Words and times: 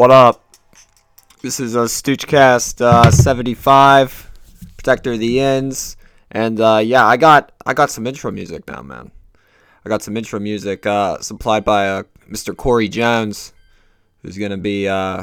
What 0.00 0.10
up? 0.10 0.42
This 1.42 1.60
is 1.60 1.76
a 1.76 1.80
Stoochcast 1.80 2.80
uh, 2.80 3.10
75, 3.10 4.30
Protector 4.78 5.12
of 5.12 5.18
the 5.18 5.38
Ends, 5.38 5.98
and 6.30 6.58
uh, 6.58 6.80
yeah, 6.82 7.04
I 7.04 7.18
got 7.18 7.52
I 7.66 7.74
got 7.74 7.90
some 7.90 8.06
intro 8.06 8.30
music 8.30 8.66
now, 8.66 8.80
man. 8.80 9.10
I 9.84 9.90
got 9.90 10.00
some 10.00 10.16
intro 10.16 10.40
music 10.40 10.86
uh, 10.86 11.18
supplied 11.18 11.66
by 11.66 11.86
uh, 11.86 12.02
Mr. 12.30 12.56
Corey 12.56 12.88
Jones, 12.88 13.52
who's 14.22 14.38
gonna 14.38 14.56
be 14.56 14.88
uh, 14.88 15.18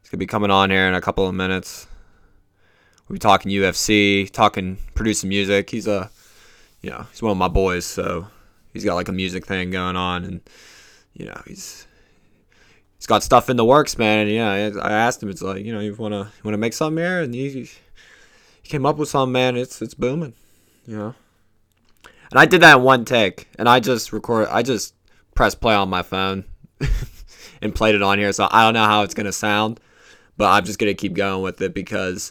he's 0.00 0.10
gonna 0.10 0.18
be 0.18 0.26
coming 0.26 0.50
on 0.50 0.70
here 0.70 0.88
in 0.88 0.94
a 0.94 1.00
couple 1.00 1.28
of 1.28 1.34
minutes. 1.36 1.86
We'll 3.06 3.14
be 3.14 3.20
talking 3.20 3.52
UFC, 3.52 4.28
talking 4.28 4.78
producing 4.96 5.28
music. 5.28 5.70
He's 5.70 5.86
a 5.86 6.10
you 6.80 6.90
know 6.90 7.06
he's 7.12 7.22
one 7.22 7.30
of 7.30 7.38
my 7.38 7.46
boys, 7.46 7.84
so 7.84 8.26
he's 8.72 8.84
got 8.84 8.96
like 8.96 9.06
a 9.06 9.12
music 9.12 9.46
thing 9.46 9.70
going 9.70 9.94
on, 9.94 10.24
and 10.24 10.40
you 11.14 11.26
know 11.26 11.40
he's 11.46 11.86
he's 13.02 13.06
got 13.08 13.24
stuff 13.24 13.50
in 13.50 13.56
the 13.56 13.64
works, 13.64 13.98
man. 13.98 14.20
And 14.20 14.30
yeah, 14.30 14.80
I 14.80 14.92
asked 14.92 15.20
him, 15.20 15.28
it's 15.28 15.42
like, 15.42 15.64
you 15.64 15.72
know, 15.72 15.80
you 15.80 15.92
wanna 15.96 16.30
you 16.36 16.40
wanna 16.44 16.56
make 16.56 16.72
something 16.72 17.02
here, 17.02 17.20
and 17.20 17.34
he, 17.34 17.48
he 17.50 17.68
came 18.62 18.86
up 18.86 18.96
with 18.96 19.08
something, 19.08 19.32
man. 19.32 19.56
It's 19.56 19.82
it's 19.82 19.94
booming, 19.94 20.34
you 20.86 20.96
know. 20.96 21.14
And 22.30 22.38
I 22.38 22.46
did 22.46 22.60
that 22.60 22.76
in 22.76 22.84
one 22.84 23.04
take, 23.04 23.48
and 23.58 23.68
I 23.68 23.80
just 23.80 24.12
record, 24.12 24.46
I 24.52 24.62
just 24.62 24.94
pressed 25.34 25.60
play 25.60 25.74
on 25.74 25.90
my 25.90 26.02
phone 26.02 26.44
and 27.60 27.74
played 27.74 27.96
it 27.96 28.02
on 28.02 28.20
here. 28.20 28.32
So 28.32 28.46
I 28.48 28.64
don't 28.64 28.74
know 28.74 28.84
how 28.84 29.02
it's 29.02 29.14
gonna 29.14 29.32
sound, 29.32 29.80
but 30.36 30.52
I'm 30.52 30.64
just 30.64 30.78
gonna 30.78 30.94
keep 30.94 31.14
going 31.14 31.42
with 31.42 31.60
it 31.60 31.74
because 31.74 32.30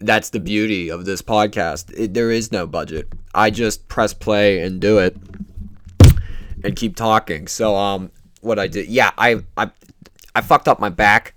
that's 0.00 0.30
the 0.30 0.40
beauty 0.40 0.88
of 0.88 1.04
this 1.04 1.22
podcast. 1.22 1.96
It, 1.96 2.14
there 2.14 2.32
is 2.32 2.50
no 2.50 2.66
budget. 2.66 3.06
I 3.36 3.50
just 3.50 3.86
press 3.86 4.12
play 4.12 4.62
and 4.62 4.80
do 4.80 4.98
it 4.98 5.16
and 6.64 6.74
keep 6.74 6.96
talking. 6.96 7.46
So 7.46 7.76
um, 7.76 8.10
what 8.40 8.58
I 8.58 8.66
did, 8.66 8.88
yeah, 8.88 9.12
I 9.16 9.44
I 9.56 9.70
I 10.38 10.40
fucked 10.40 10.68
up 10.68 10.78
my 10.78 10.88
back. 10.88 11.34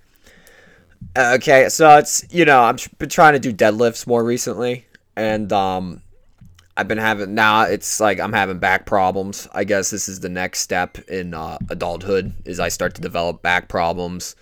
Okay, 1.18 1.68
so 1.68 1.98
it's 1.98 2.24
you 2.32 2.44
know 2.44 2.62
I've 2.62 2.88
been 2.98 3.08
trying 3.08 3.32
to 3.32 3.40
do 3.40 3.52
deadlifts 3.52 4.06
more 4.06 4.22
recently, 4.22 4.86
and 5.16 5.52
um, 5.52 6.02
I've 6.76 6.86
been 6.86 6.98
having 6.98 7.34
now 7.34 7.62
it's 7.62 7.98
like 7.98 8.20
I'm 8.20 8.32
having 8.32 8.60
back 8.60 8.86
problems. 8.86 9.48
I 9.52 9.64
guess 9.64 9.90
this 9.90 10.08
is 10.08 10.20
the 10.20 10.28
next 10.28 10.60
step 10.60 10.98
in 11.08 11.34
uh, 11.34 11.58
adulthood 11.68 12.32
is 12.44 12.60
I 12.60 12.68
start 12.68 12.94
to 12.94 13.00
develop 13.00 13.42
back 13.42 13.68
problems, 13.68 14.36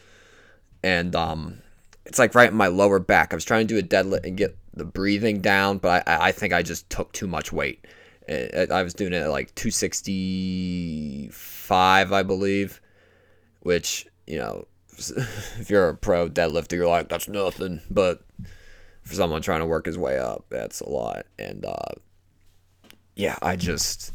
and 0.83 1.17
um, 1.17 1.63
it's 2.05 2.19
like 2.19 2.35
right 2.35 2.51
in 2.51 2.57
my 2.57 2.67
lower 2.67 2.99
back. 2.99 3.33
I 3.33 3.37
was 3.37 3.47
trying 3.47 3.67
to 3.67 3.75
do 3.75 3.79
a 3.79 3.83
deadlift 3.83 4.27
and 4.27 4.37
get 4.37 4.59
the 4.75 4.85
breathing 4.85 5.41
down, 5.41 5.79
but 5.79 6.07
I 6.07 6.29
I 6.29 6.33
think 6.33 6.53
I 6.53 6.63
just 6.63 6.91
took 6.91 7.13
too 7.13 7.27
much 7.27 7.51
weight. 7.51 7.83
I 8.29 8.67
I 8.71 8.83
was 8.83 8.93
doing 8.93 9.15
it 9.15 9.23
at 9.23 9.31
like 9.31 9.55
265, 9.55 12.13
I 12.13 12.23
believe, 12.23 12.83
which 13.61 14.07
you 14.31 14.39
know, 14.39 14.67
if 14.97 15.69
you're 15.69 15.89
a 15.89 15.97
pro 15.97 16.29
deadlifter, 16.29 16.73
you're 16.73 16.87
like 16.87 17.09
that's 17.09 17.29
nothing, 17.29 17.81
but 17.91 18.23
for 19.03 19.15
someone 19.15 19.43
trying 19.43 19.61
to 19.61 19.67
work 19.67 19.87
his 19.87 19.99
way 19.99 20.19
up, 20.19 20.45
that's 20.49 20.81
a 20.81 20.89
lot. 20.89 21.27
And 21.39 21.65
uh, 21.65 21.95
yeah, 23.17 23.37
I 23.43 23.57
just 23.57 24.13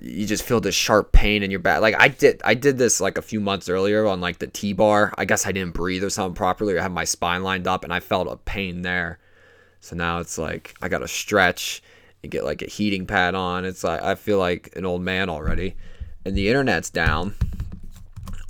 you 0.00 0.26
just 0.26 0.42
feel 0.42 0.60
this 0.60 0.74
sharp 0.74 1.12
pain 1.12 1.42
in 1.42 1.50
your 1.50 1.60
back. 1.60 1.82
Like 1.82 1.94
I 1.98 2.08
did, 2.08 2.40
I 2.44 2.54
did 2.54 2.78
this 2.78 3.00
like 3.00 3.16
a 3.18 3.22
few 3.22 3.40
months 3.40 3.68
earlier 3.68 4.06
on 4.06 4.20
like 4.20 4.38
the 4.38 4.46
T 4.48 4.72
bar. 4.72 5.12
I 5.16 5.24
guess 5.24 5.46
I 5.46 5.52
didn't 5.52 5.74
breathe 5.74 6.02
or 6.02 6.10
something 6.10 6.34
properly, 6.34 6.74
or 6.74 6.80
have 6.80 6.92
my 6.92 7.04
spine 7.04 7.44
lined 7.44 7.68
up, 7.68 7.84
and 7.84 7.92
I 7.92 8.00
felt 8.00 8.26
a 8.26 8.36
pain 8.36 8.82
there. 8.82 9.20
So 9.80 9.94
now 9.94 10.18
it's 10.18 10.38
like 10.38 10.74
I 10.82 10.88
got 10.88 10.98
to 10.98 11.08
stretch 11.08 11.82
and 12.22 12.32
get 12.32 12.44
like 12.44 12.62
a 12.62 12.66
heating 12.66 13.06
pad 13.06 13.34
on. 13.36 13.64
It's 13.64 13.84
like 13.84 14.02
I 14.02 14.16
feel 14.16 14.38
like 14.38 14.72
an 14.74 14.84
old 14.84 15.02
man 15.02 15.28
already, 15.28 15.76
and 16.24 16.36
the 16.36 16.48
internet's 16.48 16.90
down 16.90 17.34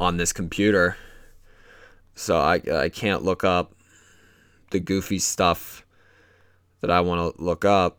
on 0.02 0.16
this 0.16 0.32
computer, 0.32 0.96
so 2.14 2.38
I 2.38 2.60
I 2.72 2.88
can't 2.88 3.22
look 3.22 3.44
up 3.44 3.74
the 4.70 4.80
goofy 4.80 5.18
stuff 5.18 5.84
that 6.80 6.90
I 6.90 7.00
want 7.00 7.36
to 7.36 7.42
look 7.42 7.64
up 7.64 7.98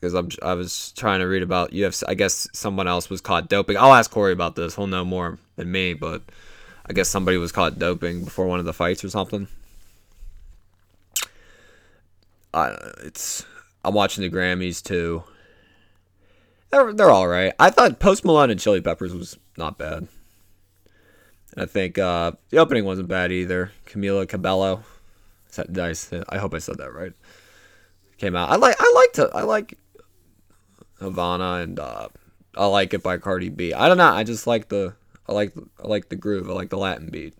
because 0.00 0.14
I'm 0.14 0.28
I 0.42 0.54
was 0.54 0.92
trying 0.96 1.20
to 1.20 1.26
read 1.26 1.42
about 1.42 1.72
UFC. 1.72 2.02
I 2.08 2.14
guess 2.14 2.48
someone 2.52 2.88
else 2.88 3.10
was 3.10 3.20
caught 3.20 3.48
doping. 3.48 3.76
I'll 3.76 3.94
ask 3.94 4.10
Corey 4.10 4.32
about 4.32 4.56
this. 4.56 4.76
He'll 4.76 4.86
know 4.86 5.04
more 5.04 5.38
than 5.56 5.70
me, 5.70 5.94
but 5.94 6.22
I 6.86 6.92
guess 6.92 7.08
somebody 7.08 7.36
was 7.36 7.52
caught 7.52 7.78
doping 7.78 8.24
before 8.24 8.46
one 8.46 8.58
of 8.58 8.64
the 8.64 8.72
fights 8.72 9.04
or 9.04 9.10
something. 9.10 9.48
I 12.54 12.76
it's 13.04 13.44
I'm 13.84 13.94
watching 13.94 14.22
the 14.22 14.36
Grammys 14.36 14.82
too. 14.82 15.24
They're 16.70 16.92
they're 16.92 17.10
all 17.10 17.28
right. 17.28 17.52
I 17.58 17.70
thought 17.70 18.00
Post 18.00 18.24
Malone 18.24 18.50
and 18.50 18.60
Chili 18.60 18.80
Peppers 18.80 19.14
was 19.14 19.38
not 19.56 19.78
bad. 19.78 20.08
I 21.56 21.66
think 21.66 21.98
uh, 21.98 22.32
the 22.50 22.58
opening 22.58 22.84
wasn't 22.84 23.08
bad 23.08 23.30
either. 23.32 23.72
Camila 23.86 24.28
Cabello. 24.28 24.84
That, 25.54 26.24
I, 26.30 26.34
I 26.34 26.38
hope 26.38 26.54
I 26.54 26.58
said 26.58 26.78
that 26.78 26.94
right. 26.94 27.12
Came 28.16 28.34
out. 28.34 28.50
I 28.50 28.56
like. 28.56 28.76
I 28.78 28.92
like 28.94 29.12
to. 29.14 29.30
I 29.36 29.42
like 29.42 29.78
Havana 30.98 31.54
and 31.54 31.78
uh, 31.78 32.08
I 32.56 32.66
like 32.66 32.94
it 32.94 33.02
by 33.02 33.18
Cardi 33.18 33.50
B. 33.50 33.74
I 33.74 33.88
don't 33.88 33.98
know. 33.98 34.08
I 34.08 34.24
just 34.24 34.46
like 34.46 34.68
the. 34.68 34.94
I 35.28 35.32
like. 35.32 35.52
I 35.82 35.88
like 35.88 36.08
the 36.08 36.16
groove. 36.16 36.48
I 36.48 36.54
like 36.54 36.70
the 36.70 36.78
Latin 36.78 37.08
beat. 37.10 37.34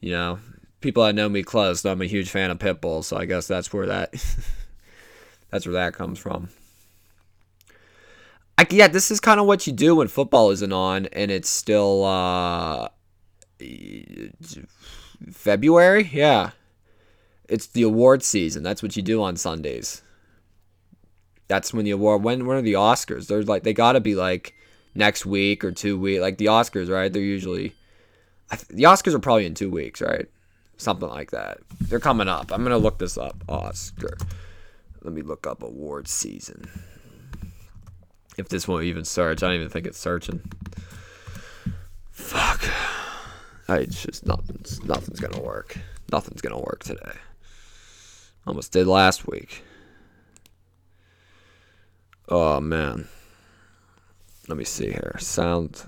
You 0.00 0.12
know, 0.12 0.38
people 0.80 1.04
that 1.04 1.14
know 1.14 1.28
me 1.28 1.42
close 1.42 1.84
I'm 1.84 2.02
a 2.02 2.06
huge 2.06 2.30
fan 2.30 2.52
of 2.52 2.58
Pitbull, 2.58 3.02
so 3.02 3.16
I 3.16 3.24
guess 3.24 3.48
that's 3.48 3.72
where 3.72 3.86
that. 3.86 4.12
that's 5.50 5.66
where 5.66 5.74
that 5.74 5.94
comes 5.94 6.18
from. 6.18 6.50
I, 8.56 8.66
yeah, 8.70 8.88
this 8.88 9.10
is 9.10 9.20
kind 9.20 9.38
of 9.38 9.46
what 9.46 9.66
you 9.66 9.72
do 9.72 9.96
when 9.96 10.08
football 10.08 10.50
isn't 10.50 10.72
on 10.72 11.06
and 11.06 11.30
it's 11.30 11.48
still 11.48 12.04
uh, 12.04 12.88
February. 15.30 16.10
Yeah, 16.12 16.50
it's 17.48 17.66
the 17.66 17.82
award 17.82 18.22
season. 18.22 18.62
That's 18.62 18.82
what 18.82 18.96
you 18.96 19.02
do 19.02 19.22
on 19.22 19.36
Sundays. 19.36 20.02
That's 21.48 21.72
when 21.72 21.84
the 21.84 21.90
award. 21.92 22.22
When 22.22 22.46
when 22.46 22.58
are 22.58 22.62
the 22.62 22.74
Oscars? 22.74 23.26
They're 23.26 23.42
like 23.42 23.62
they 23.62 23.72
gotta 23.72 24.00
be 24.00 24.14
like 24.14 24.54
next 24.94 25.24
week 25.24 25.64
or 25.64 25.72
two 25.72 25.98
week. 25.98 26.20
Like 26.20 26.38
the 26.38 26.46
Oscars, 26.46 26.90
right? 26.90 27.12
They're 27.12 27.22
usually 27.22 27.74
th- 28.50 28.68
the 28.68 28.84
Oscars 28.84 29.14
are 29.14 29.18
probably 29.18 29.46
in 29.46 29.54
two 29.54 29.70
weeks, 29.70 30.00
right? 30.00 30.26
Something 30.76 31.08
like 31.08 31.30
that. 31.32 31.58
They're 31.80 32.00
coming 32.00 32.28
up. 32.28 32.52
I'm 32.52 32.62
gonna 32.62 32.78
look 32.78 32.98
this 32.98 33.18
up. 33.18 33.42
Oscar. 33.48 34.16
Let 35.02 35.12
me 35.12 35.22
look 35.22 35.46
up 35.46 35.62
award 35.62 36.08
season. 36.08 36.68
If 38.36 38.48
this 38.48 38.68
won't 38.68 38.84
even 38.84 39.04
search, 39.04 39.42
I 39.42 39.46
don't 39.46 39.56
even 39.56 39.68
think 39.68 39.86
it's 39.86 39.98
searching. 39.98 40.42
Fuck. 42.10 42.62
It's 43.68 44.02
just 44.02 44.24
nothing's 44.24 44.82
nothing's 44.84 45.20
gonna 45.20 45.42
work. 45.42 45.78
Nothing's 46.10 46.40
gonna 46.40 46.58
work 46.58 46.82
today. 46.84 47.12
Almost 48.46 48.72
did 48.72 48.86
last 48.86 49.26
week. 49.26 49.62
Oh 52.28 52.60
man. 52.60 53.08
Let 54.48 54.56
me 54.56 54.64
see 54.64 54.86
here. 54.86 55.16
Sound. 55.18 55.84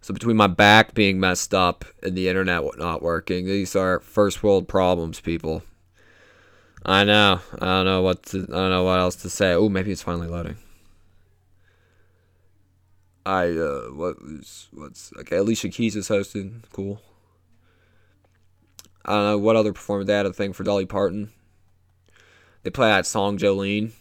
So 0.00 0.14
between 0.14 0.36
my 0.36 0.46
back 0.46 0.94
being 0.94 1.20
messed 1.20 1.52
up 1.52 1.84
and 2.02 2.16
the 2.16 2.28
internet 2.28 2.62
not 2.78 3.02
working, 3.02 3.44
these 3.44 3.76
are 3.76 4.00
first 4.00 4.42
world 4.42 4.66
problems, 4.66 5.20
people. 5.20 5.62
I 6.84 7.04
know. 7.04 7.40
I 7.60 7.66
don't 7.66 7.84
know 7.84 8.02
what 8.02 8.24
to. 8.26 8.38
I 8.38 8.46
don't 8.46 8.70
know 8.70 8.84
what 8.84 8.98
else 8.98 9.16
to 9.16 9.30
say. 9.30 9.52
Oh, 9.52 9.68
maybe 9.68 9.92
it's 9.92 10.02
finally 10.02 10.28
loading. 10.28 10.56
I 13.24 13.50
uh, 13.50 13.88
what 13.92 14.20
was 14.22 14.68
what's 14.72 15.12
okay? 15.20 15.36
Alicia 15.36 15.68
Keys 15.68 15.96
is 15.96 16.08
hosting. 16.08 16.64
Cool. 16.72 17.00
I 19.04 19.12
don't 19.12 19.24
know 19.24 19.38
what 19.38 19.56
other 19.56 19.72
performer 19.72 20.04
they 20.04 20.14
had 20.14 20.26
a 20.26 20.32
thing 20.32 20.52
for 20.52 20.64
Dolly 20.64 20.86
Parton. 20.86 21.30
They 22.62 22.70
play 22.70 22.88
that 22.88 23.06
song 23.06 23.38
Jolene. 23.38 23.92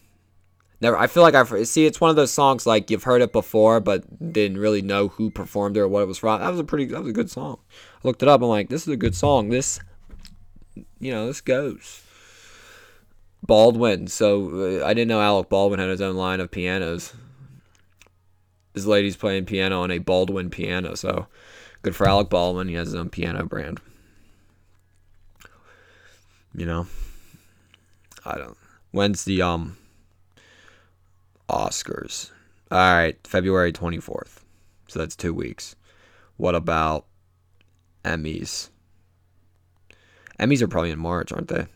Never. 0.79 0.97
I 0.97 1.06
feel 1.06 1.21
like 1.21 1.35
I've 1.35 1.68
see. 1.68 1.85
It's 1.85 2.01
one 2.01 2.09
of 2.09 2.15
those 2.15 2.31
songs 2.31 2.65
like 2.65 2.89
you've 2.89 3.03
heard 3.03 3.21
it 3.21 3.31
before, 3.31 3.79
but 3.79 4.33
didn't 4.33 4.57
really 4.57 4.81
know 4.81 5.09
who 5.09 5.29
performed 5.29 5.77
it 5.77 5.81
or 5.81 5.88
what 5.88 6.01
it 6.01 6.07
was 6.07 6.18
from. 6.18 6.41
That 6.41 6.50
was 6.50 6.59
a 6.59 6.63
pretty. 6.63 6.85
That 6.85 7.01
was 7.01 7.09
a 7.09 7.13
good 7.13 7.29
song. 7.29 7.59
I 8.03 8.07
looked 8.07 8.23
it 8.23 8.29
up. 8.29 8.41
I'm 8.41 8.47
like, 8.47 8.69
this 8.69 8.81
is 8.83 8.88
a 8.88 8.97
good 8.97 9.15
song. 9.15 9.50
This, 9.50 9.79
you 11.00 11.12
know, 11.12 11.27
this 11.27 11.41
goes. 11.41 12.03
Baldwin. 13.44 14.07
So 14.07 14.81
uh, 14.81 14.85
I 14.85 14.95
didn't 14.95 15.09
know 15.09 15.21
Alec 15.21 15.50
Baldwin 15.50 15.79
had 15.79 15.89
his 15.89 16.01
own 16.01 16.15
line 16.15 16.39
of 16.39 16.50
pianos. 16.50 17.13
This 18.73 18.85
lady's 18.85 19.18
playing 19.18 19.45
piano 19.45 19.81
on 19.81 19.91
a 19.91 20.00
Baldwin 20.00 20.50
piano. 20.50 20.95
So 20.95 21.27
good 21.81 21.95
for 21.95 22.07
Alec 22.07 22.29
Baldwin. 22.29 22.68
He 22.68 22.75
has 22.75 22.88
his 22.88 22.95
own 22.95 23.09
piano 23.09 23.45
brand. 23.45 23.79
You 26.53 26.65
know, 26.65 26.88
I 28.25 28.38
don't. 28.38 28.57
When's 28.91 29.23
the 29.23 29.41
um 29.41 29.77
Oscars? 31.50 32.31
All 32.69 32.77
right, 32.77 33.18
February 33.25 33.71
twenty 33.71 34.00
fourth. 34.00 34.44
So 34.88 35.00
that's 35.00 35.15
two 35.15 35.33
weeks. 35.33 35.75
What 36.38 36.56
about 36.56 37.06
Emmys? 38.03 38.69
Emmys 40.39 40.62
are 40.62 40.68
probably 40.68 40.91
in 40.91 41.00
March, 41.00 41.31
aren't 41.31 41.50
they? 41.50 41.68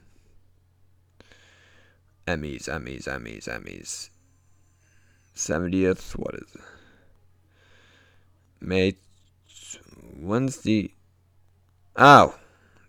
Emmys, 2.28 2.68
Emmys, 2.68 3.04
Emmys, 3.04 3.48
Emmys. 3.48 4.10
70th, 5.36 6.14
what 6.14 6.34
is 6.34 6.56
it? 6.56 6.62
May 8.60 8.96
when's 10.20 10.58
the? 10.58 10.92
Oh, 11.96 12.36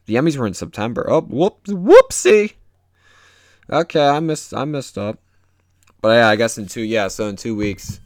the 0.06 0.14
Emmys 0.14 0.36
were 0.36 0.46
in 0.46 0.54
September. 0.54 1.06
Oh, 1.08 1.20
whoop, 1.20 1.64
whoopsie. 1.64 2.54
Okay, 3.68 4.06
I 4.06 4.20
missed. 4.20 4.54
I 4.54 4.64
messed 4.64 4.96
up. 4.96 5.18
But 6.00 6.10
yeah, 6.10 6.28
I 6.28 6.36
guess 6.36 6.58
in 6.58 6.66
two. 6.66 6.82
Yeah, 6.82 7.08
so 7.08 7.28
in 7.28 7.36
two 7.36 7.56
weeks, 7.56 8.00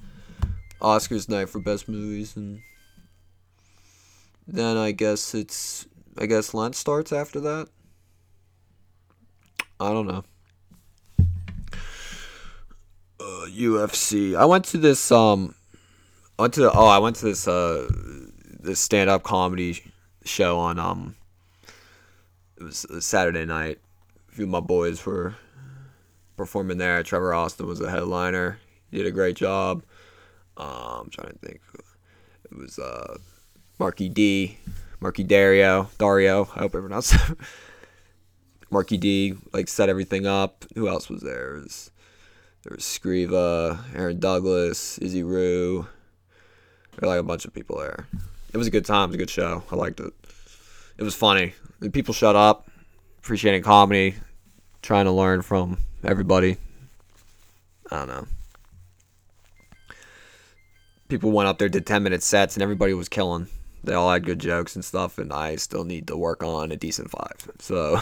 Oscars 0.81 1.29
night 1.29 1.49
for 1.49 1.61
best 1.61 1.89
movies, 1.89 2.37
and 2.37 2.63
then 4.47 4.77
I 4.77 4.93
guess 4.93 5.35
it's. 5.35 5.87
I 6.19 6.27
guess 6.27 6.55
Lent 6.55 6.75
starts 6.75 7.13
after 7.13 7.41
that. 7.41 7.69
I 9.79 9.91
don't 9.91 10.07
know. 10.07 10.25
Uh, 13.21 13.47
UFC. 13.47 14.37
I 14.37 14.45
went 14.45 14.65
to 14.67 14.79
this. 14.79 15.13
Um, 15.13 15.55
I 16.41 16.45
went 16.45 16.55
to. 16.55 16.61
The, 16.63 16.73
oh, 16.73 16.87
I 16.87 16.99
went 16.99 17.17
to 17.17 17.27
this. 17.27 17.47
Uh, 17.47 17.87
this 18.61 18.81
stand 18.81 19.11
up 19.11 19.23
comedy 19.23 19.83
show 20.25 20.59
on. 20.59 20.79
Um. 20.79 21.17
It 22.57 22.63
was 22.63 22.87
Saturday 23.01 23.45
night. 23.45 23.79
A 24.31 24.35
few 24.35 24.45
of 24.45 24.51
my 24.51 24.61
boys 24.61 25.05
were 25.05 25.35
performing 26.39 26.79
there. 26.79 27.03
Trevor 27.03 27.35
Austin 27.35 27.67
was 27.67 27.81
a 27.83 27.91
headliner. 27.91 28.59
He 28.91 28.97
did 28.97 29.07
a 29.07 29.11
great 29.11 29.37
job. 29.37 29.83
Um, 30.57 31.03
I'm 31.05 31.11
trying 31.11 31.33
to 31.33 31.39
think. 31.39 31.61
It 32.51 32.57
was 32.57 32.79
uh, 32.79 33.19
Marky 33.79 34.09
D, 34.09 34.59
Marky 34.99 35.25
Dario, 35.25 35.91
Dario. 35.99 36.49
I 36.57 36.61
hope 36.61 36.75
everyone 36.75 36.93
else. 36.93 37.15
Marky 38.71 38.97
D 38.97 39.35
like 39.53 39.69
set 39.69 39.91
everything 39.91 40.27
up. 40.27 40.65
Who 40.75 40.89
else 40.89 41.11
was 41.11 41.21
there? 41.21 41.57
It 41.57 41.65
was, 41.65 41.91
there 42.63 42.77
was 42.77 42.85
Scriva, 42.85 43.79
Aaron 43.95 44.21
Douglas, 44.21 44.97
Izzy 44.99 45.23
Rue. 45.23 45.87
There 46.93 47.09
were 47.09 47.15
like 47.15 47.21
a 47.21 47.27
bunch 47.27 47.45
of 47.45 47.53
people 47.53 47.79
there. 47.79 48.07
It 48.53 48.57
was 48.57 48.67
a 48.67 48.71
good 48.71 48.85
time. 48.85 49.05
It 49.05 49.07
was 49.09 49.15
a 49.15 49.19
good 49.19 49.31
show. 49.31 49.63
I 49.71 49.77
liked 49.77 50.01
it. 50.01 50.13
It 50.99 51.03
was 51.03 51.15
funny. 51.15 51.55
The 51.81 51.91
people 51.91 52.13
shut 52.13 52.37
up, 52.37 52.69
appreciating 53.19 53.63
comedy, 53.63 54.17
trying 54.83 55.07
to 55.07 55.13
learn 55.13 55.43
from 55.43 55.79
everybody. 56.05 56.57
I 57.91 57.99
don't 57.99 58.09
know. 58.09 58.27
People 61.09 61.33
went 61.33 61.49
up 61.49 61.59
there, 61.59 61.69
did 61.69 61.87
10 61.87 62.03
minute 62.03 62.23
sets, 62.23 62.55
and 62.55 62.63
everybody 62.63 62.95
was 62.95 63.09
killing. 63.09 63.49
They 63.83 63.95
all 63.95 64.13
had 64.13 64.27
good 64.27 64.39
jokes 64.39 64.75
and 64.75 64.85
stuff, 64.85 65.19
and 65.19 65.33
I 65.33 65.57
still 65.57 65.85
need 65.85 66.07
to 66.09 66.17
work 66.17 66.43
on 66.43 66.71
a 66.71 66.77
decent 66.77 67.11
five. 67.11 67.51
So 67.59 67.99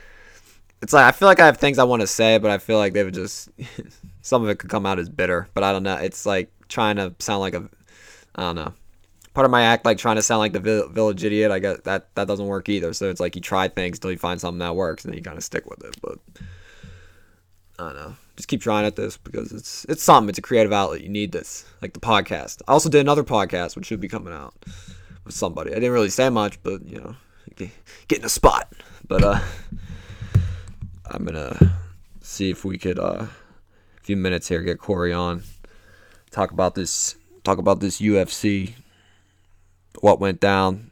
it's 0.82 0.92
like 0.92 1.04
I 1.04 1.12
feel 1.12 1.28
like 1.28 1.40
I 1.40 1.46
have 1.46 1.58
things 1.58 1.78
I 1.78 1.84
want 1.84 2.00
to 2.00 2.06
say, 2.06 2.38
but 2.38 2.50
I 2.50 2.58
feel 2.58 2.78
like 2.78 2.94
they 2.94 3.04
would 3.04 3.14
just 3.14 3.50
some 4.22 4.42
of 4.42 4.48
it 4.48 4.58
could 4.58 4.70
come 4.70 4.86
out 4.86 4.98
as 4.98 5.08
bitter. 5.08 5.48
But 5.54 5.64
I 5.64 5.72
don't 5.72 5.82
know. 5.82 5.96
It's 5.96 6.24
like 6.24 6.50
trying 6.68 6.96
to 6.96 7.14
sound 7.18 7.40
like 7.40 7.54
a 7.54 7.68
I 8.36 8.42
don't 8.42 8.54
know. 8.56 8.74
Part 9.34 9.44
of 9.44 9.50
my 9.50 9.62
act 9.62 9.84
like 9.84 9.98
trying 9.98 10.16
to 10.16 10.22
sound 10.22 10.38
like 10.38 10.52
the 10.52 10.88
village 10.90 11.24
idiot. 11.24 11.50
I 11.50 11.58
guess 11.58 11.80
that 11.84 12.14
that 12.14 12.26
doesn't 12.26 12.46
work 12.46 12.68
either. 12.68 12.92
So 12.92 13.10
it's 13.10 13.20
like 13.20 13.34
you 13.34 13.42
try 13.42 13.68
things 13.68 13.98
until 13.98 14.10
you 14.12 14.18
find 14.18 14.40
something 14.40 14.60
that 14.60 14.76
works, 14.76 15.04
and 15.04 15.12
then 15.12 15.18
you 15.18 15.24
kind 15.24 15.36
of 15.36 15.44
stick 15.44 15.68
with 15.68 15.84
it. 15.84 15.96
But 16.00 16.18
I 17.78 17.84
don't 17.84 17.96
know. 17.96 18.16
Just 18.36 18.48
keep 18.48 18.60
trying 18.62 18.86
at 18.86 18.96
this 18.96 19.16
because 19.16 19.52
it's 19.52 19.84
it's 19.86 20.02
something. 20.02 20.28
It's 20.28 20.38
a 20.38 20.42
creative 20.42 20.72
outlet. 20.72 21.02
You 21.02 21.08
need 21.08 21.32
this, 21.32 21.66
like 21.82 21.92
the 21.92 22.00
podcast. 22.00 22.62
I 22.66 22.72
also 22.72 22.88
did 22.88 23.00
another 23.00 23.24
podcast, 23.24 23.76
which 23.76 23.86
should 23.86 24.00
be 24.00 24.08
coming 24.08 24.32
out 24.32 24.54
with 25.24 25.34
somebody. 25.34 25.72
I 25.72 25.74
didn't 25.74 25.92
really 25.92 26.10
say 26.10 26.30
much, 26.30 26.62
but 26.62 26.86
you 26.86 27.00
know, 27.00 27.16
get 28.08 28.18
in 28.18 28.24
a 28.24 28.30
spot. 28.30 28.72
But 29.06 29.22
uh, 29.22 29.40
I'm 31.06 31.24
gonna 31.24 31.78
see 32.20 32.50
if 32.50 32.64
we 32.64 32.78
could 32.78 32.98
uh, 32.98 33.26
a 33.26 34.00
few 34.02 34.16
minutes 34.16 34.48
here 34.48 34.62
get 34.62 34.78
Corey 34.78 35.12
on, 35.12 35.42
talk 36.30 36.52
about 36.52 36.74
this, 36.74 37.16
talk 37.46 37.58
about 37.58 37.80
this 37.80 38.00
UFC, 38.00 38.74
what 40.00 40.20
went 40.20 40.40
down. 40.40 40.90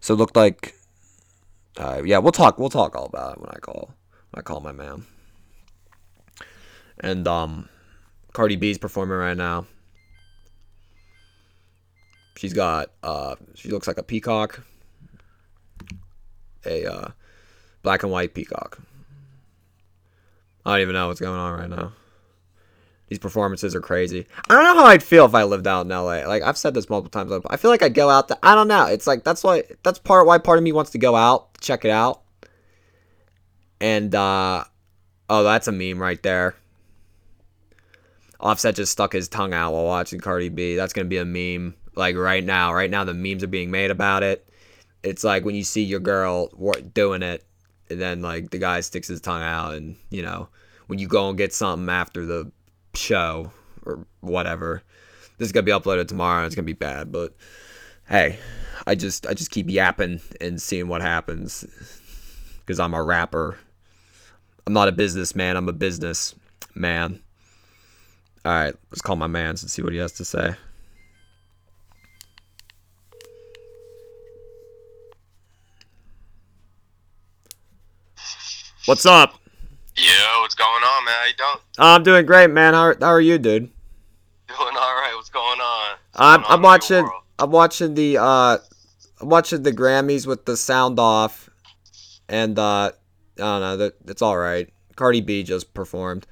So 0.00 0.14
it 0.14 0.16
looked 0.16 0.36
like, 0.36 0.74
uh, 1.76 2.02
yeah, 2.04 2.18
we'll 2.18 2.32
talk. 2.32 2.58
We'll 2.58 2.68
talk 2.68 2.96
all 2.96 3.06
about 3.06 3.36
it 3.36 3.40
when 3.40 3.50
I 3.50 3.58
call 3.58 3.94
when 4.30 4.40
I 4.40 4.42
call 4.42 4.60
my 4.60 4.72
man. 4.72 5.06
And 6.98 7.26
um, 7.26 7.68
Cardi 8.32 8.56
B's 8.56 8.78
performing 8.78 9.16
right 9.16 9.36
now. 9.36 9.66
She's 12.36 12.52
got 12.52 12.90
uh, 13.02 13.36
she 13.54 13.68
looks 13.68 13.86
like 13.86 13.98
a 13.98 14.02
peacock, 14.02 14.62
a 16.66 16.86
uh, 16.86 17.08
black 17.82 18.02
and 18.02 18.10
white 18.10 18.34
peacock. 18.34 18.80
I 20.64 20.72
don't 20.72 20.80
even 20.82 20.94
know 20.94 21.08
what's 21.08 21.20
going 21.20 21.38
on 21.38 21.58
right 21.58 21.70
now. 21.70 21.92
These 23.10 23.18
performances 23.18 23.74
are 23.74 23.80
crazy. 23.80 24.24
I 24.48 24.54
don't 24.54 24.62
know 24.62 24.82
how 24.82 24.86
I'd 24.86 25.02
feel 25.02 25.24
if 25.26 25.34
I 25.34 25.42
lived 25.42 25.66
out 25.66 25.84
in 25.84 25.88
LA. 25.88 26.28
Like 26.28 26.44
I've 26.44 26.56
said 26.56 26.74
this 26.74 26.88
multiple 26.88 27.10
times. 27.10 27.44
I 27.50 27.56
feel 27.56 27.72
like 27.72 27.82
I'd 27.82 27.92
go 27.92 28.08
out. 28.08 28.30
I 28.40 28.54
don't 28.54 28.68
know. 28.68 28.86
It's 28.86 29.08
like 29.08 29.24
that's 29.24 29.42
why 29.42 29.64
that's 29.82 29.98
part 29.98 30.28
why 30.28 30.38
part 30.38 30.58
of 30.58 30.64
me 30.64 30.70
wants 30.70 30.92
to 30.92 30.98
go 30.98 31.16
out, 31.16 31.60
check 31.60 31.84
it 31.84 31.90
out. 31.90 32.22
And 33.80 34.14
uh, 34.14 34.62
oh, 35.28 35.42
that's 35.42 35.66
a 35.66 35.72
meme 35.72 36.00
right 36.00 36.22
there. 36.22 36.54
Offset 38.38 38.76
just 38.76 38.92
stuck 38.92 39.12
his 39.12 39.28
tongue 39.28 39.52
out 39.52 39.72
while 39.72 39.86
watching 39.86 40.20
Cardi 40.20 40.48
B. 40.48 40.76
That's 40.76 40.92
gonna 40.92 41.08
be 41.08 41.18
a 41.18 41.24
meme. 41.24 41.74
Like 41.96 42.14
right 42.14 42.44
now, 42.44 42.72
right 42.72 42.90
now 42.90 43.02
the 43.02 43.12
memes 43.12 43.42
are 43.42 43.48
being 43.48 43.72
made 43.72 43.90
about 43.90 44.22
it. 44.22 44.48
It's 45.02 45.24
like 45.24 45.44
when 45.44 45.56
you 45.56 45.64
see 45.64 45.82
your 45.82 45.98
girl 45.98 46.46
doing 46.94 47.22
it, 47.24 47.44
and 47.90 48.00
then 48.00 48.22
like 48.22 48.50
the 48.50 48.58
guy 48.58 48.82
sticks 48.82 49.08
his 49.08 49.20
tongue 49.20 49.42
out, 49.42 49.74
and 49.74 49.96
you 50.10 50.22
know 50.22 50.48
when 50.86 51.00
you 51.00 51.08
go 51.08 51.28
and 51.28 51.36
get 51.36 51.52
something 51.52 51.88
after 51.88 52.24
the 52.24 52.52
show 52.94 53.52
or 53.84 54.06
whatever. 54.20 54.82
This 55.38 55.46
is 55.46 55.52
gonna 55.52 55.64
be 55.64 55.72
uploaded 55.72 56.08
tomorrow. 56.08 56.38
and 56.38 56.46
It's 56.46 56.54
gonna 56.54 56.66
be 56.66 56.72
bad, 56.72 57.10
but 57.12 57.34
hey, 58.08 58.38
I 58.86 58.94
just 58.94 59.26
I 59.26 59.34
just 59.34 59.50
keep 59.50 59.70
yapping 59.70 60.20
and 60.40 60.60
seeing 60.60 60.88
what 60.88 61.02
happens 61.02 61.64
because 62.60 62.80
I'm 62.80 62.94
a 62.94 63.02
rapper. 63.02 63.58
I'm 64.66 64.72
not 64.72 64.88
a 64.88 64.92
businessman. 64.92 65.56
I'm 65.56 65.68
a 65.68 65.72
business 65.72 66.34
man. 66.74 67.20
All 68.44 68.52
right, 68.52 68.74
let's 68.90 69.02
call 69.02 69.16
my 69.16 69.26
man's 69.26 69.62
and 69.62 69.70
see 69.70 69.82
what 69.82 69.92
he 69.92 69.98
has 69.98 70.12
to 70.12 70.24
say. 70.24 70.54
What's 78.86 79.06
up? 79.06 79.39
Yo, 80.00 80.40
what's 80.40 80.54
going 80.54 80.82
on, 80.82 81.04
man? 81.04 81.14
How 81.14 81.26
you 81.26 81.34
doing? 81.34 81.64
I'm 81.78 82.02
doing 82.02 82.24
great, 82.24 82.48
man. 82.48 82.72
How, 82.72 82.94
how 82.98 83.08
are 83.08 83.20
you, 83.20 83.36
dude? 83.36 83.64
Doing 83.64 83.72
all 84.58 84.94
right. 84.94 85.12
What's 85.14 85.28
going 85.28 85.60
on? 85.60 85.90
What's 85.90 85.98
I'm 86.14 86.40
going 86.40 86.52
I'm 86.52 86.62
watching 86.62 87.10
I'm 87.38 87.50
watching 87.50 87.94
the 87.94 88.16
uh 88.16 88.58
I'm 89.20 89.28
watching 89.28 89.62
the 89.62 89.72
Grammys 89.72 90.26
with 90.26 90.46
the 90.46 90.56
sound 90.56 90.98
off, 90.98 91.50
and 92.30 92.58
uh 92.58 92.92
I 92.92 92.92
don't 93.36 93.60
know 93.60 93.76
that 93.76 93.96
it's 94.06 94.22
all 94.22 94.38
right. 94.38 94.70
Cardi 94.96 95.20
B 95.20 95.42
just 95.42 95.74
performed. 95.74 96.26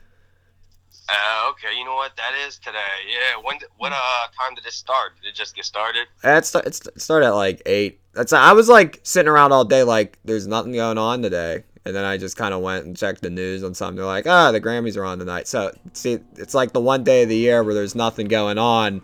Uh, 1.11 1.51
okay, 1.51 1.77
you 1.79 1.85
know 1.85 1.95
what 1.95 2.17
that 2.17 2.33
is 2.47 2.59
today? 2.59 2.79
Yeah. 3.07 3.43
When? 3.43 3.59
What 3.77 3.93
uh 3.93 3.97
time 4.41 4.55
did 4.55 4.65
it 4.65 4.73
start? 4.73 5.13
Did 5.21 5.29
it 5.29 5.35
just 5.35 5.55
get 5.55 5.67
started? 5.67 6.07
It's 6.25 6.55
it's 6.55 6.87
it 6.87 7.03
started 7.03 7.27
at 7.27 7.35
like 7.35 7.61
eight. 7.67 8.01
That's 8.15 8.33
I 8.33 8.53
was 8.53 8.71
like 8.71 9.01
sitting 9.03 9.29
around 9.29 9.53
all 9.53 9.67
day 9.67 9.83
like 9.83 10.19
there's 10.25 10.47
nothing 10.47 10.73
going 10.73 10.97
on 10.97 11.21
today, 11.21 11.65
and 11.85 11.95
then 11.95 12.05
I 12.05 12.17
just 12.17 12.37
kind 12.37 12.55
of 12.55 12.61
went 12.61 12.87
and 12.87 12.97
checked 12.97 13.23
the 13.23 13.31
news 13.31 13.63
on 13.65 13.75
something. 13.75 13.97
They're 13.97 14.05
like, 14.05 14.27
ah, 14.27 14.53
the 14.53 14.61
Grammys 14.61 14.97
are 14.97 15.05
on 15.05 15.19
tonight. 15.19 15.49
So 15.49 15.73
see, 15.93 16.19
it's 16.37 16.55
like 16.55 16.73
the 16.73 16.81
one 16.81 17.05
day 17.05 17.23
of 17.23 17.29
the 17.29 17.37
year 17.37 17.63
where 17.63 17.75
there's 17.75 17.95
nothing 17.95 18.29
going 18.29 18.59
on. 18.59 19.03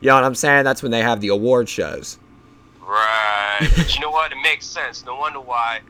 You 0.00 0.08
know 0.08 0.14
what 0.16 0.24
I'm 0.24 0.34
saying? 0.34 0.64
That's 0.64 0.82
when 0.82 0.92
they 0.92 1.02
have 1.02 1.20
the 1.20 1.28
award 1.28 1.68
shows. 1.68 2.18
Right. 2.80 3.68
but 3.76 3.94
you 3.94 4.00
know 4.00 4.10
what? 4.10 4.32
It 4.32 4.38
makes 4.42 4.66
sense. 4.66 5.04
No 5.04 5.16
wonder 5.16 5.40
why 5.40 5.80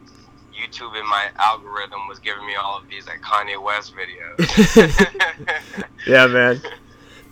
YouTube 0.52 0.99
in 0.99 1.07
my 1.09 1.28
algorithm 1.37 2.07
was 2.09 2.19
giving 2.21 2.47
me 2.47 2.54
all 2.54 2.78
of 2.78 2.88
these 2.88 3.07
like 3.07 3.21
Kanye 3.21 3.61
West 3.62 3.93
videos. 3.95 5.85
Yeah, 6.07 6.26
man. 6.26 6.61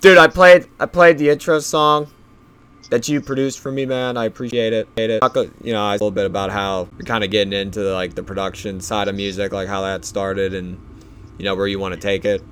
Dude, 0.00 0.16
I 0.16 0.28
played 0.28 0.66
I 0.80 0.86
played 0.86 1.18
the 1.18 1.28
intro 1.28 1.60
song 1.60 2.10
that 2.92 3.08
you 3.08 3.22
produced 3.22 3.58
for 3.60 3.72
me, 3.72 3.86
man. 3.86 4.18
I 4.18 4.26
appreciate 4.26 4.74
it. 4.74 4.86
Hate 4.96 5.08
it. 5.08 5.20
Talk, 5.20 5.34
You 5.64 5.72
know, 5.72 5.88
a 5.88 5.92
little 5.92 6.10
bit 6.10 6.26
about 6.26 6.50
how 6.50 6.88
you're 6.98 7.06
kind 7.06 7.24
of 7.24 7.30
getting 7.30 7.54
into 7.54 7.80
like 7.80 8.14
the 8.14 8.22
production 8.22 8.82
side 8.82 9.08
of 9.08 9.14
music, 9.14 9.50
like 9.50 9.66
how 9.66 9.80
that 9.80 10.04
started, 10.04 10.52
and 10.52 10.78
you 11.38 11.46
know 11.46 11.54
where 11.54 11.66
you 11.66 11.78
want 11.78 11.94
to 11.94 12.00
take 12.00 12.26
it. 12.26 12.42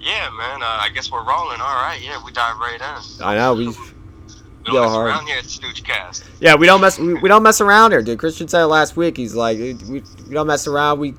yeah, 0.00 0.28
man. 0.36 0.62
Uh, 0.62 0.66
I 0.66 0.90
guess 0.94 1.10
we're 1.10 1.24
rolling. 1.24 1.60
All 1.62 1.76
right. 1.82 1.98
Yeah, 2.02 2.22
we 2.22 2.30
dive 2.30 2.58
right 2.58 2.74
in. 2.78 3.24
I 3.24 3.36
know 3.36 3.54
we. 3.54 3.68
We 4.66 4.74
don't 4.74 4.82
mess 4.82 4.90
hard. 4.92 5.06
around 5.08 5.26
here 5.28 5.38
at 5.38 5.44
Stoochcast. 5.44 6.24
Yeah, 6.40 6.54
we 6.54 6.66
don't 6.66 6.82
mess. 6.82 6.98
We, 6.98 7.14
we 7.14 7.28
don't 7.30 7.42
mess 7.42 7.62
around 7.62 7.92
here, 7.92 8.02
dude. 8.02 8.18
Christian 8.18 8.48
said 8.48 8.64
it 8.64 8.66
last 8.66 8.98
week. 8.98 9.16
He's 9.16 9.34
like, 9.34 9.56
we, 9.56 9.72
we 9.88 10.02
don't 10.30 10.46
mess 10.46 10.66
around. 10.66 10.98
We 10.98 11.14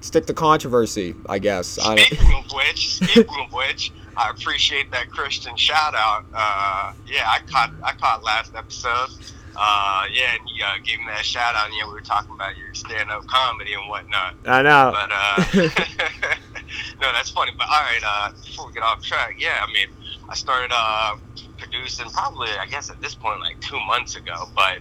stick 0.00 0.26
to 0.26 0.32
controversy. 0.34 1.16
I 1.28 1.40
guess. 1.40 1.76
I 1.80 1.96
don't, 1.96 2.06
Speaking 2.06 2.34
of 2.34 2.52
which, 2.52 2.94
speaking 2.94 3.40
of 3.44 3.52
which, 3.52 3.90
I 4.16 4.30
appreciate 4.30 4.90
that 4.92 5.10
Christian 5.10 5.56
shout 5.56 5.94
out. 5.94 6.24
Uh, 6.32 6.92
yeah, 7.06 7.26
I 7.26 7.40
caught 7.50 7.72
I 7.82 7.92
caught 7.92 8.22
last 8.22 8.54
episode. 8.54 9.08
Uh, 9.56 10.06
yeah, 10.12 10.34
and 10.34 10.48
you 10.48 10.64
uh, 10.64 10.74
gave 10.84 10.98
me 10.98 11.06
that 11.06 11.24
shout 11.24 11.54
out. 11.54 11.66
And 11.66 11.74
yeah, 11.78 11.86
we 11.86 11.92
were 11.92 12.00
talking 12.00 12.34
about 12.34 12.56
your 12.56 12.74
stand 12.74 13.10
up 13.10 13.26
comedy 13.26 13.74
and 13.74 13.88
whatnot. 13.88 14.34
I 14.46 14.62
know. 14.62 14.92
But 14.92 15.10
uh, 15.12 16.34
no, 17.00 17.12
that's 17.12 17.30
funny. 17.30 17.52
But 17.56 17.68
all 17.68 17.82
right, 17.82 18.00
uh, 18.04 18.32
before 18.44 18.66
we 18.66 18.72
get 18.72 18.82
off 18.82 19.02
track, 19.02 19.36
yeah, 19.38 19.64
I 19.66 19.72
mean, 19.72 19.88
I 20.28 20.34
started 20.34 20.72
uh, 20.74 21.16
producing 21.58 22.10
probably, 22.10 22.48
I 22.50 22.66
guess, 22.66 22.90
at 22.90 23.00
this 23.00 23.14
point, 23.14 23.40
like 23.40 23.60
two 23.60 23.78
months 23.86 24.16
ago. 24.16 24.48
But 24.54 24.78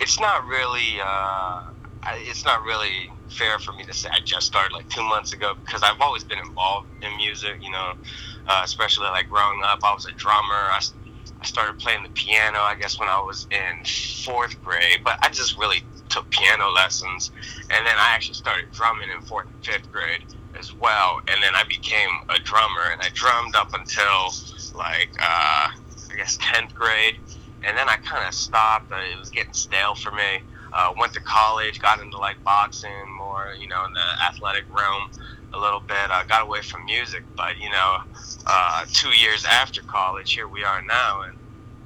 it's 0.00 0.20
not 0.20 0.46
really, 0.46 0.98
uh, 1.02 1.62
it's 2.18 2.44
not 2.44 2.62
really 2.64 3.10
fair 3.28 3.58
for 3.58 3.72
me 3.72 3.84
to 3.84 3.94
say 3.94 4.10
I 4.12 4.20
just 4.20 4.46
started 4.46 4.74
like 4.74 4.88
two 4.90 5.02
months 5.02 5.32
ago 5.32 5.54
because 5.64 5.82
I've 5.82 6.00
always 6.00 6.22
been 6.22 6.38
involved 6.38 6.88
in 7.02 7.16
music. 7.16 7.62
You 7.62 7.70
know, 7.70 7.94
uh, 8.46 8.62
especially 8.64 9.06
like 9.06 9.28
growing 9.28 9.60
up, 9.64 9.80
I 9.84 9.94
was 9.94 10.06
a 10.06 10.12
drummer. 10.12 10.54
I, 10.54 10.80
I 11.40 11.44
started 11.44 11.78
playing 11.78 12.02
the 12.02 12.10
piano, 12.10 12.58
I 12.58 12.74
guess, 12.74 12.98
when 12.98 13.08
I 13.08 13.20
was 13.20 13.46
in 13.50 13.84
fourth 14.24 14.62
grade. 14.62 15.00
But 15.04 15.18
I 15.22 15.28
just 15.28 15.58
really 15.58 15.82
took 16.08 16.28
piano 16.30 16.70
lessons, 16.70 17.30
and 17.70 17.86
then 17.86 17.94
I 17.96 18.12
actually 18.14 18.34
started 18.34 18.70
drumming 18.72 19.08
in 19.10 19.22
fourth 19.22 19.46
and 19.46 19.64
fifth 19.64 19.90
grade 19.90 20.24
as 20.58 20.72
well. 20.74 21.20
And 21.28 21.42
then 21.42 21.54
I 21.54 21.64
became 21.64 22.10
a 22.28 22.38
drummer, 22.38 22.90
and 22.92 23.00
I 23.00 23.08
drummed 23.14 23.56
up 23.56 23.74
until 23.74 24.32
like 24.74 25.10
uh, 25.20 25.70
I 26.10 26.16
guess 26.16 26.38
tenth 26.40 26.74
grade, 26.74 27.16
and 27.64 27.76
then 27.76 27.88
I 27.88 27.96
kind 27.96 28.26
of 28.26 28.34
stopped. 28.34 28.92
Uh, 28.92 28.96
it 29.12 29.18
was 29.18 29.30
getting 29.30 29.52
stale 29.52 29.94
for 29.94 30.10
me. 30.12 30.40
Uh, 30.72 30.92
went 30.98 31.12
to 31.12 31.20
college, 31.20 31.80
got 31.80 32.00
into 32.00 32.16
like 32.16 32.42
boxing 32.44 32.90
more, 33.18 33.54
you 33.58 33.68
know, 33.68 33.84
in 33.84 33.92
the 33.92 34.24
athletic 34.26 34.64
realm 34.70 35.10
a 35.54 35.58
little 35.58 35.80
bit. 35.80 36.10
I 36.10 36.24
got 36.28 36.42
away 36.42 36.62
from 36.62 36.84
music, 36.84 37.22
but 37.36 37.58
you 37.58 37.70
know, 37.70 37.98
uh, 38.46 38.84
two 38.92 39.10
years 39.10 39.44
after 39.44 39.82
college, 39.82 40.32
here 40.32 40.48
we 40.48 40.64
are 40.64 40.82
now, 40.82 41.22
and 41.22 41.36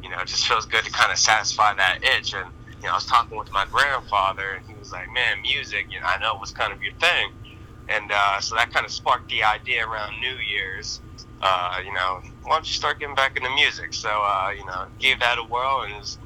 you 0.02 0.10
know, 0.10 0.18
it 0.20 0.28
just 0.28 0.46
feels 0.46 0.66
good 0.66 0.84
to 0.84 0.90
kind 0.90 1.12
of 1.12 1.18
satisfy 1.18 1.74
that 1.74 1.98
itch. 2.02 2.34
And 2.34 2.46
you 2.80 2.84
know, 2.84 2.92
I 2.92 2.94
was 2.94 3.06
talking 3.06 3.36
with 3.36 3.50
my 3.52 3.66
grandfather, 3.70 4.52
and 4.56 4.66
he 4.66 4.74
was 4.74 4.92
like, 4.92 5.12
"Man, 5.12 5.42
music, 5.42 5.86
you 5.90 6.00
know, 6.00 6.06
I 6.06 6.18
know 6.18 6.34
it 6.34 6.40
was 6.40 6.52
kind 6.52 6.72
of 6.72 6.82
your 6.82 6.94
thing," 6.94 7.32
and 7.88 8.10
uh, 8.12 8.40
so 8.40 8.54
that 8.54 8.72
kind 8.72 8.86
of 8.86 8.92
sparked 8.92 9.28
the 9.30 9.42
idea 9.42 9.86
around 9.86 10.20
New 10.20 10.36
Year's. 10.36 11.00
Uh, 11.42 11.80
you 11.84 11.92
know, 11.92 12.22
why 12.44 12.56
don't 12.56 12.66
you 12.66 12.72
start 12.72 12.98
getting 12.98 13.14
back 13.14 13.36
into 13.36 13.50
music? 13.50 13.92
So, 13.92 14.08
uh, 14.08 14.52
you 14.56 14.64
know, 14.64 14.86
gave 14.98 15.20
that 15.20 15.38
a 15.38 15.42
whirl, 15.42 15.82
and 15.82 15.94
was, 15.94 16.18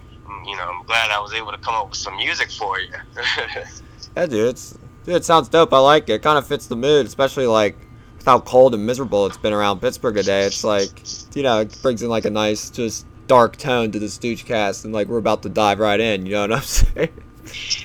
you 0.47 0.57
know, 0.57 0.63
I'm 0.63 0.85
glad 0.87 1.11
I 1.11 1.19
was 1.21 1.33
able 1.33 1.51
to 1.51 1.59
come 1.59 1.75
up 1.75 1.91
with 1.91 1.99
some 1.99 2.17
music 2.17 2.51
for 2.51 2.79
you. 2.79 2.93
yeah, 4.17 4.27
dude, 4.27 4.51
it's 4.51 4.79
dude, 5.05 5.17
it 5.17 5.25
sounds 5.25 5.49
dope. 5.49 5.73
I 5.73 5.79
like 5.79 6.09
it. 6.09 6.15
It 6.15 6.23
kind 6.23 6.39
of 6.39 6.47
fits 6.47 6.67
the 6.67 6.77
mood, 6.77 7.07
especially 7.07 7.47
like 7.47 7.77
with 8.17 8.27
how 8.27 8.41
cold 8.41 8.75
and 8.75 8.85
miserable 8.85 9.27
it's 9.27 9.39
been 9.39 9.53
around 9.53 9.81
Pittsburgh 9.81 10.15
today. 10.15 10.43
It's 10.45 10.65
like, 10.65 10.91
you 11.35 11.43
know, 11.43 11.61
it 11.61 11.79
brings 11.83 12.03
in 12.03 12.09
like 12.09 12.25
a 12.25 12.31
nice, 12.31 12.71
just 12.71 13.07
dark 13.27 13.57
tone 13.57 13.93
to 13.93 13.99
the 13.99 14.07
Stoochcast, 14.07 14.85
and 14.85 14.93
like 14.93 15.09
we're 15.09 15.19
about 15.19 15.43
to 15.43 15.49
dive 15.49 15.79
right 15.79 16.01
in. 16.01 16.27
You 16.27 16.33
know 16.33 16.41
what 16.43 16.53
I'm 16.53 16.63
saying? 16.63 17.23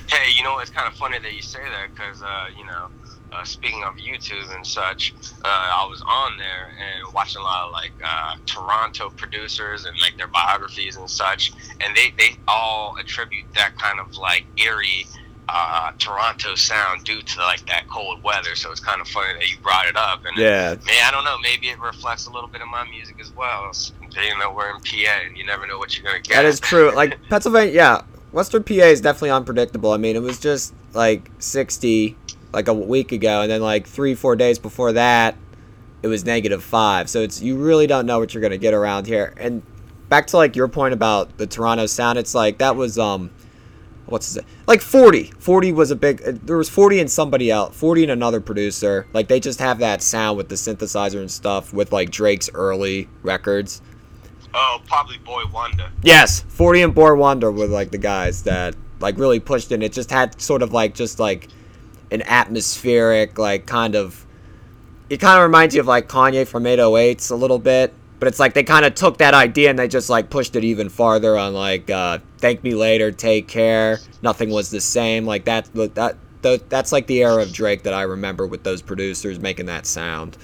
Hey, 0.08 0.30
you 0.36 0.42
know, 0.42 0.58
it's 0.58 0.70
kind 0.70 0.86
of 0.86 0.98
funny 0.98 1.18
that 1.18 1.32
you 1.32 1.42
say 1.42 1.62
that 1.64 1.94
because, 1.94 2.22
uh, 2.22 2.48
you 2.56 2.64
know, 2.66 2.88
uh, 3.32 3.44
speaking 3.44 3.82
of 3.84 3.94
YouTube 3.94 4.54
and 4.54 4.66
such, 4.66 5.12
uh, 5.44 5.48
I 5.48 5.86
was 5.88 6.02
on 6.06 6.36
there 6.36 6.70
and 6.78 7.12
watching 7.12 7.40
a 7.40 7.44
lot 7.44 7.66
of 7.66 7.72
like 7.72 7.92
uh, 8.04 8.36
Toronto 8.46 9.10
producers 9.10 9.84
and 9.84 9.98
like 10.00 10.16
their 10.16 10.28
biographies 10.28 10.96
and 10.96 11.10
such, 11.10 11.52
and 11.80 11.96
they, 11.96 12.12
they 12.16 12.36
all 12.46 12.96
attribute 12.98 13.46
that 13.54 13.76
kind 13.78 13.98
of 13.98 14.16
like 14.16 14.46
eerie 14.56 15.06
uh, 15.48 15.92
Toronto 15.98 16.54
sound 16.54 17.04
due 17.04 17.22
to 17.22 17.38
like 17.40 17.64
that 17.66 17.86
cold 17.88 18.22
weather. 18.22 18.56
So 18.56 18.70
it's 18.70 18.80
kind 18.80 19.00
of 19.00 19.08
funny 19.08 19.34
that 19.34 19.50
you 19.50 19.58
brought 19.58 19.86
it 19.86 19.96
up. 19.96 20.24
And 20.24 20.36
yeah, 20.36 20.74
man, 20.86 21.04
I 21.04 21.10
don't 21.10 21.24
know. 21.24 21.38
Maybe 21.38 21.68
it 21.68 21.78
reflects 21.78 22.26
a 22.26 22.30
little 22.30 22.48
bit 22.48 22.62
of 22.62 22.68
my 22.68 22.84
music 22.88 23.20
as 23.20 23.32
well. 23.32 23.70
Being 24.14 24.38
that 24.38 24.54
we're 24.54 24.70
in 24.70 24.80
PA, 24.80 25.10
and 25.24 25.36
you 25.36 25.44
never 25.44 25.66
know 25.66 25.78
what 25.78 25.96
you're 25.96 26.04
gonna 26.04 26.20
get. 26.20 26.34
That 26.34 26.44
is 26.46 26.58
true. 26.58 26.90
Like 26.94 27.18
Pennsylvania, 27.28 27.72
yeah, 27.72 28.02
Western 28.32 28.64
PA 28.64 28.72
is 28.74 29.00
definitely 29.00 29.30
unpredictable. 29.30 29.92
I 29.92 29.98
mean, 29.98 30.16
it 30.16 30.22
was 30.22 30.40
just 30.40 30.74
like 30.94 31.30
60 31.38 32.16
like 32.52 32.68
a 32.68 32.74
week 32.74 33.12
ago, 33.12 33.42
and 33.42 33.50
then 33.50 33.60
like 33.60 33.86
three, 33.86 34.14
four 34.14 34.34
days 34.34 34.58
before 34.58 34.92
that, 34.92 35.36
it 36.02 36.08
was 36.08 36.24
negative 36.24 36.62
five. 36.62 37.08
So 37.08 37.20
it's 37.20 37.40
you 37.40 37.56
really 37.56 37.86
don't 37.86 38.06
know 38.06 38.18
what 38.18 38.34
you're 38.34 38.42
gonna 38.42 38.56
get 38.56 38.74
around 38.74 39.06
here. 39.06 39.34
And 39.36 39.62
back 40.08 40.26
to 40.28 40.36
like 40.36 40.56
your 40.56 40.68
point 40.68 40.94
about 40.94 41.36
the 41.38 41.46
Toronto 41.46 41.86
sound, 41.86 42.18
it's 42.18 42.34
like 42.34 42.58
that 42.58 42.74
was 42.74 42.98
um 42.98 43.30
what's 44.06 44.36
it 44.36 44.44
like 44.66 44.80
40 44.80 45.32
40 45.38 45.72
was 45.72 45.90
a 45.90 45.96
big 45.96 46.18
there 46.18 46.56
was 46.56 46.68
40 46.68 47.00
and 47.00 47.10
somebody 47.10 47.50
else 47.50 47.76
40 47.76 48.04
and 48.04 48.12
another 48.12 48.40
producer. 48.40 49.06
Like 49.12 49.28
they 49.28 49.40
just 49.40 49.60
have 49.60 49.78
that 49.80 50.02
sound 50.02 50.36
with 50.36 50.48
the 50.48 50.54
synthesizer 50.54 51.20
and 51.20 51.30
stuff 51.30 51.72
with 51.72 51.92
like 51.92 52.10
drake's 52.10 52.48
early 52.54 53.08
records. 53.22 53.82
Oh 54.54 54.80
probably 54.86 55.18
boy 55.18 55.42
wonder. 55.52 55.90
Yes 56.02 56.40
40 56.48 56.82
and 56.82 56.94
Boi-1da 56.94 57.54
were 57.54 57.66
like 57.66 57.90
the 57.90 57.98
guys 57.98 58.44
that 58.44 58.74
like 59.00 59.18
really 59.18 59.40
pushed 59.40 59.72
in 59.72 59.82
it 59.82 59.92
just 59.92 60.10
had 60.10 60.40
sort 60.40 60.62
of 60.62 60.72
like 60.72 60.94
just 60.94 61.18
like 61.18 61.48
an 62.10 62.22
atmospheric 62.22 63.38
like 63.38 63.66
kind 63.66 63.94
of 63.94 64.24
it 65.10 65.18
kind 65.18 65.38
of 65.38 65.44
reminds 65.44 65.74
you 65.74 65.80
of 65.80 65.86
like 65.86 66.08
kanye 66.08 66.46
from 66.46 66.64
808s 66.64 67.30
a 67.30 67.34
little 67.34 67.58
bit 67.58 67.92
but 68.18 68.28
it's 68.28 68.38
like 68.38 68.54
they 68.54 68.62
kind 68.62 68.84
of 68.84 68.94
took 68.94 69.18
that 69.18 69.34
idea 69.34 69.70
and 69.70 69.78
they 69.78 69.88
just 69.88 70.08
like 70.08 70.30
pushed 70.30 70.56
it 70.56 70.64
even 70.64 70.88
farther 70.88 71.36
on 71.36 71.54
like 71.54 71.90
uh, 71.90 72.18
thank 72.38 72.62
me 72.62 72.74
later 72.74 73.10
take 73.10 73.48
care 73.48 73.98
nothing 74.22 74.50
was 74.50 74.70
the 74.70 74.80
same 74.80 75.26
like 75.26 75.44
that 75.44 75.68
that 75.74 76.16
that's 76.68 76.92
like 76.92 77.06
the 77.06 77.22
era 77.22 77.42
of 77.42 77.52
drake 77.52 77.82
that 77.82 77.94
i 77.94 78.02
remember 78.02 78.46
with 78.46 78.62
those 78.62 78.82
producers 78.82 79.38
making 79.38 79.66
that 79.66 79.86
sound. 79.86 80.36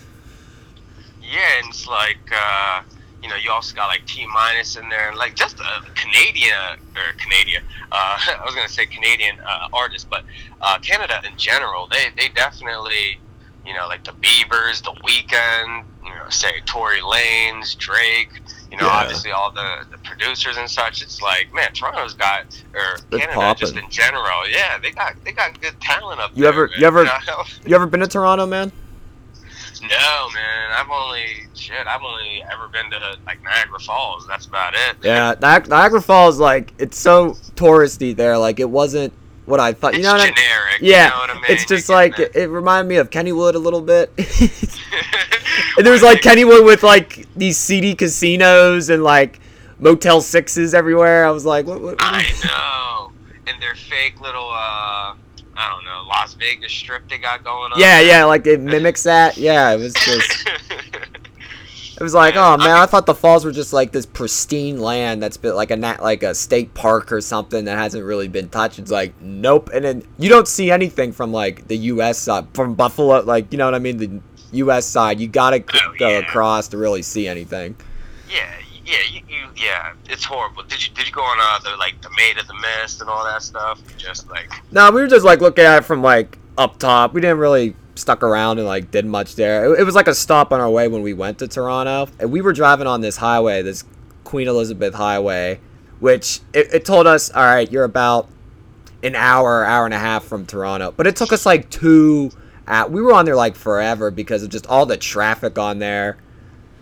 Yeah 1.23 1.59
and 1.59 1.69
it's 1.69 1.87
like 1.87 2.19
uh, 2.35 2.83
you 3.23 3.29
know 3.29 3.37
you 3.37 3.51
also 3.51 3.75
got 3.75 3.87
like 3.87 4.05
T-Minus 4.07 4.77
in 4.77 4.89
there 4.89 5.09
and 5.09 5.17
like 5.17 5.35
just 5.35 5.61
a 5.61 5.83
canadian 5.95 6.53
or 6.97 7.13
canadian 7.17 7.63
uh, 7.91 8.19
i 8.41 8.43
was 8.45 8.55
gonna 8.55 8.69
say 8.69 8.85
canadian 8.87 9.39
uh, 9.41 9.69
artist 9.73 10.11
but 10.11 10.25
uh, 10.61 10.79
canada 10.81 11.23
in 11.25 11.37
general 11.39 11.87
they 11.87 12.09
they 12.17 12.29
definitely 12.29 13.19
you 13.67 13.75
know, 13.75 13.87
like 13.87 14.05
the 14.05 14.13
Biebers, 14.13 14.83
the 14.83 14.93
Weeknd, 15.03 15.85
you 16.05 16.11
know, 16.11 16.29
say 16.29 16.61
Tory 16.67 17.01
Lanez, 17.01 17.77
Drake, 17.77 18.31
you 18.71 18.77
know, 18.77 18.87
yeah. 18.87 18.93
obviously 18.93 19.31
all 19.31 19.53
the, 19.53 19.87
the 19.91 19.99
producers 19.99 20.57
and 20.57 20.69
such. 20.69 21.03
It's 21.03 21.23
like, 21.23 21.53
man, 21.55 21.73
Toronto's 21.73 22.15
got 22.15 22.47
or 22.75 22.97
Canada 23.11 23.35
poppin'. 23.35 23.61
just 23.61 23.77
in 23.77 23.89
general, 23.91 24.49
yeah, 24.49 24.79
they 24.79 24.91
got 24.91 25.15
they 25.25 25.33
got 25.33 25.61
good 25.61 25.81
talent 25.81 26.21
up 26.21 26.31
you 26.35 26.43
there. 26.43 26.53
Ever, 26.53 26.67
man. 26.69 26.75
you 26.81 26.87
ever, 26.87 27.05
you 27.05 27.11
ever, 27.11 27.45
you 27.67 27.75
ever 27.75 27.87
been 27.87 28.01
to 28.01 28.09
Toronto, 28.09 28.47
man? 28.47 28.73
No, 29.83 30.29
man. 30.33 30.71
I've 30.77 30.91
only 30.91 31.49
shit. 31.55 31.87
I've 31.87 32.03
only 32.03 32.43
ever 32.51 32.69
been 32.69 32.91
to 32.91 33.19
like 33.27 33.43
Niagara 33.43 33.81
Falls. 33.81 34.27
That's 34.27 34.47
about 34.47 34.75
it. 34.75 34.97
Yeah, 35.03 35.35
Niagara 35.41 36.01
Falls, 36.01 36.39
like 36.39 36.73
it's 36.79 36.99
so 36.99 37.33
touristy 37.57 38.15
there. 38.15 38.39
Like 38.39 38.61
it 38.61 38.71
wasn't 38.71 39.13
what 39.47 39.61
I 39.61 39.73
thought. 39.73 39.95
It's 39.95 39.99
you 39.99 40.05
know 40.05 40.15
what 40.15 40.21
generic. 40.21 40.39
I, 40.41 40.79
yeah, 40.81 41.05
you 41.05 41.11
know 41.11 41.33
I 41.33 41.35
mean? 41.35 41.45
it's 41.49 41.65
just 41.67 41.89
like 41.89 42.19
it, 42.19 42.35
it, 42.35 42.49
reminded 42.49 42.89
me 42.89 42.97
of 42.97 43.11
Kennywood 43.11 43.55
a 43.55 43.59
little 43.59 43.81
bit. 43.81 44.13
and 45.77 45.87
there 45.87 45.93
was 45.93 46.03
like 46.03 46.21
Kennywood 46.21 46.65
with 46.65 46.83
like 46.83 47.27
these 47.35 47.59
seedy 47.59 47.95
casinos 47.95 48.91
and 48.91 49.03
like 49.03 49.41
Motel 49.79 50.21
Sixes 50.21 50.75
everywhere. 50.75 51.25
I 51.25 51.31
was 51.31 51.45
like, 51.45 51.67
what? 51.67 51.81
what, 51.81 52.01
what? 52.01 52.03
I 52.03 52.25
know, 52.45 53.13
and 53.47 53.61
their 53.63 53.75
fake 53.75 54.21
little. 54.21 54.49
uh 54.51 55.15
I 55.55 55.69
don't 55.71 55.85
know, 55.85 56.05
Las 56.09 56.33
Vegas 56.35 56.73
strip 56.73 57.09
they 57.09 57.19
got 57.19 57.45
going 57.45 57.73
on. 57.73 57.79
Yeah, 57.79 58.01
yeah, 58.01 58.25
like 58.25 58.47
it 58.47 58.61
mimics 58.61 59.03
that. 59.03 59.37
Yeah, 59.37 59.71
it 59.73 59.79
was 59.79 59.93
just 59.93 60.49
It 62.03 62.05
was 62.05 62.15
like, 62.15 62.35
oh 62.35 62.57
man, 62.57 62.77
I 62.77 62.87
thought 62.87 63.07
the 63.07 63.15
falls 63.15 63.45
were 63.45 63.53
just 63.53 63.73
like 63.73 63.93
this 63.93 64.07
pristine 64.07 64.81
land 64.81 65.23
that's 65.23 65.37
been 65.37 65.55
like 65.55 65.71
a 65.71 65.77
nat 65.77 66.03
like 66.03 66.25
a 66.25 66.35
state 66.35 66.75
park 66.75 67.13
or 67.13 67.21
something 67.21 67.67
that 67.67 67.79
hasn't 67.79 68.05
really 68.05 68.27
been 68.27 68.49
touched. 68.49 68.81
It's 68.81 68.91
like, 68.91 69.15
nope. 69.21 69.71
And 69.73 69.85
then 69.85 70.03
you 70.19 70.29
don't 70.29 70.49
see 70.49 70.73
anything 70.73 71.13
from 71.13 71.33
like 71.33 71.69
the 71.69 71.77
U.S. 71.77 72.19
side, 72.19 72.49
from 72.55 72.75
Buffalo, 72.75 73.21
like 73.21 73.53
you 73.53 73.57
know 73.57 73.67
what 73.67 73.77
I 73.77 73.79
mean, 73.79 73.99
the 73.99 74.21
U.S. 74.51 74.85
side. 74.85 75.21
You 75.21 75.29
gotta 75.29 75.63
oh, 75.63 75.95
go 75.97 76.09
yeah. 76.09 76.19
across 76.19 76.67
to 76.71 76.77
really 76.77 77.03
see 77.03 77.29
anything. 77.29 77.77
Yeah, 78.29 78.53
yeah, 78.85 78.97
you, 79.09 79.21
you, 79.29 79.47
yeah. 79.55 79.95
It's 80.09 80.25
horrible. 80.25 80.65
Did 80.65 80.85
you 80.85 80.93
did 80.95 81.07
you 81.07 81.13
go 81.13 81.23
on 81.23 81.39
uh, 81.41 81.61
the 81.61 81.77
like 81.77 82.03
the 82.03 82.11
Maid 82.17 82.37
of 82.37 82.49
the 82.49 82.55
Mist 82.55 83.01
and 83.01 83.09
all 83.09 83.23
that 83.23 83.43
stuff? 83.43 83.81
Just 83.97 84.29
like 84.29 84.51
no, 84.73 84.91
we 84.91 85.03
were 85.03 85.07
just 85.07 85.25
like 85.25 85.41
looking 85.41 85.65
at 85.65 85.79
it 85.79 85.85
from 85.85 86.03
like 86.03 86.37
up 86.59 86.81
top. 86.81 87.15
We 87.15 87.21
didn't 87.21 87.39
really 87.39 87.77
stuck 87.95 88.23
around 88.23 88.59
and 88.59 88.67
like 88.67 88.91
did 88.91 89.07
much 89.07 89.37
there. 89.37 89.73
It, 89.73 89.81
it, 89.81 89.85
was 89.85 89.95
like 89.95 90.09
a 90.09 90.15
stop 90.15 90.53
on 90.53 90.61
our 90.61 90.71
way 90.71 90.89
when 90.89 91.03
we 91.03 91.13
went 91.13 91.39
to 91.39 91.49
Toronto, 91.49 92.09
and 92.19 92.31
we 92.31 92.41
were 92.41 92.53
driving 92.53 92.87
on 92.87 93.01
this 93.01 93.17
highway, 93.17 93.63
this 93.63 93.85
Queen 94.25 94.49
Elizabeth 94.49 94.95
Highway, 94.95 95.61
which 96.01 96.41
it, 96.53 96.73
it 96.73 96.85
told 96.85 97.07
us, 97.07 97.31
all 97.31 97.43
right, 97.43 97.71
you're 97.71 97.85
about 97.85 98.29
an 99.03 99.15
hour, 99.15 99.65
hour 99.65 99.85
and 99.85 99.95
a 99.95 99.99
half 99.99 100.25
from 100.25 100.47
Toronto, 100.47 100.93
but 100.97 101.07
it 101.07 101.17
took 101.17 101.33
us 101.33 101.45
like 101.45 101.69
two. 101.71 102.31
We 102.89 103.03
were 103.03 103.13
on 103.13 103.27
there 103.27 103.37
like 103.37 103.57
forever 103.57 104.11
because 104.11 104.43
of 104.43 104.49
just 104.49 104.67
all 104.67 104.87
the 104.87 104.97
traffic 104.97 105.59
on 105.59 105.79
there, 105.79 106.17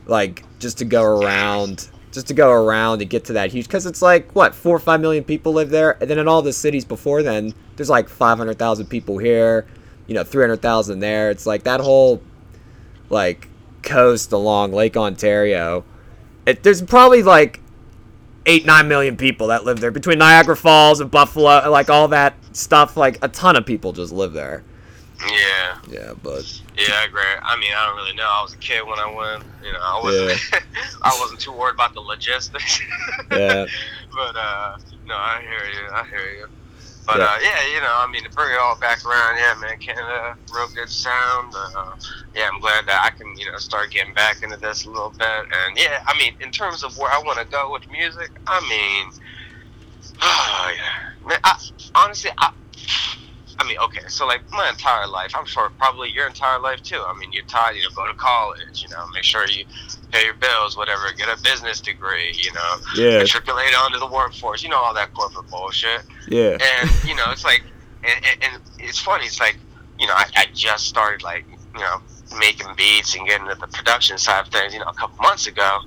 like 0.07 0.45
just 0.59 0.79
to 0.79 0.85
go 0.85 1.02
around 1.02 1.88
just 2.12 2.26
to 2.26 2.35
go 2.35 2.50
around 2.50 3.00
and 3.00 3.09
get 3.09 3.25
to 3.25 3.35
that 3.35 3.52
huge 3.52 3.67
because 3.67 3.87
it's 3.87 4.02
like 4.02 4.33
what 4.33 4.52
four 4.52 4.75
or 4.75 4.81
five 4.81 5.00
million 5.00 5.23
people 5.23 5.52
live 5.52 5.71
there 5.71 5.97
and 6.00 6.11
then 6.11 6.19
in 6.19 6.26
all 6.26 6.43
the 6.43 6.52
cities 6.52 6.85
before 6.85 7.23
then 7.23 7.55
there's 7.76 7.88
like 7.88 8.09
500000 8.09 8.87
people 8.87 9.19
here 9.19 9.64
you 10.11 10.14
know, 10.14 10.25
300,000 10.25 10.99
there. 10.99 11.31
It's 11.31 11.47
like 11.47 11.62
that 11.62 11.81
whole 11.81 12.21
like 13.11 13.49
coast 13.83 14.33
along 14.33 14.73
Lake 14.73 14.97
Ontario. 14.97 15.85
It, 16.47 16.64
there's 16.64 16.83
probably 16.83 17.23
like 17.23 17.61
eight, 18.45 18.67
nine 18.67 18.88
million 18.88 19.17
people 19.17 19.47
that 19.47 19.64
live 19.64 19.79
there 19.79 19.93
between 19.93 20.19
Niagara 20.19 20.57
Falls 20.57 20.99
and 20.99 21.12
Buffalo, 21.12 21.71
like 21.71 21.88
all 21.90 22.09
that 22.09 22.35
stuff. 22.50 22.97
Like 22.97 23.19
a 23.23 23.29
ton 23.29 23.55
of 23.55 23.64
people 23.64 23.93
just 23.93 24.12
live 24.12 24.33
there. 24.33 24.64
Yeah. 25.21 25.79
Yeah, 25.88 26.14
but 26.21 26.61
Yeah, 26.76 27.07
great. 27.07 27.38
I 27.40 27.57
mean, 27.61 27.73
I 27.73 27.87
don't 27.87 27.97
really 27.97 28.17
know. 28.17 28.29
I 28.29 28.43
was 28.43 28.55
a 28.55 28.59
kid 28.59 28.85
when 28.85 28.99
I 28.99 29.14
went. 29.14 29.45
You 29.64 29.73
know, 29.73 29.79
I 29.81 30.00
wasn't. 30.02 30.40
I 31.02 31.17
wasn't 31.21 31.38
too 31.38 31.52
worried 31.52 31.75
about 31.75 31.95
the 31.95 32.00
logistics. 32.00 32.81
yeah, 33.31 33.64
but 34.12 34.35
uh, 34.35 34.76
no, 35.07 35.14
I 35.14 35.40
hear 35.40 35.71
you. 35.73 35.88
I 35.93 36.05
hear 36.05 36.35
you. 36.37 36.49
But 37.07 37.19
Yeah. 37.19 37.25
uh, 37.25 37.38
yeah, 37.42 37.66
you 37.75 37.80
know, 37.80 37.92
I 37.97 38.07
mean, 38.11 38.23
to 38.25 38.30
bring 38.30 38.52
it 38.52 38.59
all 38.59 38.76
back 38.76 39.04
around, 39.04 39.37
yeah, 39.37 39.54
man, 39.54 39.78
Canada, 39.78 40.37
real 40.54 40.69
good 40.69 40.88
sound. 40.90 41.54
Uh, 41.54 41.97
yeah, 42.35 42.49
I'm 42.52 42.61
glad 42.61 42.87
that 42.87 43.02
I 43.04 43.11
can, 43.16 43.37
you 43.37 43.50
know, 43.50 43.59
start 43.59 43.90
getting 43.90 44.14
back 44.14 44.42
into 44.42 44.57
this 44.57 44.85
a 44.85 44.90
little 44.90 45.11
bit. 45.11 45.26
And 45.28 45.76
yeah, 45.76 46.02
I 46.07 46.16
mean, 46.19 46.35
in 46.40 46.50
terms 46.52 46.85
of 46.85 46.97
where 46.99 47.11
I 47.12 47.19
want 47.19 47.38
to 47.38 47.45
go 47.47 47.73
with 47.73 47.90
music, 47.90 48.30
I 48.47 48.61
mean, 48.69 49.21
oh 50.23 50.73
yeah, 50.76 51.28
man. 51.28 51.40
I, 51.45 51.59
honestly, 51.95 52.30
I. 52.38 52.52
I 53.61 53.69
mean, 53.69 53.76
okay, 53.79 54.00
so 54.09 54.26
like 54.26 54.40
my 54.50 54.71
entire 54.71 55.07
life, 55.07 55.33
I'm 55.37 55.45
sure 55.45 55.69
probably 55.79 56.09
your 56.09 56.26
entire 56.26 56.59
life 56.59 56.83
too. 56.83 57.02
I 57.07 57.12
mean, 57.19 57.31
you're 57.31 57.45
taught, 57.45 57.76
you 57.76 57.83
know, 57.83 57.90
go 57.95 58.07
to 58.07 58.14
college, 58.14 58.83
you 58.83 58.88
know, 58.88 59.07
make 59.12 59.23
sure 59.23 59.47
you 59.47 59.67
pay 60.11 60.25
your 60.25 60.35
bills, 60.35 60.79
whatever, 60.79 61.12
get 61.12 61.29
a 61.29 61.40
business 61.43 61.79
degree, 61.79 62.33
you 62.35 62.50
know, 62.55 62.76
yeah, 62.97 63.19
matriculate 63.19 63.75
onto 63.79 63.99
the 63.99 64.07
workforce, 64.07 64.62
you 64.62 64.71
know, 64.71 64.79
all 64.79 64.95
that 64.95 65.12
corporate 65.12 65.47
bullshit. 65.50 66.00
yeah, 66.29 66.57
And, 66.59 66.90
you 67.05 67.14
know, 67.14 67.25
it's 67.29 67.45
like, 67.45 67.62
and, 68.02 68.25
and, 68.25 68.45
and 68.55 68.62
it's 68.79 68.99
funny, 68.99 69.26
it's 69.26 69.40
like, 69.40 69.59
you 69.99 70.07
know, 70.07 70.14
I, 70.14 70.25
I 70.37 70.47
just 70.55 70.87
started, 70.87 71.23
like, 71.23 71.45
you 71.75 71.81
know, 71.81 72.00
making 72.38 72.69
beats 72.79 73.14
and 73.14 73.26
getting 73.29 73.47
into 73.47 73.61
the 73.61 73.67
production 73.67 74.17
side 74.17 74.47
of 74.47 74.52
things, 74.52 74.73
you 74.73 74.81
know, 74.81 74.87
a 74.87 74.95
couple 74.95 75.19
months 75.23 75.47
ago. 75.47 75.81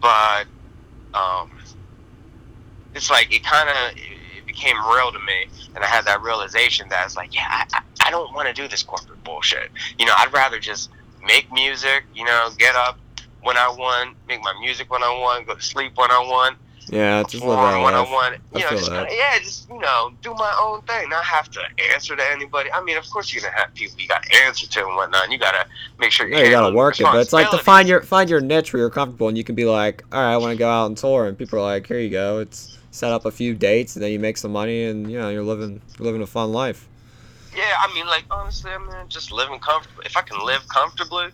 But, 0.00 0.44
um, 1.14 1.50
it's 2.94 3.10
like, 3.10 3.34
it 3.34 3.42
kind 3.42 3.68
of, 3.68 3.98
became 4.58 4.76
real 4.92 5.12
to 5.12 5.18
me. 5.20 5.46
And 5.74 5.84
I 5.84 5.86
had 5.86 6.04
that 6.06 6.22
realization 6.22 6.88
that 6.88 7.04
it's 7.06 7.16
like, 7.16 7.34
yeah, 7.34 7.46
I, 7.48 7.64
I, 7.72 8.08
I 8.08 8.10
don't 8.10 8.34
want 8.34 8.48
to 8.48 8.54
do 8.54 8.68
this 8.68 8.82
corporate 8.82 9.22
bullshit. 9.24 9.70
You 9.98 10.06
know, 10.06 10.12
I'd 10.16 10.32
rather 10.32 10.58
just 10.58 10.90
make 11.24 11.50
music, 11.52 12.04
you 12.14 12.24
know, 12.24 12.50
get 12.58 12.74
up 12.74 12.98
when 13.42 13.56
I 13.56 13.68
want, 13.68 14.16
make 14.26 14.42
my 14.42 14.54
music 14.60 14.90
when 14.90 15.02
I 15.02 15.10
want, 15.10 15.46
go 15.46 15.54
to 15.54 15.62
sleep 15.62 15.92
when 15.96 16.10
I 16.10 16.18
want, 16.18 16.56
yeah. 16.90 17.22
Just 17.22 17.44
live 17.44 17.58
that 17.58 17.82
when 17.82 17.94
I 17.94 18.00
life. 18.00 18.10
want. 18.10 18.34
I 18.54 18.58
You 18.58 18.64
know, 18.64 18.70
just 18.70 18.90
kinda, 18.90 19.08
yeah, 19.10 19.38
just 19.38 19.68
you 19.68 19.78
know, 19.78 20.12
do 20.22 20.34
my 20.34 20.56
own 20.60 20.80
thing, 20.82 21.08
not 21.10 21.24
have 21.24 21.50
to 21.50 21.60
answer 21.92 22.16
to 22.16 22.30
anybody. 22.30 22.72
I 22.72 22.82
mean, 22.82 22.96
of 22.96 23.08
course 23.10 23.32
you're 23.32 23.42
gonna 23.42 23.56
have 23.56 23.74
people 23.74 24.00
you 24.00 24.08
got 24.08 24.22
to 24.22 24.44
answer 24.44 24.66
to 24.66 24.86
and 24.86 24.96
whatnot. 24.96 25.24
And 25.24 25.32
you 25.32 25.38
gotta 25.38 25.66
make 25.98 26.12
sure 26.12 26.26
Yeah, 26.26 26.44
you 26.44 26.50
gotta 26.50 26.74
work 26.74 26.98
it, 26.98 27.04
but 27.04 27.16
it's 27.16 27.32
like 27.32 27.50
to 27.50 27.58
find 27.58 27.88
your 27.88 28.00
find 28.02 28.30
your 28.30 28.40
niche 28.40 28.72
where 28.72 28.80
you're 28.80 28.90
comfortable, 28.90 29.28
and 29.28 29.36
you 29.36 29.44
can 29.44 29.54
be 29.54 29.66
like, 29.66 30.02
all 30.12 30.20
right, 30.20 30.32
I 30.32 30.36
want 30.38 30.52
to 30.52 30.56
go 30.56 30.70
out 30.70 30.86
and 30.86 30.96
tour, 30.96 31.26
and 31.26 31.36
people 31.36 31.58
are 31.58 31.62
like, 31.62 31.86
here 31.86 32.00
you 32.00 32.10
go. 32.10 32.38
It's 32.38 32.77
set 32.98 33.12
up 33.12 33.24
a 33.24 33.30
few 33.30 33.54
dates, 33.54 33.94
and 33.96 34.02
then 34.04 34.10
you 34.12 34.18
make 34.18 34.36
some 34.36 34.52
money, 34.52 34.84
and 34.84 35.10
you 35.10 35.18
know 35.18 35.28
you're 35.30 35.42
living 35.44 35.80
you're 35.98 36.06
living 36.06 36.22
a 36.22 36.26
fun 36.26 36.52
life. 36.52 36.86
Yeah, 37.56 37.64
I 37.80 37.92
mean, 37.94 38.06
like 38.06 38.24
honestly, 38.30 38.70
I 38.70 38.78
mean, 38.78 39.08
just 39.08 39.32
living 39.32 39.58
comfortable. 39.60 40.02
If 40.04 40.16
I 40.16 40.22
can 40.22 40.44
live 40.44 40.66
comfortably, 40.68 41.28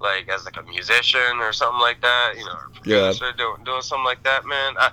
like 0.00 0.28
as 0.28 0.44
like 0.44 0.56
a 0.56 0.62
musician 0.62 1.38
or 1.40 1.52
something 1.52 1.80
like 1.80 2.00
that, 2.00 2.34
you 2.36 2.44
know, 2.44 2.52
or 2.52 2.70
Yeah. 2.84 3.12
doing 3.36 3.64
doing 3.64 3.82
something 3.82 4.04
like 4.04 4.22
that, 4.24 4.44
man. 4.46 4.74
I, 4.78 4.90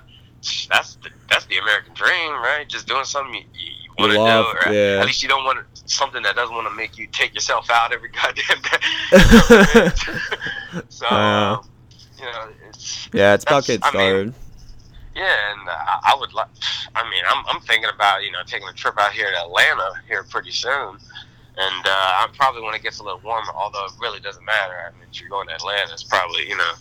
that's 0.70 0.94
the, 1.02 1.10
that's 1.28 1.46
the 1.46 1.58
American 1.58 1.94
dream, 1.94 2.32
right? 2.32 2.64
Just 2.68 2.86
doing 2.86 3.04
something 3.04 3.34
you, 3.34 3.40
you, 3.54 3.70
you 3.84 3.90
want 3.98 4.12
to 4.12 4.18
do, 4.18 4.68
or 4.68 4.72
yeah. 4.72 5.00
at 5.00 5.06
least 5.06 5.20
you 5.22 5.28
don't 5.28 5.44
want 5.44 5.66
something 5.86 6.22
that 6.22 6.36
doesn't 6.36 6.54
want 6.54 6.68
to 6.68 6.74
make 6.74 6.96
you 6.96 7.08
take 7.08 7.34
yourself 7.34 7.68
out 7.70 7.92
every 7.92 8.10
goddamn 8.18 8.62
day. 8.62 9.90
so, 10.88 11.06
Yeah. 11.10 11.52
um, 11.58 11.68
you 12.18 12.24
know, 12.24 12.48
it's 12.68 13.08
Yeah, 13.12 13.34
it's 13.34 13.44
about 13.44 13.66
getting 13.66 13.82
I 13.82 13.90
mean, 13.90 14.00
started. 14.00 14.34
Yeah, 15.18 15.52
and 15.52 15.68
uh, 15.68 15.98
I 16.04 16.16
would 16.18 16.32
like. 16.32 16.46
I 16.94 17.02
mean, 17.10 17.22
I'm 17.28 17.44
I'm 17.48 17.60
thinking 17.62 17.90
about 17.92 18.22
you 18.22 18.30
know 18.30 18.42
taking 18.46 18.68
a 18.68 18.72
trip 18.72 18.94
out 18.98 19.12
here 19.12 19.30
to 19.30 19.40
Atlanta 19.42 19.94
here 20.06 20.22
pretty 20.22 20.52
soon, 20.52 20.96
and 21.56 21.86
uh, 21.86 22.22
I 22.22 22.28
probably 22.36 22.62
when 22.62 22.74
it 22.74 22.82
gets 22.84 23.00
a 23.00 23.02
little 23.02 23.20
warmer. 23.24 23.52
Although 23.56 23.84
it 23.86 23.92
really 24.00 24.20
doesn't 24.20 24.44
matter. 24.44 24.74
I 24.86 24.92
mean, 24.92 25.08
if 25.10 25.20
you're 25.20 25.28
going 25.28 25.48
to 25.48 25.54
Atlanta, 25.54 25.92
it's 25.92 26.04
probably 26.04 26.48
you 26.48 26.56
know, 26.56 26.72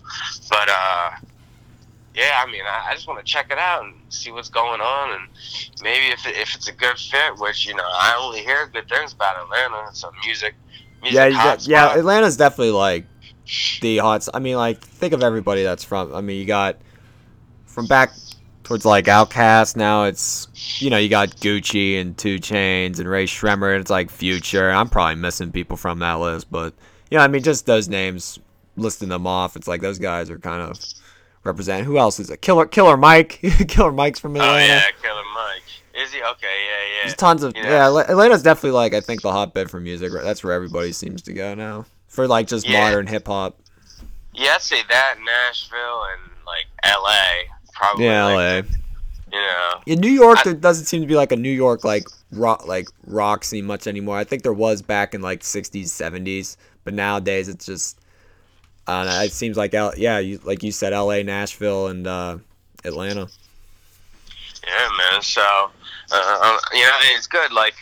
but 0.51 0.69
uh, 0.69 1.11
yeah. 2.13 2.43
I 2.45 2.51
mean, 2.51 2.61
I, 2.63 2.91
I 2.91 2.93
just 2.93 3.07
want 3.07 3.19
to 3.19 3.25
check 3.25 3.47
it 3.49 3.57
out 3.57 3.85
and 3.85 3.95
see 4.09 4.31
what's 4.31 4.49
going 4.49 4.81
on, 4.81 5.19
and 5.19 5.27
maybe 5.81 6.13
if 6.13 6.27
it, 6.27 6.37
if 6.37 6.53
it's 6.53 6.67
a 6.67 6.73
good 6.73 6.97
fit, 6.99 7.37
which 7.39 7.65
you 7.65 7.73
know 7.73 7.89
I 7.89 8.15
only 8.21 8.41
hear 8.41 8.67
good 8.67 8.87
things 8.87 9.13
about 9.13 9.35
Atlanta. 9.43 9.95
Some 9.95 10.13
music, 10.23 10.53
music 11.01 11.15
Yeah, 11.15 11.29
got, 11.31 11.67
yeah. 11.67 11.97
Atlanta's 11.97 12.37
definitely 12.37 12.71
like 12.71 13.07
the 13.81 13.97
hot. 13.97 14.27
I 14.31 14.37
mean, 14.37 14.57
like 14.57 14.79
think 14.79 15.13
of 15.13 15.23
everybody 15.23 15.63
that's 15.63 15.83
from. 15.83 16.13
I 16.13 16.21
mean, 16.21 16.39
you 16.39 16.45
got 16.45 16.77
from 17.65 17.87
back 17.87 18.11
towards 18.67 18.83
like 18.85 19.05
Outkast. 19.05 19.77
Now 19.77 20.03
it's 20.03 20.47
you 20.81 20.89
know 20.89 20.97
you 20.97 21.07
got 21.07 21.29
Gucci 21.37 21.99
and 21.99 22.17
2 22.17 22.37
Chainz 22.39 22.99
and 22.99 23.07
Rae 23.09 23.25
Sremmurd, 23.25 23.73
and 23.73 23.81
it's 23.81 23.89
like 23.89 24.09
Future. 24.11 24.69
I'm 24.69 24.89
probably 24.89 25.15
missing 25.15 25.53
people 25.53 25.77
from 25.77 25.99
that 25.99 26.15
list, 26.15 26.51
but 26.51 26.73
yeah, 27.09 27.23
I 27.23 27.27
mean 27.29 27.43
just 27.43 27.65
those 27.65 27.87
names, 27.87 28.39
listing 28.75 29.07
them 29.07 29.25
off. 29.25 29.55
It's 29.55 29.69
like 29.69 29.79
those 29.81 29.99
guys 29.99 30.29
are 30.29 30.37
kind 30.37 30.61
of 30.61 30.77
represent. 31.45 31.85
Who 31.85 31.97
else 31.97 32.19
is 32.19 32.29
it? 32.29 32.41
Killer 32.41 32.65
Killer 32.65 32.97
Mike. 32.97 33.39
Killer 33.69 33.93
Mike's 33.93 34.19
from 34.19 34.35
oh, 34.35 34.39
Atlanta. 34.41 34.63
Oh 34.63 34.65
yeah, 34.65 34.81
Killer 35.01 35.23
Mike. 35.33 36.03
Is 36.03 36.11
he 36.13 36.21
okay? 36.21 36.65
Yeah, 36.67 36.97
yeah. 36.97 37.03
There's 37.03 37.15
tons 37.15 37.43
of 37.43 37.55
Yeah. 37.55 37.89
yeah. 37.89 38.01
Atlanta's 38.09 38.43
definitely 38.43 38.71
like 38.71 38.93
I 38.93 38.99
think 38.99 39.21
the 39.21 39.31
hotbed 39.31 39.71
for 39.71 39.79
music. 39.79 40.11
right? 40.13 40.23
That's 40.25 40.43
where 40.43 40.53
everybody 40.53 40.91
seems 40.91 41.21
to 41.23 41.33
go 41.33 41.55
now 41.55 41.85
for 42.07 42.27
like 42.27 42.47
just 42.47 42.67
Yeah. 42.67 42.81
modern 42.81 43.07
hip 43.07 43.27
hop. 43.27 43.57
Yeah, 44.33 44.55
I'd 44.55 44.61
say 44.61 44.81
that 44.89 45.15
Nashville 45.25 46.03
and 46.13 46.31
like 46.45 46.65
L.A. 46.83 47.47
Probably. 47.77 48.05
Yeah, 48.05 48.25
like, 48.25 48.65
LA. 48.65 48.77
You 49.33 49.43
know. 49.43 49.81
In 49.85 49.99
New 49.99 50.09
York, 50.11 50.39
I- 50.39 50.43
there 50.45 50.53
doesn't 50.53 50.85
seem 50.85 51.01
to 51.01 51.07
be 51.07 51.15
like 51.15 51.31
a 51.31 51.35
New 51.35 51.51
York 51.51 51.83
like 51.83 52.05
rock 52.31 52.65
like 52.67 52.87
rock 53.05 53.43
scene 53.43 53.65
much 53.65 53.87
anymore. 53.87 54.17
I 54.17 54.23
think 54.23 54.43
there 54.43 54.53
was 54.53 54.81
back 54.81 55.13
in 55.13 55.21
like 55.21 55.41
'60s, 55.41 55.85
'70s, 55.85 56.57
but 56.83 56.93
nowadays 56.93 57.47
it's 57.49 57.65
just 57.65 57.99
I 58.87 59.03
don't 59.03 59.13
know. 59.13 59.21
It 59.21 59.31
seems 59.33 59.57
like 59.57 59.73
L- 59.73 59.93
yeah, 59.97 60.19
you, 60.19 60.39
like 60.43 60.63
you 60.63 60.71
said, 60.71 60.93
L.A., 60.93 61.23
Nashville, 61.23 61.87
and 61.87 62.07
uh, 62.07 62.37
Atlanta. 62.85 63.27
Yeah, 64.65 64.89
man. 65.11 65.21
So, 65.21 65.41
uh, 66.11 66.39
um, 66.43 66.59
you 66.73 66.81
know, 66.83 66.91
it's 67.15 67.27
good. 67.27 67.51
Like, 67.51 67.75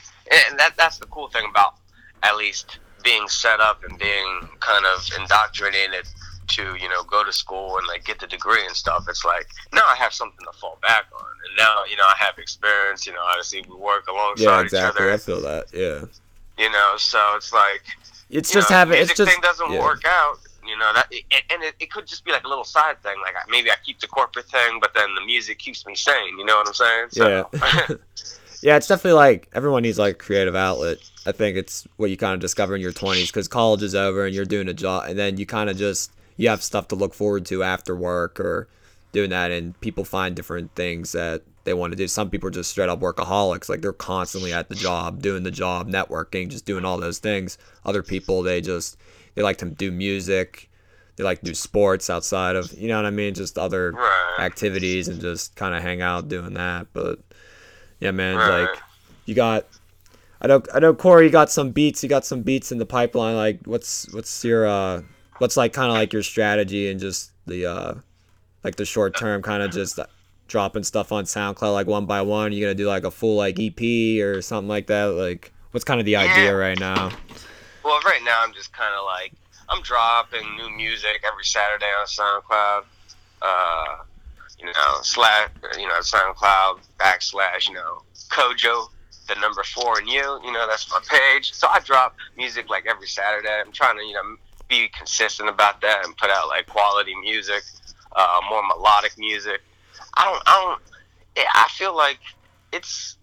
and 0.50 0.60
that 0.60 0.74
that's 0.78 0.98
the 0.98 1.06
cool 1.08 1.28
thing 1.30 1.46
about 1.50 1.76
at 2.24 2.36
least 2.38 2.80
being 3.04 3.28
set 3.28 3.60
up 3.60 3.84
and 3.88 3.98
being 4.00 4.50
kind 4.60 4.84
of 4.86 5.08
indoctrinated 5.20 6.08
to 6.48 6.76
you 6.80 6.90
know 6.90 7.04
go 7.04 7.24
to 7.24 7.34
school 7.34 7.78
and 7.78 7.88
like 7.88 8.06
get 8.06 8.20
the 8.20 8.28
degree 8.28 8.66
and 8.66 8.76
stuff. 8.76 9.06
It's 9.10 9.26
like 9.26 9.48
now 9.74 9.84
I 9.88 9.96
have 9.96 10.14
something 10.14 10.46
to 10.52 10.58
fall 10.58 10.78
back 10.82 11.06
on, 11.14 11.26
and 11.48 11.58
now 11.58 11.84
you 11.90 11.98
know 11.98 12.04
I 12.08 12.16
have 12.18 12.38
experience. 12.38 13.06
You 13.06 13.14
know, 13.14 13.22
obviously 13.30 13.64
we 13.70 13.76
work 13.76 14.08
alongside 14.08 14.44
Yeah, 14.44 14.60
each 14.62 14.66
exactly. 14.66 15.04
other. 15.06 15.14
I 15.14 15.18
feel 15.18 15.42
that. 15.42 15.66
Yeah, 15.74 16.06
You 16.64 16.72
know, 16.72 16.94
so 16.98 17.20
it's 17.36 17.52
like 17.54 17.84
it's 18.30 18.52
just 18.52 18.70
know, 18.70 18.78
having. 18.78 19.00
It's 19.02 19.14
just 19.16 19.32
thing 19.32 19.42
doesn't 19.42 19.72
yeah. 19.72 19.80
work 19.80 20.04
out. 20.06 20.38
You 20.68 20.76
know 20.78 20.92
that, 20.94 21.12
and 21.52 21.62
it, 21.62 21.76
it 21.80 21.92
could 21.92 22.08
just 22.08 22.26
be 22.26 22.32
like 22.32 22.44
a 22.44 22.48
little 22.48 22.64
side 22.64 23.00
thing. 23.04 23.16
Like 23.22 23.36
maybe 23.48 23.70
I 23.70 23.76
keep 23.86 24.00
the 24.00 24.08
corporate 24.08 24.48
thing, 24.48 24.80
but 24.82 24.96
then 24.96 25.14
the 25.14 25.24
music 25.24 25.60
keeps 25.60 25.86
me 25.86 25.94
sane. 25.96 26.40
You 26.40 26.44
know 26.46 26.56
what 26.58 26.68
I'm 26.68 26.74
saying? 26.74 27.08
So, 27.12 27.50
Yeah. 27.54 27.88
Yeah, 28.62 28.78
it's 28.78 28.88
definitely 28.88 29.14
like 29.14 29.48
everyone 29.54 29.84
needs 29.84 30.00
like 30.00 30.16
a 30.16 30.18
creative 30.18 30.56
outlet. 30.56 30.98
I 31.28 31.34
think 31.34 31.56
it's 31.56 31.88
what 31.98 32.10
you 32.10 32.18
kind 32.18 32.34
of 32.34 32.40
discover 32.40 32.74
in 32.76 32.82
your 32.82 32.94
20s 32.94 33.28
because 33.28 33.48
college 33.48 33.84
is 33.84 33.94
over 33.94 34.26
and 34.26 34.34
you're 34.34 34.46
doing 34.46 34.68
a 34.68 34.74
job, 34.74 35.04
and 35.08 35.20
then 35.20 35.38
you 35.38 35.46
kind 35.46 35.70
of 35.70 35.78
just 35.78 36.12
you 36.38 36.50
have 36.50 36.62
stuff 36.64 36.88
to 36.90 36.96
look 36.96 37.14
forward 37.14 37.46
to 37.48 37.64
after 37.64 37.96
work 37.96 38.40
or 38.40 38.68
doing 39.12 39.30
that, 39.30 39.52
and 39.52 39.80
people 39.82 40.04
find 40.04 40.36
different 40.36 40.74
things 40.76 41.14
that 41.14 41.42
they 41.64 41.74
want 41.74 41.92
to 41.92 41.98
do. 41.98 42.08
Some 42.08 42.30
people 42.30 42.48
are 42.48 42.52
just 42.52 42.72
straight 42.72 42.90
up 42.90 43.00
workaholics, 43.00 43.70
like 43.70 43.82
they're 43.82 43.94
constantly 43.94 44.54
at 44.54 44.70
the 44.70 44.76
job, 44.76 45.22
doing 45.22 45.44
the 45.44 45.52
job, 45.52 45.90
networking, 45.90 46.50
just 46.50 46.66
doing 46.66 46.86
all 46.86 46.98
those 46.98 47.20
things. 47.20 47.58
Other 47.86 48.04
people 48.04 48.42
they 48.44 48.62
just 48.62 48.98
they 49.36 49.42
like 49.42 49.58
to 49.60 49.66
do 49.66 49.92
music, 49.92 50.70
they 51.16 51.24
like 51.24 51.40
to 51.40 51.46
do 51.46 51.54
sports 51.56 52.10
outside 52.10 52.56
of 52.56 52.72
you 52.74 52.88
know 52.88 52.98
what 52.98 53.06
I 53.06 53.12
mean, 53.12 53.34
just 53.34 53.58
other 53.58 53.92
right. 53.92 54.38
activities 54.40 55.08
and 55.08 55.22
just 55.22 55.56
kind 55.56 55.74
of 55.74 55.82
hang 55.82 56.02
out 56.02 56.28
doing 56.28 56.54
that. 56.56 56.88
But 56.94 57.20
yeah, 58.00 58.12
man, 58.12 58.36
Right. 58.36 58.62
like 58.64 58.80
you 59.26 59.36
got. 59.36 59.66
I 60.42 60.48
know, 60.48 60.62
I 60.74 60.80
know, 60.80 60.94
Corey. 60.94 61.26
You 61.26 61.32
got 61.32 61.50
some 61.50 61.72
beats. 61.72 62.04
You 62.04 62.10
got 62.10 62.26
some 62.26 62.42
beats 62.42 62.72
in 62.72 62.78
the 62.78 62.86
pipeline. 62.86 63.36
Like, 63.36 63.62
what's 63.66 64.14
what's 64.14 64.44
your 64.44 64.68
uh, 64.68 65.02
what's 65.40 65.58
like 65.58 65.74
kind 65.74 65.90
of 65.90 65.94
like 65.94 66.14
your 66.14 66.24
strategy 66.24 66.90
and 66.90 67.00
just 67.00 67.32
the 67.46 67.66
uh, 67.66 67.94
like 68.64 68.76
the 68.76 68.86
short 68.86 69.18
term 69.18 69.42
kind 69.42 69.64
of 69.64 69.72
just 69.72 70.00
dropping 70.48 70.84
stuff 70.84 71.12
on 71.12 71.26
SoundCloud 71.26 71.74
like 71.74 71.88
one 71.88 72.06
by 72.06 72.22
one. 72.22 72.52
You 72.52 72.62
gonna 72.62 72.76
do 72.76 72.88
like 72.88 73.04
a 73.04 73.12
full 73.12 73.36
like 73.36 73.60
EP 73.60 74.22
or 74.24 74.42
something 74.42 74.70
like 74.70 74.88
that? 74.88 75.06
Like, 75.06 75.52
what's 75.72 75.84
kind 75.84 76.00
of 76.00 76.06
the 76.06 76.16
idea 76.16 76.56
right 76.56 76.80
now? 76.80 77.12
Well, 77.84 78.00
right 78.06 78.22
now 78.24 78.42
I'm 78.42 78.54
just 78.54 78.74
kind 78.74 78.94
of 78.98 79.06
like 79.06 79.34
I'm 79.70 79.82
dropping 79.82 80.56
new 80.56 80.70
music 80.76 81.24
every 81.26 81.44
Saturday 81.44 81.86
on 81.86 82.06
SoundCloud. 82.08 82.84
Uh, 83.42 84.04
you 84.60 84.66
know, 84.66 85.00
slash, 85.02 85.50
you 85.78 85.88
know, 85.88 86.00
SoundCloud 86.00 86.80
backslash, 86.98 87.68
you 87.68 87.76
know, 87.76 88.02
Kojo, 88.30 88.88
the 89.28 89.36
number 89.36 89.64
four 89.64 90.00
and 90.00 90.08
you. 90.08 90.40
You 90.44 90.52
know, 90.52 90.66
that's 90.68 90.90
my 90.90 91.00
page. 91.08 91.54
So 91.54 91.68
I 91.68 91.80
drop 91.80 92.16
music 92.38 92.70
like 92.70 92.86
every 92.88 93.08
Saturday. 93.08 93.62
I'm 93.64 93.72
trying 93.72 93.98
to, 93.98 94.04
you 94.04 94.14
know, 94.14 94.38
be 94.68 94.88
consistent 94.90 95.50
about 95.50 95.82
that 95.82 96.06
and 96.06 96.16
put 96.18 96.30
out 96.30 96.48
like 96.48 96.68
quality 96.68 97.16
music, 97.16 97.64
uh, 98.16 98.40
more 98.50 98.64
melodic 98.68 99.18
music. 99.18 99.62
I 100.16 100.26
don't, 100.26 100.44
I 100.46 100.62
don't. 100.64 100.82
I 101.54 101.68
feel 101.70 101.96
like 101.96 102.20
it's 102.72 103.18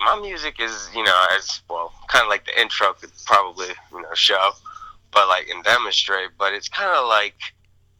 my 0.00 0.18
music 0.20 0.60
is 0.60 0.88
you 0.94 1.02
know 1.02 1.24
as 1.36 1.60
well 1.68 1.92
kind 2.08 2.22
of 2.22 2.28
like 2.28 2.46
the 2.46 2.60
intro 2.60 2.92
could 2.92 3.10
probably 3.26 3.68
you 3.92 4.02
know 4.02 4.14
show, 4.14 4.52
but 5.12 5.28
like 5.28 5.48
and 5.48 5.62
demonstrate. 5.64 6.30
But 6.38 6.52
it's 6.52 6.68
kind 6.68 6.90
of 6.96 7.08
like 7.08 7.34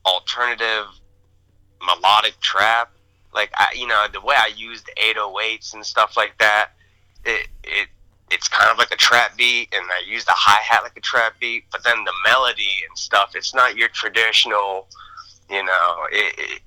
alternative 0.06 0.86
melodic 1.84 2.38
trap. 2.40 2.92
Like 3.34 3.52
I, 3.56 3.68
you 3.74 3.86
know, 3.86 4.06
the 4.12 4.20
way 4.20 4.34
I 4.36 4.50
used 4.56 4.88
808s 5.04 5.74
and 5.74 5.84
stuff 5.84 6.16
like 6.16 6.38
that, 6.38 6.70
it 7.24 7.48
it 7.62 7.88
it's 8.30 8.48
kind 8.48 8.70
of 8.70 8.78
like 8.78 8.90
a 8.90 8.96
trap 8.96 9.36
beat, 9.36 9.68
and 9.74 9.84
I 9.90 10.02
use 10.06 10.24
the 10.24 10.32
hi 10.34 10.60
hat 10.62 10.82
like 10.82 10.96
a 10.96 11.00
trap 11.00 11.34
beat. 11.40 11.64
But 11.70 11.84
then 11.84 12.04
the 12.04 12.12
melody 12.26 12.84
and 12.88 12.98
stuff, 12.98 13.32
it's 13.34 13.54
not 13.54 13.76
your 13.76 13.88
traditional, 13.88 14.88
you 15.50 15.64
know. 15.64 16.06
It, 16.12 16.34
it, 16.38 16.62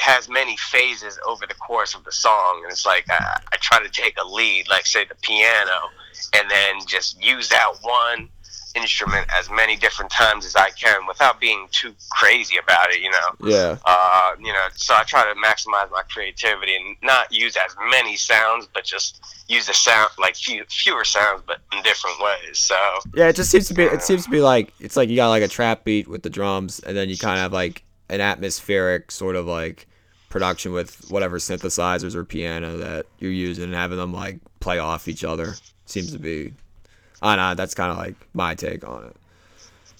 has 0.00 0.28
many 0.28 0.56
phases 0.56 1.18
over 1.26 1.46
the 1.46 1.54
course 1.54 1.94
of 1.94 2.04
the 2.04 2.12
song, 2.12 2.62
and 2.62 2.72
it's 2.72 2.86
like 2.86 3.04
I, 3.10 3.40
I 3.52 3.56
try 3.60 3.82
to 3.82 3.88
take 3.90 4.16
a 4.18 4.26
lead, 4.26 4.68
like 4.68 4.86
say 4.86 5.04
the 5.04 5.14
piano, 5.16 5.90
and 6.34 6.50
then 6.50 6.76
just 6.86 7.22
use 7.22 7.48
that 7.50 7.70
one 7.82 8.28
instrument 8.74 9.26
as 9.32 9.50
many 9.50 9.76
different 9.76 10.10
times 10.10 10.44
as 10.44 10.56
I 10.56 10.70
can 10.70 11.06
without 11.06 11.40
being 11.40 11.68
too 11.70 11.94
crazy 12.10 12.56
about 12.56 12.90
it, 12.90 13.00
you 13.00 13.10
know. 13.10 13.48
Yeah. 13.48 13.76
Uh, 13.84 14.34
you 14.38 14.52
know, 14.52 14.66
so 14.74 14.94
I 14.94 15.02
try 15.04 15.24
to 15.24 15.38
maximize 15.40 15.90
my 15.90 16.02
creativity 16.08 16.76
and 16.76 16.96
not 17.02 17.32
use 17.32 17.56
as 17.56 17.74
many 17.90 18.16
sounds, 18.16 18.68
but 18.72 18.84
just 18.84 19.20
use 19.48 19.66
the 19.66 19.74
sound 19.74 20.10
like 20.18 20.36
few, 20.36 20.64
fewer 20.68 21.04
sounds, 21.04 21.42
but 21.46 21.58
in 21.72 21.82
different 21.82 22.16
ways. 22.20 22.58
So 22.58 22.76
Yeah, 23.14 23.28
it 23.28 23.36
just 23.36 23.50
seems 23.50 23.68
to 23.68 23.74
be. 23.74 23.84
It 23.84 24.02
seems 24.02 24.24
to 24.24 24.30
be 24.30 24.40
like 24.40 24.72
it's 24.80 24.96
like 24.96 25.08
you 25.08 25.16
got 25.16 25.28
like 25.28 25.42
a 25.42 25.48
trap 25.48 25.84
beat 25.84 26.08
with 26.08 26.22
the 26.22 26.30
drums, 26.30 26.80
and 26.80 26.96
then 26.96 27.08
you 27.08 27.16
kind 27.16 27.38
of 27.38 27.42
have 27.42 27.52
like 27.52 27.84
an 28.08 28.20
atmospheric 28.20 29.10
sort 29.10 29.36
of 29.36 29.46
like 29.46 29.86
production 30.28 30.72
with 30.72 31.10
whatever 31.10 31.38
synthesizers 31.38 32.14
or 32.14 32.24
piano 32.24 32.76
that 32.78 33.06
you're 33.18 33.32
using, 33.32 33.64
and 33.64 33.74
having 33.74 33.98
them 33.98 34.12
like 34.12 34.38
play 34.60 34.78
off 34.78 35.08
each 35.08 35.24
other. 35.24 35.54
Seems 35.86 36.12
to 36.12 36.18
be. 36.18 36.52
I 37.22 37.36
don't 37.36 37.44
know. 37.50 37.54
That's 37.54 37.74
kind 37.74 37.90
of 37.92 37.98
like 37.98 38.14
my 38.34 38.54
take 38.54 38.86
on 38.86 39.04
it. 39.04 39.16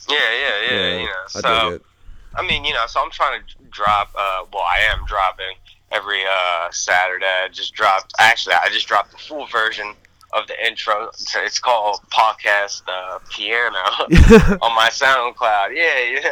yeah, 0.09 0.17
yeah, 0.19 0.71
yeah. 0.73 0.99
you 1.01 1.05
know, 1.07 1.13
I 1.37 1.41
so. 1.41 1.81
I 2.37 2.47
mean, 2.47 2.65
you 2.65 2.73
know, 2.73 2.85
so 2.87 3.03
I'm 3.03 3.11
trying 3.11 3.41
to 3.41 3.55
drop. 3.71 4.11
Uh, 4.17 4.45
well, 4.53 4.63
I 4.63 4.79
am 4.93 5.05
dropping 5.07 5.57
every 5.91 6.23
uh, 6.23 6.71
Saturday. 6.71 7.27
I 7.27 7.49
just 7.49 7.75
dropped. 7.75 8.15
Actually, 8.19 8.55
I 8.55 8.69
just 8.73 8.87
dropped 8.87 9.11
the 9.13 9.19
full 9.19 9.47
version 9.47 9.95
of 10.33 10.47
the 10.47 10.55
intro. 10.67 11.09
It's- 11.09 11.35
It's 11.37 11.59
called 11.59 12.01
podcast 12.11 12.83
uh, 12.89 13.19
piano 13.31 13.79
on 14.63 14.75
my 14.77 14.89
SoundCloud. 14.93 15.75
Yeah, 15.75 16.21
yeah. 16.23 16.31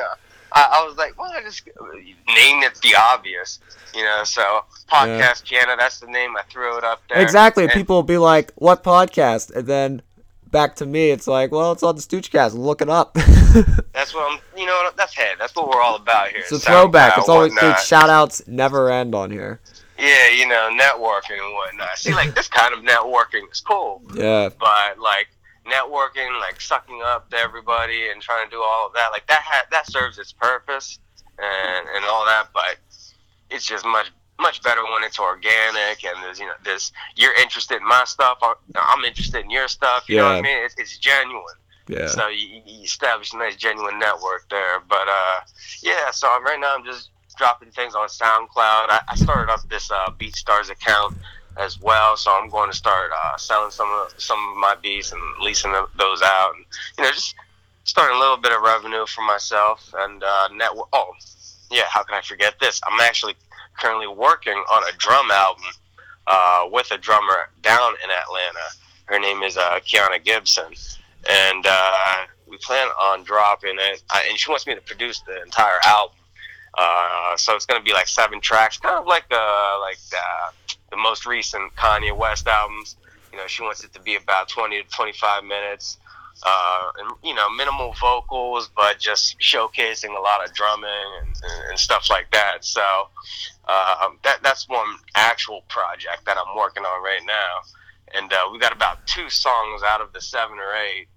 I, 0.53 0.81
I 0.81 0.87
was 0.87 0.97
like, 0.97 1.19
well, 1.21 1.31
I 1.33 1.43
just 1.43 1.67
name 1.67 2.63
it 2.63 2.77
the 2.81 2.95
obvious, 2.97 3.59
you 3.95 4.03
know. 4.05 4.23
So 4.25 4.65
podcast 4.91 5.45
piano. 5.47 5.75
That's 5.77 5.99
the 5.99 6.07
name. 6.07 6.37
I 6.37 6.43
threw 6.49 6.79
it 6.79 6.85
up 6.85 7.03
there. 7.11 7.21
Exactly. 7.21 7.65
And- 7.65 7.73
People 7.73 7.97
will 7.97 8.03
be 8.05 8.19
like, 8.19 8.53
"What 8.55 8.83
podcast?" 8.85 9.55
And 9.55 9.67
then 9.67 10.03
back 10.51 10.77
to 10.77 10.87
me, 10.87 11.11
it's 11.11 11.27
like, 11.27 11.53
"Well, 11.53 11.73
it's 11.73 11.83
on 11.83 11.97
the 11.97 12.03
Stoochcast. 12.03 12.55
Look 12.55 12.81
it 12.83 12.89
up." 12.89 13.15
That's 13.93 14.15
what 14.15 14.33
I'm. 14.33 14.39
You 14.57 14.67
know, 14.67 14.91
that's 14.97 15.15
hey, 15.15 15.33
that's 15.39 15.55
what 15.55 15.69
we're 15.69 15.81
all 15.81 15.97
about 15.97 16.29
here. 16.29 16.41
it's 16.41 16.53
a 16.53 16.59
throwback. 16.59 17.17
It's 17.19 17.29
always 17.29 17.55
dude. 17.55 17.79
Shout 17.79 18.11
outs 18.11 18.43
never 18.49 18.91
end 18.91 19.15
on 19.15 19.31
here. 19.31 19.61
Yeah, 19.99 20.29
you 20.31 20.47
know, 20.47 20.71
networking 20.73 21.39
and 21.45 21.55
whatnot. 21.55 21.97
See, 21.97 22.13
like 22.13 22.35
this 22.35 22.49
kind 22.49 22.73
of 22.75 22.81
networking 22.81 23.51
is 23.51 23.61
cool, 23.61 24.03
Yeah. 24.15 24.49
but 24.59 24.99
like 24.99 25.29
networking, 25.67 26.39
like 26.41 26.61
sucking 26.61 27.01
up 27.05 27.31
to 27.31 27.37
everybody 27.37 28.09
and 28.11 28.21
trying 28.21 28.47
to 28.47 28.51
do 28.51 28.63
all 28.63 28.87
of 28.89 28.93
that, 28.95 29.09
like 29.13 29.27
that 29.29 29.43
ha- 29.45 29.67
that 29.71 29.87
serves 29.91 30.19
its 30.19 30.33
purpose 30.33 30.99
and 31.39 31.89
and 31.97 32.05
all 32.05 32.25
that. 32.27 32.49
But 32.53 32.77
it's 33.51 33.65
just 33.67 33.85
much 33.87 34.11
much 34.39 34.63
better 34.63 34.83
when 34.85 35.03
it's 35.03 35.19
organic 35.19 36.05
and 36.05 36.23
there's 36.23 36.39
you 36.39 36.47
know 36.47 36.53
there's 36.65 36.93
you're 37.17 37.35
interested 37.41 37.77
in 37.81 37.87
my 37.89 38.05
stuff, 38.05 38.39
I'm- 38.43 39.05
interested 39.05 39.45
in 39.45 39.51
your 39.51 39.69
stuff. 39.69 40.09
You 40.09 40.17
know 40.19 40.25
what 40.25 40.37
I 40.37 40.43
mean? 40.43 40.59
It's, 40.65 40.75
it's 40.77 40.99
genuine. 40.99 41.45
Yeah. 41.89 42.09
So 42.09 42.29
you, 42.29 42.61
you 42.67 42.85
establish 42.85 43.33
a 43.33 43.39
nice 43.39 43.57
genuine 43.57 43.99
network 43.99 44.49
there. 44.51 44.81
But 44.89 45.09
uh, 45.09 45.41
yeah, 45.83 46.11
so 46.11 46.29
right 46.43 46.59
now 46.61 46.75
I'm 46.77 46.85
just 46.85 47.11
dropping 47.37 47.71
things 47.71 47.95
on 47.95 48.09
SoundCloud. 48.09 48.91
I, 48.91 49.01
I 49.09 49.15
started 49.17 49.51
up 49.51 49.61
this 49.71 49.91
uh, 49.91 50.11
BeatStars 50.19 50.71
account 50.71 51.17
as 51.57 51.81
well, 51.81 52.17
so 52.17 52.31
I'm 52.31 52.51
going 52.51 52.71
to 52.71 52.77
start 52.77 53.11
uh, 53.13 53.37
selling 53.39 53.71
some 53.71 53.89
of 53.89 54.13
some 54.21 54.39
of 54.51 54.57
my 54.57 54.75
beats 54.83 55.13
and 55.13 55.21
leasing 55.41 55.73
those 55.99 56.23
out, 56.23 56.53
and 56.57 56.65
you 56.99 57.05
know 57.05 57.11
just 57.11 57.35
starting 57.85 58.17
a 58.17 58.21
little 58.21 58.37
bit 58.37 58.53
of 58.53 58.61
revenue 58.63 59.07
for 59.07 59.23
myself 59.23 59.93
and 59.99 60.23
uh, 60.23 60.49
network. 60.55 60.89
Oh, 60.93 61.13
yeah, 61.71 61.85
how 61.89 62.03
can 62.03 62.15
I 62.17 62.21
forget 62.21 62.61
this? 62.61 62.81
I'm 62.87 63.01
actually 63.01 63.35
currently 63.79 64.09
working 64.09 64.57
on 64.71 64.83
a 64.89 64.97
drum 64.97 65.31
album 65.31 65.65
uh, 66.27 66.65
with 66.71 66.91
a 66.91 66.99
drummer 66.99 67.51
down 67.63 67.95
in 68.05 68.11
Atlanta. 68.11 68.67
Her 69.07 69.19
name 69.19 69.43
is 69.43 69.57
uh, 69.57 69.81
Kiana 69.81 70.23
Gibson 70.23 70.75
and 71.29 71.67
uh, 71.69 72.15
we 72.47 72.57
plan 72.59 72.89
on 73.01 73.25
dropping 73.25 73.77
it. 73.79 74.03
I, 74.11 74.27
and 74.29 74.39
she 74.39 74.51
wants 74.51 74.67
me 74.67 74.75
to 74.75 74.81
produce 74.81 75.21
the 75.21 75.43
entire 75.43 75.79
album. 75.85 76.17
Uh, 76.77 77.37
so 77.37 77.55
it's 77.57 77.67
gonna 77.67 77.83
be 77.83 77.93
like 77.93 78.07
seven 78.07 78.41
tracks, 78.41 78.79
kind 78.79 78.97
of 78.97 79.07
like 79.07 79.25
uh, 79.31 79.79
like 79.81 79.99
the, 80.11 80.77
the 80.91 80.97
most 80.97 81.27
recent 81.27 81.75
Kanye 81.77 82.17
West 82.17 82.47
albums. 82.47 82.97
You 83.33 83.39
know, 83.39 83.47
she 83.47 83.63
wants 83.63 83.85
it 83.85 83.93
to 83.95 84.01
be 84.01 84.17
about 84.17 84.49
twenty 84.49 84.83
to 84.83 84.89
twenty-five 84.89 85.45
minutes, 85.45 85.99
uh, 86.45 86.91
and 86.99 87.11
you 87.25 87.35
know, 87.35 87.51
minimal 87.51 87.95
vocals, 88.01 88.71
but 88.77 88.99
just 88.99 89.39
showcasing 89.41 90.17
a 90.17 90.21
lot 90.21 90.47
of 90.47 90.55
drumming 90.55 90.91
and, 91.21 91.29
and, 91.29 91.71
and 91.71 91.79
stuff 91.79 92.09
like 92.11 92.31
that. 92.31 92.65
So 92.65 93.09
uh, 93.69 94.09
that 94.25 94.43
that's 94.43 94.69
one 94.69 94.97
actual 95.15 95.63
project 95.69 96.25
that 96.27 96.37
I'm 96.37 96.57
working 96.57 96.85
on 96.85 97.03
right 97.03 97.23
now 97.27 97.63
and 98.15 98.33
uh, 98.33 98.49
we 98.53 98.59
got 98.59 98.73
about 98.73 99.07
two 99.07 99.29
songs 99.29 99.83
out 99.83 100.01
of 100.01 100.13
the 100.13 100.21
seven 100.21 100.59
or 100.59 100.75
eight 100.75 101.09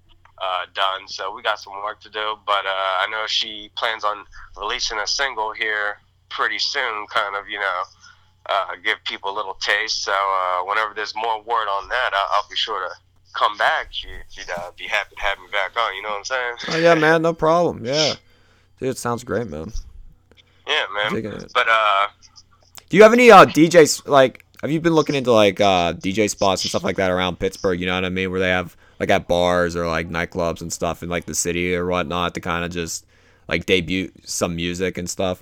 uh, 0.41 0.65
done. 0.73 1.07
So 1.07 1.33
we 1.33 1.41
got 1.41 1.59
some 1.59 1.73
work 1.83 1.99
to 2.01 2.09
do, 2.09 2.37
but 2.45 2.65
uh, 2.65 2.93
I 3.01 3.07
know 3.09 3.25
she 3.27 3.71
plans 3.75 4.03
on 4.03 4.25
releasing 4.57 4.97
a 4.99 5.07
single 5.07 5.53
here 5.53 5.97
pretty 6.29 6.59
soon. 6.59 7.05
Kind 7.07 7.35
of, 7.35 7.47
you 7.47 7.59
know, 7.59 7.81
uh, 8.49 8.67
give 8.83 8.97
people 9.05 9.31
a 9.31 9.35
little 9.35 9.53
taste. 9.55 10.03
So 10.03 10.11
uh, 10.11 10.65
whenever 10.65 10.93
there's 10.93 11.15
more 11.15 11.41
word 11.41 11.67
on 11.67 11.87
that, 11.89 12.11
I'll, 12.13 12.27
I'll 12.35 12.49
be 12.49 12.55
sure 12.55 12.87
to 12.87 12.95
come 13.33 13.57
back. 13.57 13.87
She, 13.91 14.07
she'd 14.29 14.49
uh, 14.49 14.71
be 14.77 14.87
happy 14.87 15.15
to 15.15 15.21
have 15.21 15.39
me 15.39 15.45
back 15.51 15.77
on. 15.77 15.95
You 15.95 16.03
know 16.03 16.09
what 16.09 16.17
I'm 16.17 16.25
saying? 16.25 16.55
Oh 16.69 16.77
yeah, 16.77 16.95
man. 16.95 17.21
No 17.21 17.33
problem. 17.33 17.85
Yeah. 17.85 18.15
Dude, 18.79 18.89
it 18.89 18.97
sounds 18.97 19.23
great, 19.23 19.47
man. 19.47 19.71
Yeah, 20.67 20.85
man. 20.93 21.45
But 21.53 21.67
uh, 21.69 22.07
Do 22.91 22.97
you 22.97 23.04
have 23.04 23.13
any 23.13 23.32
uh 23.32 23.45
DJs 23.45 24.06
like? 24.10 24.45
Have 24.62 24.69
you 24.69 24.82
been 24.82 24.93
looking 24.93 25.15
into 25.15 25.32
like 25.32 25.62
uh 25.62 25.93
DJ 25.93 26.30
spots 26.30 26.62
and 26.63 26.69
stuff 26.69 26.84
like 26.84 26.97
that 26.97 27.10
around 27.10 27.39
Pittsburgh? 27.39 27.80
You 27.80 27.86
know 27.86 27.95
what 27.95 28.04
I 28.04 28.10
mean, 28.10 28.30
where 28.32 28.41
they 28.41 28.49
have 28.49 28.75
like 28.99 29.10
at 29.10 29.30
bars 29.30 29.77
or 29.77 29.88
like 29.88 30.10
nightclubs 30.10 30.60
and 30.60 30.73
stuff 30.73 31.01
in 31.01 31.08
like 31.08 31.23
the 31.23 31.34
city 31.34 31.73
or 31.73 31.86
whatnot 31.86 32.34
to 32.34 32.41
kind 32.41 32.65
of 32.65 32.71
just 32.71 33.06
like 33.47 33.65
debut 33.65 34.12
some 34.25 34.58
music 34.58 34.97
and 34.97 35.10
stuff. 35.10 35.41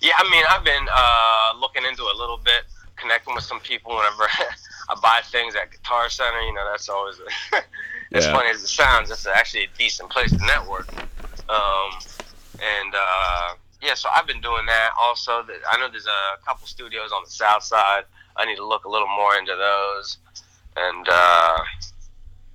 Yeah, 0.00 0.12
I 0.16 0.30
mean, 0.30 0.42
I've 0.48 0.64
been 0.64 0.86
uh, 0.90 1.60
looking 1.60 1.84
into 1.84 2.04
it 2.04 2.14
a 2.14 2.18
little 2.18 2.38
bit, 2.38 2.62
connecting 2.96 3.34
with 3.34 3.44
some 3.44 3.60
people 3.60 3.94
whenever 3.94 4.22
I 4.88 4.94
buy 5.02 5.20
things 5.30 5.54
at 5.56 5.70
Guitar 5.70 6.08
Center. 6.08 6.40
You 6.40 6.54
know, 6.54 6.66
that's 6.70 6.88
always 6.88 7.16
a, 7.18 7.56
as 8.16 8.24
Yeah. 8.24 8.32
funny 8.32 8.48
as 8.48 8.62
it 8.62 8.68
sounds. 8.68 9.10
It's 9.10 9.26
actually 9.26 9.64
a 9.64 9.68
decent 9.76 10.08
place 10.08 10.30
to 10.30 10.38
network. 10.38 10.90
Um, 11.50 11.90
and 12.54 12.94
uh, 12.94 13.54
yeah, 13.82 13.94
so 13.94 14.08
I've 14.14 14.26
been 14.26 14.40
doing 14.40 14.66
that. 14.66 14.90
Also, 14.98 15.44
I 15.70 15.78
know 15.78 15.88
there's 15.90 16.06
a 16.06 16.44
couple 16.44 16.66
studios 16.66 17.12
on 17.12 17.22
the 17.24 17.30
south 17.30 17.62
side. 17.62 18.04
I 18.36 18.44
need 18.44 18.56
to 18.56 18.66
look 18.66 18.84
a 18.84 18.88
little 18.88 19.08
more 19.08 19.36
into 19.36 19.54
those. 19.56 20.18
And 20.76 21.08
uh, 21.08 21.58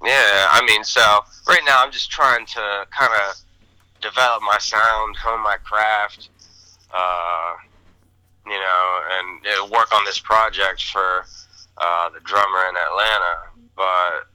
yeah, 0.03 0.47
I 0.51 0.63
mean, 0.67 0.83
so 0.83 1.01
right 1.47 1.61
now 1.65 1.83
I'm 1.83 1.91
just 1.91 2.09
trying 2.09 2.45
to 2.45 2.87
kind 2.91 3.11
of 3.13 3.35
develop 4.01 4.41
my 4.43 4.57
sound, 4.59 5.15
hone 5.17 5.41
my 5.43 5.57
craft 5.63 6.29
uh, 6.95 7.53
you 8.45 8.53
know, 8.53 9.01
and 9.19 9.45
uh, 9.45 9.65
work 9.65 9.93
on 9.93 10.05
this 10.05 10.19
project 10.19 10.83
for 10.83 11.25
uh, 11.77 12.09
the 12.09 12.19
drummer 12.21 12.69
in 12.69 12.75
Atlanta. 12.75 13.35
But 13.75 14.27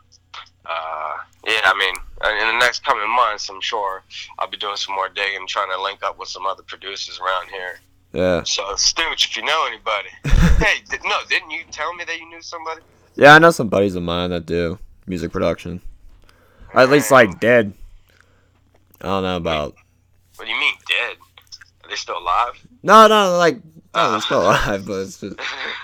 uh, 0.66 1.16
yeah, 1.46 1.64
I 1.64 1.74
mean, 1.78 1.94
in 2.40 2.58
the 2.58 2.58
next 2.58 2.84
coming 2.84 3.08
months, 3.20 3.48
I'm 3.50 3.60
sure 3.60 4.02
I'll 4.38 4.48
be 4.50 4.56
doing 4.56 4.76
some 4.76 4.94
more 4.94 5.08
digging, 5.08 5.46
trying 5.46 5.70
to 5.70 5.80
link 5.82 6.02
up 6.02 6.18
with 6.18 6.28
some 6.28 6.46
other 6.46 6.62
producers 6.62 7.20
around 7.20 7.48
here. 7.50 7.78
Yeah. 8.12 8.42
So, 8.44 8.62
Stooch, 8.74 9.24
if 9.28 9.36
you 9.36 9.44
know 9.44 9.66
anybody, 9.68 10.08
hey, 10.64 10.80
di- 10.90 11.08
no, 11.08 11.16
didn't 11.28 11.50
you 11.50 11.62
tell 11.70 11.94
me 11.94 12.04
that 12.04 12.18
you 12.18 12.28
knew 12.28 12.42
somebody? 12.42 12.80
Yeah, 13.14 13.34
I 13.34 13.38
know 13.38 13.50
some 13.50 13.68
buddies 13.68 13.94
of 13.94 14.02
mine 14.02 14.30
that 14.30 14.46
do 14.46 14.78
music 15.06 15.30
production. 15.32 15.80
Or 16.74 16.80
at 16.80 16.90
least 16.90 17.10
like 17.10 17.38
dead. 17.40 17.72
I 19.00 19.06
don't 19.06 19.22
know 19.22 19.36
about. 19.36 19.74
What 20.36 20.44
do 20.46 20.50
you 20.50 20.58
mean 20.58 20.74
dead? 20.88 21.16
Are 21.84 21.88
they 21.90 21.96
still 21.96 22.18
alive? 22.18 22.54
No, 22.82 23.06
no, 23.08 23.36
like 23.36 23.58
oh, 23.94 24.12
they're 24.12 24.20
still 24.20 24.42
alive, 24.46 24.86
but 24.86 25.00
it's 25.02 25.20
just 25.20 25.36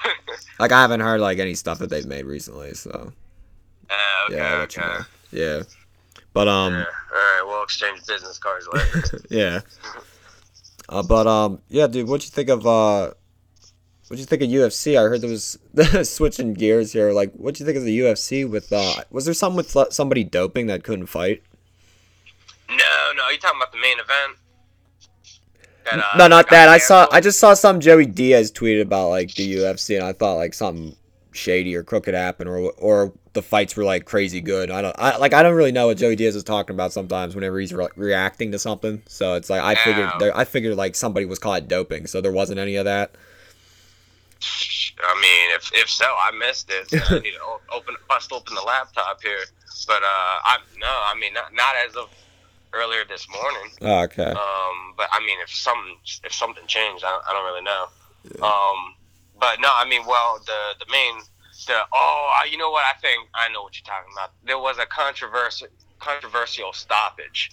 like 0.58 0.72
I 0.72 0.80
haven't 0.80 1.00
heard 1.00 1.20
like 1.20 1.38
any 1.38 1.54
stuff 1.54 1.78
that 1.80 1.90
they've 1.90 2.06
made 2.06 2.24
recently. 2.24 2.74
So 2.74 3.12
Uh, 3.90 3.94
okay, 4.26 4.36
yeah, 4.36 4.56
you 4.56 4.62
okay. 4.62 4.80
know. 4.80 4.98
yeah. 5.32 5.62
But 6.36 6.48
um, 6.48 6.74
Yeah. 6.74 6.84
All 6.84 6.84
right, 7.16 7.42
we'll 7.46 7.62
exchange 7.62 8.04
business 8.06 8.36
cards 8.36 8.68
later. 8.70 9.20
yeah. 9.30 9.60
Uh, 10.86 11.02
but 11.02 11.26
um, 11.26 11.62
yeah, 11.68 11.86
dude, 11.86 12.06
what 12.06 12.20
do 12.20 12.26
you 12.26 12.30
think 12.30 12.50
of 12.50 12.66
uh, 12.66 13.12
What'd 14.08 14.20
you 14.20 14.26
think 14.26 14.42
of 14.42 14.48
UFC? 14.48 14.98
I 14.98 15.02
heard 15.08 15.22
there 15.22 15.30
was 15.30 15.58
switching 16.08 16.52
gears 16.52 16.92
here. 16.92 17.12
Like, 17.12 17.32
what'd 17.32 17.58
you 17.58 17.64
think 17.64 17.78
of 17.78 17.84
the 17.84 18.00
UFC? 18.00 18.48
With 18.48 18.70
uh, 18.70 19.02
was 19.10 19.24
there 19.24 19.32
something 19.32 19.56
with 19.56 19.74
uh, 19.74 19.90
somebody 19.90 20.24
doping 20.24 20.66
that 20.66 20.84
couldn't 20.84 21.06
fight? 21.06 21.42
No, 22.68 22.76
no, 23.16 23.28
you 23.30 23.38
talking 23.38 23.58
about 23.58 23.72
the 23.72 23.78
main 23.78 23.94
event? 23.94 24.38
That, 25.86 25.98
uh, 25.98 26.18
no, 26.18 26.28
not 26.28 26.50
that. 26.50 26.68
I 26.68 26.78
saw. 26.78 27.08
I 27.10 27.20
just 27.20 27.40
saw 27.40 27.54
some 27.54 27.80
Joey 27.80 28.04
Diaz 28.04 28.52
tweeted 28.52 28.82
about 28.82 29.08
like 29.08 29.34
the 29.34 29.56
UFC, 29.56 29.96
and 29.96 30.04
I 30.06 30.12
thought 30.12 30.34
like 30.34 30.52
something 30.52 30.94
shady 31.32 31.74
or 31.74 31.82
crooked 31.82 32.14
happened, 32.14 32.48
or 32.48 32.72
or 32.76 33.12
the 33.36 33.42
fights 33.42 33.76
were 33.76 33.84
like 33.84 34.06
crazy 34.06 34.40
good. 34.40 34.70
I 34.70 34.82
don't. 34.82 34.96
I 34.98 35.18
like. 35.18 35.32
I 35.32 35.44
don't 35.44 35.54
really 35.54 35.70
know 35.70 35.88
what 35.88 35.98
Joey 35.98 36.16
Diaz 36.16 36.34
is 36.34 36.42
talking 36.42 36.74
about 36.74 36.92
sometimes 36.92 37.34
whenever 37.34 37.60
he's 37.60 37.72
re- 37.72 37.86
reacting 37.94 38.50
to 38.52 38.58
something. 38.58 39.02
So 39.06 39.34
it's 39.34 39.48
like 39.48 39.62
I 39.62 39.76
figured. 39.76 40.10
There, 40.18 40.36
I 40.36 40.44
figured 40.44 40.76
like 40.76 40.96
somebody 40.96 41.26
was 41.26 41.38
caught 41.38 41.68
doping, 41.68 42.08
so 42.08 42.20
there 42.20 42.32
wasn't 42.32 42.58
any 42.58 42.74
of 42.76 42.86
that. 42.86 43.14
I 44.42 45.14
mean, 45.20 45.56
if 45.56 45.70
if 45.74 45.90
so, 45.90 46.06
I 46.06 46.32
missed 46.36 46.70
it. 46.70 46.90
So 46.90 47.16
I 47.16 47.20
need 47.20 47.32
to 47.32 47.74
open 47.74 47.94
bust 48.08 48.32
open 48.32 48.54
the 48.54 48.62
laptop 48.62 49.22
here. 49.22 49.44
But 49.86 50.02
uh, 50.02 50.06
I 50.44 50.58
no, 50.78 50.88
I 50.88 51.14
mean 51.20 51.34
not 51.34 51.54
not 51.54 51.74
as 51.86 51.94
of 51.94 52.08
earlier 52.72 53.04
this 53.06 53.28
morning. 53.28 53.70
Oh, 53.82 54.02
okay. 54.04 54.30
Um, 54.30 54.94
but 54.96 55.08
I 55.12 55.20
mean, 55.20 55.38
if 55.42 55.50
something 55.50 55.96
if 56.24 56.32
something 56.32 56.66
changed, 56.66 57.04
I, 57.04 57.20
I 57.28 57.32
don't 57.32 57.44
really 57.44 57.62
know. 57.62 57.86
Yeah. 58.34 58.46
Um, 58.46 58.94
but 59.38 59.60
no, 59.60 59.68
I 59.72 59.86
mean, 59.86 60.06
well, 60.06 60.40
the 60.46 60.84
the 60.84 60.90
main 60.90 61.20
the 61.64 61.80
oh, 61.92 62.42
you 62.50 62.58
know 62.58 62.70
what? 62.70 62.84
I 62.84 62.98
think 63.00 63.28
I 63.34 63.48
know 63.52 63.62
what 63.62 63.74
you're 63.76 63.86
talking 63.86 64.12
about. 64.12 64.32
There 64.44 64.58
was 64.58 64.78
a 64.78 64.86
controversial 64.86 65.68
controversial 65.98 66.72
stoppage, 66.72 67.50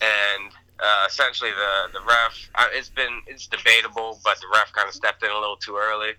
and 0.00 0.52
uh, 0.78 1.04
essentially 1.08 1.50
the 1.50 1.98
the 1.98 2.04
ref. 2.04 2.50
Uh, 2.54 2.66
it's 2.72 2.88
been 2.90 3.22
it's 3.26 3.46
debatable, 3.46 4.20
but 4.22 4.38
the 4.40 4.46
ref 4.52 4.72
kind 4.72 4.88
of 4.88 4.94
stepped 4.94 5.22
in 5.22 5.30
a 5.30 5.38
little 5.38 5.56
too 5.56 5.76
early. 5.76 6.12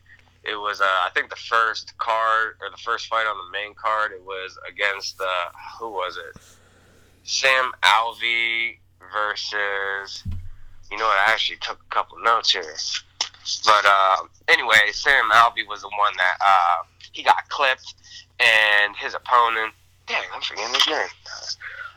It 0.43 0.55
was 0.55 0.81
uh, 0.81 0.85
I 0.85 1.09
think 1.13 1.29
the 1.29 1.35
first 1.35 1.97
card 1.97 2.55
or 2.61 2.69
the 2.69 2.77
first 2.77 3.07
fight 3.07 3.27
on 3.27 3.37
the 3.37 3.57
main 3.57 3.73
card. 3.75 4.11
It 4.11 4.23
was 4.23 4.57
against 4.67 5.19
uh, 5.21 5.49
who 5.79 5.89
was 5.89 6.17
it? 6.17 6.41
Sam 7.23 7.71
Alvey 7.83 8.77
versus. 9.11 10.23
You 10.89 10.97
know 10.97 11.05
what? 11.05 11.17
I 11.27 11.31
actually 11.31 11.57
took 11.57 11.79
a 11.79 11.93
couple 11.93 12.17
notes 12.19 12.51
here. 12.51 12.75
But 13.65 13.85
uh, 13.85 14.17
anyway, 14.47 14.91
Sam 14.91 15.29
Alvey 15.31 15.67
was 15.67 15.81
the 15.81 15.89
one 15.89 16.13
that 16.17 16.37
uh, 16.45 16.83
he 17.17 17.23
got 17.23 17.49
clipped, 17.49 17.95
and 18.39 18.95
his 18.95 19.15
opponent. 19.15 19.73
Dang, 20.05 20.23
I'm 20.33 20.41
forgetting 20.41 20.73
his 20.73 20.87
name. 20.87 21.09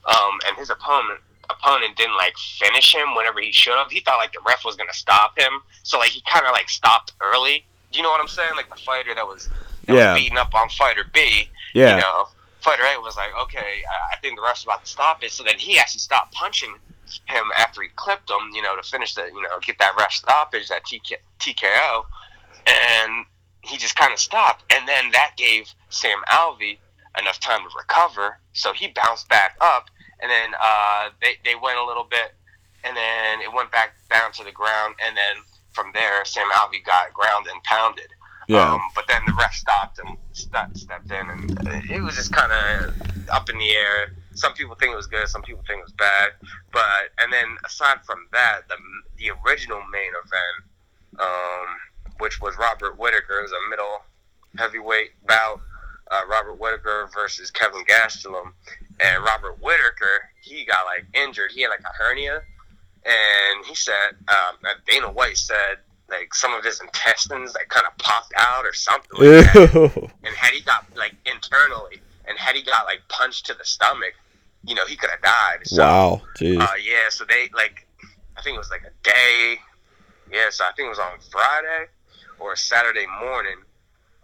Um, 0.06 0.40
and 0.48 0.56
his 0.56 0.70
opponent 0.70 1.20
opponent 1.50 1.96
didn't 1.96 2.16
like 2.16 2.36
finish 2.58 2.94
him 2.94 3.14
whenever 3.14 3.40
he 3.40 3.52
should 3.52 3.74
have. 3.74 3.90
He 3.90 4.00
thought 4.00 4.16
like 4.16 4.32
the 4.32 4.40
ref 4.46 4.64
was 4.64 4.76
gonna 4.76 4.92
stop 4.92 5.38
him, 5.38 5.60
so 5.82 5.98
like 5.98 6.10
he 6.10 6.22
kind 6.22 6.46
of 6.46 6.52
like 6.52 6.68
stopped 6.68 7.12
early. 7.20 7.64
Do 7.92 7.98
you 7.98 8.02
know 8.02 8.10
what 8.10 8.20
I'm 8.20 8.28
saying? 8.28 8.52
Like 8.56 8.70
the 8.70 8.80
fighter 8.80 9.14
that 9.14 9.26
was 9.26 9.48
that 9.86 9.94
yeah. 9.94 10.12
was 10.12 10.22
beating 10.22 10.38
up 10.38 10.54
on 10.54 10.68
fighter 10.70 11.04
B. 11.12 11.48
Yeah. 11.74 11.96
You 11.96 12.00
know, 12.00 12.28
fighter 12.60 12.82
A 12.82 13.00
was 13.00 13.16
like, 13.16 13.30
okay, 13.42 13.82
I 14.12 14.16
think 14.18 14.36
the 14.36 14.42
ref's 14.42 14.64
about 14.64 14.84
to 14.84 14.90
stop 14.90 15.22
it. 15.22 15.32
So 15.32 15.44
then 15.44 15.58
he 15.58 15.78
actually 15.78 16.00
stopped 16.00 16.32
punching 16.34 16.74
him 17.26 17.44
after 17.56 17.82
he 17.82 17.88
clipped 17.96 18.30
him. 18.30 18.50
You 18.54 18.62
know, 18.62 18.76
to 18.76 18.82
finish 18.88 19.14
the 19.14 19.26
you 19.26 19.42
know 19.42 19.58
get 19.62 19.78
that 19.78 19.94
ref 19.98 20.12
stoppage, 20.12 20.68
that 20.68 20.84
TK, 20.84 21.16
TKO, 21.40 22.04
and 22.66 23.26
he 23.62 23.76
just 23.76 23.96
kind 23.96 24.12
of 24.12 24.18
stopped. 24.18 24.64
And 24.72 24.86
then 24.88 25.10
that 25.12 25.32
gave 25.36 25.72
Sam 25.88 26.18
Alvey 26.30 26.78
enough 27.18 27.40
time 27.40 27.60
to 27.60 27.68
recover, 27.76 28.38
so 28.52 28.72
he 28.72 28.88
bounced 28.88 29.28
back 29.28 29.56
up 29.60 29.90
and 30.22 30.30
then 30.30 30.50
uh, 30.62 31.10
they 31.20 31.36
they 31.44 31.54
went 31.54 31.78
a 31.78 31.84
little 31.84 32.04
bit, 32.04 32.34
and 32.84 32.96
then 32.96 33.40
it 33.40 33.52
went 33.52 33.70
back 33.72 33.94
down 34.10 34.32
to 34.32 34.44
the 34.44 34.52
ground, 34.52 34.94
and 35.04 35.16
then 35.16 35.42
from 35.72 35.90
there, 35.94 36.24
Sam 36.24 36.48
Alvey 36.52 36.84
got 36.84 37.12
ground 37.12 37.46
and 37.50 37.62
pounded. 37.64 38.08
Yeah. 38.48 38.74
Um, 38.74 38.80
but 38.94 39.04
then 39.06 39.22
the 39.26 39.32
ref 39.38 39.54
stopped 39.54 40.00
and 40.00 40.16
stepped, 40.32 40.76
stepped 40.76 41.10
in, 41.10 41.30
and 41.30 41.90
it 41.90 42.02
was 42.02 42.16
just 42.16 42.32
kind 42.32 42.52
of 42.52 42.94
up 43.30 43.48
in 43.48 43.58
the 43.58 43.70
air. 43.70 44.12
Some 44.34 44.54
people 44.54 44.74
think 44.74 44.92
it 44.92 44.96
was 44.96 45.06
good, 45.06 45.28
some 45.28 45.42
people 45.42 45.62
think 45.66 45.80
it 45.80 45.84
was 45.84 45.92
bad. 45.92 46.30
But 46.72 47.14
and 47.18 47.32
then 47.32 47.56
aside 47.64 48.04
from 48.04 48.26
that, 48.32 48.62
the 48.68 48.76
the 49.18 49.30
original 49.44 49.80
main 49.92 50.10
event, 50.10 51.20
um, 51.20 51.68
which 52.20 52.40
was 52.40 52.56
Robert 52.58 52.98
Whittaker, 52.98 53.42
was 53.42 53.52
a 53.52 53.70
middle 53.70 54.02
heavyweight 54.58 55.10
bout. 55.26 55.60
Uh, 56.10 56.22
Robert 56.28 56.58
Whittaker 56.58 57.08
versus 57.14 57.52
Kevin 57.52 57.84
Gastelum, 57.84 58.52
and 58.98 59.22
Robert 59.22 59.62
Whittaker, 59.62 60.28
he 60.42 60.64
got 60.64 60.84
like 60.84 61.06
injured. 61.14 61.52
He 61.52 61.62
had 61.62 61.68
like 61.68 61.80
a 61.80 61.92
hernia, 61.96 62.42
and 63.04 63.64
he 63.64 63.76
said 63.76 64.16
um, 64.26 64.56
Dana 64.88 65.10
White 65.10 65.36
said 65.36 65.78
like 66.08 66.34
some 66.34 66.52
of 66.52 66.64
his 66.64 66.80
intestines 66.80 67.54
like 67.54 67.68
kind 67.68 67.86
of 67.86 67.96
popped 67.98 68.32
out 68.36 68.66
or 68.66 68.74
something 68.74 69.10
like 69.12 69.52
that. 69.52 70.10
And 70.24 70.34
had 70.34 70.52
he 70.52 70.62
got 70.62 70.84
like 70.96 71.14
internally, 71.24 72.00
and 72.26 72.36
had 72.36 72.56
he 72.56 72.62
got 72.62 72.86
like 72.86 73.02
punched 73.08 73.46
to 73.46 73.54
the 73.54 73.64
stomach, 73.64 74.14
you 74.64 74.74
know, 74.74 74.86
he 74.86 74.96
could 74.96 75.10
have 75.10 75.22
died. 75.22 75.60
So, 75.64 75.82
wow, 75.84 76.22
jeez. 76.36 76.60
Uh, 76.60 76.74
yeah, 76.82 77.08
so 77.08 77.24
they 77.24 77.50
like, 77.54 77.86
I 78.36 78.42
think 78.42 78.56
it 78.56 78.58
was 78.58 78.70
like 78.70 78.82
a 78.82 78.92
day. 79.04 79.60
Yeah, 80.32 80.50
so 80.50 80.64
I 80.64 80.72
think 80.72 80.86
it 80.86 80.90
was 80.90 80.98
on 80.98 81.18
Friday 81.30 81.86
or 82.40 82.56
Saturday 82.56 83.06
morning 83.20 83.56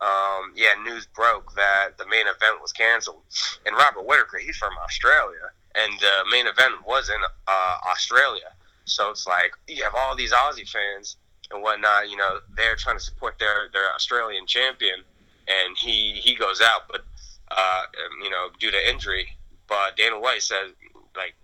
um, 0.00 0.52
yeah, 0.54 0.74
news 0.84 1.06
broke 1.06 1.54
that 1.54 1.96
the 1.98 2.06
main 2.06 2.26
event 2.26 2.60
was 2.60 2.72
canceled. 2.72 3.22
And 3.64 3.74
Robert 3.76 4.04
Whittaker, 4.04 4.38
he's 4.38 4.56
from 4.56 4.72
Australia, 4.84 5.50
and 5.74 5.98
the 6.00 6.30
main 6.30 6.46
event 6.46 6.86
was 6.86 7.08
in 7.08 7.16
uh, 7.48 7.76
Australia. 7.86 8.52
So 8.84 9.10
it's 9.10 9.26
like 9.26 9.52
you 9.66 9.82
have 9.84 9.94
all 9.94 10.14
these 10.14 10.32
Aussie 10.32 10.68
fans 10.68 11.16
and 11.50 11.62
whatnot. 11.62 12.10
You 12.10 12.16
know, 12.16 12.40
they're 12.56 12.76
trying 12.76 12.98
to 12.98 13.02
support 13.02 13.38
their 13.38 13.68
their 13.72 13.92
Australian 13.94 14.46
champion, 14.46 15.00
and 15.48 15.76
he 15.78 16.12
he 16.12 16.34
goes 16.34 16.60
out, 16.60 16.82
but 16.90 17.02
uh, 17.50 17.82
um, 17.82 18.22
you 18.22 18.30
know, 18.30 18.48
due 18.60 18.70
to 18.70 18.90
injury. 18.90 19.28
But 19.66 19.96
Dana 19.96 20.20
White 20.20 20.42
said 20.42 20.72
like 21.16 21.34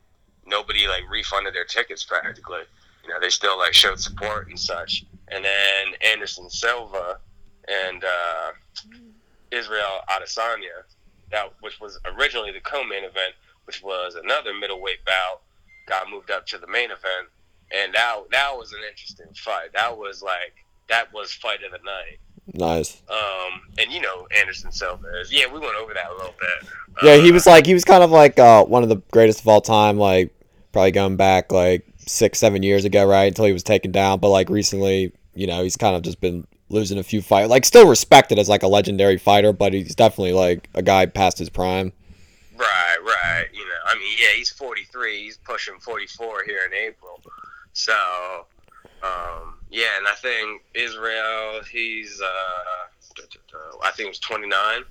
nobody 0.47 0.87
like 0.89 1.05
refunded 1.11 1.55
their 1.55 1.65
tickets 1.65 2.05
practically. 2.05 2.63
You 3.03 3.09
know, 3.09 3.19
they 3.19 3.31
still 3.31 3.59
like 3.59 3.73
showed 3.73 3.99
support 3.99 4.49
and 4.49 4.61
such. 4.61 5.07
And 5.35 5.45
then 5.45 5.95
Anderson 6.13 6.51
Silva 6.51 7.19
and 7.69 8.05
uh, 8.05 8.53
Israel 9.51 10.01
Adesanya, 10.09 10.85
that 11.31 11.53
which 11.61 11.81
was 11.81 11.99
originally 12.05 12.53
the 12.53 12.61
co-main 12.61 13.05
event, 13.05 13.35
which 13.65 13.83
was 13.83 14.15
another 14.15 14.53
middleweight 14.53 15.05
bout, 15.05 15.41
got 15.87 16.11
moved 16.11 16.31
up 16.31 16.47
to 16.47 16.59
the 16.59 16.67
main 16.67 16.91
event, 16.91 17.29
and 17.73 17.95
that 17.95 18.17
that 18.31 18.57
was 18.57 18.73
an 18.73 18.81
interesting 18.89 19.27
fight. 19.35 19.73
That 19.73 19.97
was 19.97 20.23
like 20.23 20.55
that 20.89 21.13
was 21.13 21.33
fight 21.33 21.63
of 21.65 21.73
the 21.73 21.79
night. 21.85 22.19
Nice. 22.55 23.01
Um, 23.09 23.63
and 23.79 23.91
you 23.93 24.01
know 24.01 24.27
Anderson 24.39 24.73
Silva 24.73 25.07
is. 25.21 25.33
Yeah, 25.33 25.47
we 25.47 25.61
went 25.61 25.77
over 25.77 25.95
that 25.95 26.11
a 26.11 26.15
little 26.15 26.35
bit. 26.39 26.69
Yeah, 27.03 27.13
uh, 27.13 27.21
he 27.21 27.33
was 27.33 27.47
like 27.47 27.67
he 27.67 27.75
was 27.75 27.85
kind 27.85 28.03
of 28.03 28.11
like 28.11 28.39
uh, 28.39 28.65
one 28.65 28.83
of 28.83 28.89
the 28.89 29.01
greatest 29.13 29.41
of 29.41 29.49
all 29.49 29.61
time. 29.61 29.97
Like 29.97 30.35
probably 30.73 30.91
going 30.91 31.17
back 31.17 31.53
like 31.53 31.87
six, 31.99 32.39
seven 32.39 32.63
years 32.63 32.85
ago, 32.85 33.07
right? 33.07 33.25
Until 33.25 33.45
he 33.45 33.53
was 33.53 33.63
taken 33.63 33.93
down. 33.93 34.19
But 34.19 34.31
like 34.31 34.51
recently, 34.51 35.13
you 35.35 35.47
know, 35.47 35.63
he's 35.63 35.77
kind 35.77 35.97
of 35.97 36.03
just 36.03 36.21
been 36.21 36.47
losing 36.69 36.99
a 36.99 37.03
few 37.03 37.23
fights. 37.23 37.51
Like 37.51 37.65
still 37.65 37.89
respected 37.89 38.39
as 38.39 38.49
like 38.49 38.63
a 38.63 38.69
legendary 38.69 39.19
fighter, 39.19 39.53
but 39.53 39.73
he's 39.73 39.95
definitely 39.95 40.33
like 40.33 40.69
a 40.75 40.83
guy 40.83 41.07
past 41.07 41.39
his 41.39 41.51
prime. 41.51 41.93
Right, 42.57 42.97
right. 43.03 43.47
You 43.53 43.61
know, 43.61 43.75
I 43.87 43.95
mean, 43.95 44.17
yeah, 44.21 44.37
he's 44.37 44.51
43. 44.51 45.25
He's 45.25 45.37
pushing 45.39 45.79
44 45.79 46.45
here 46.45 46.61
in 46.67 46.75
April. 46.75 47.21
So, 47.73 48.47
um, 49.03 49.59
yeah, 49.71 49.97
and 49.99 50.07
I 50.07 50.15
think 50.21 50.63
Israel, 50.75 51.61
he's, 51.71 52.21
uh, 52.21 53.23
I 53.83 53.91
think 53.93 54.07
it 54.07 54.11
was 54.11 54.19
29. 54.21 54.85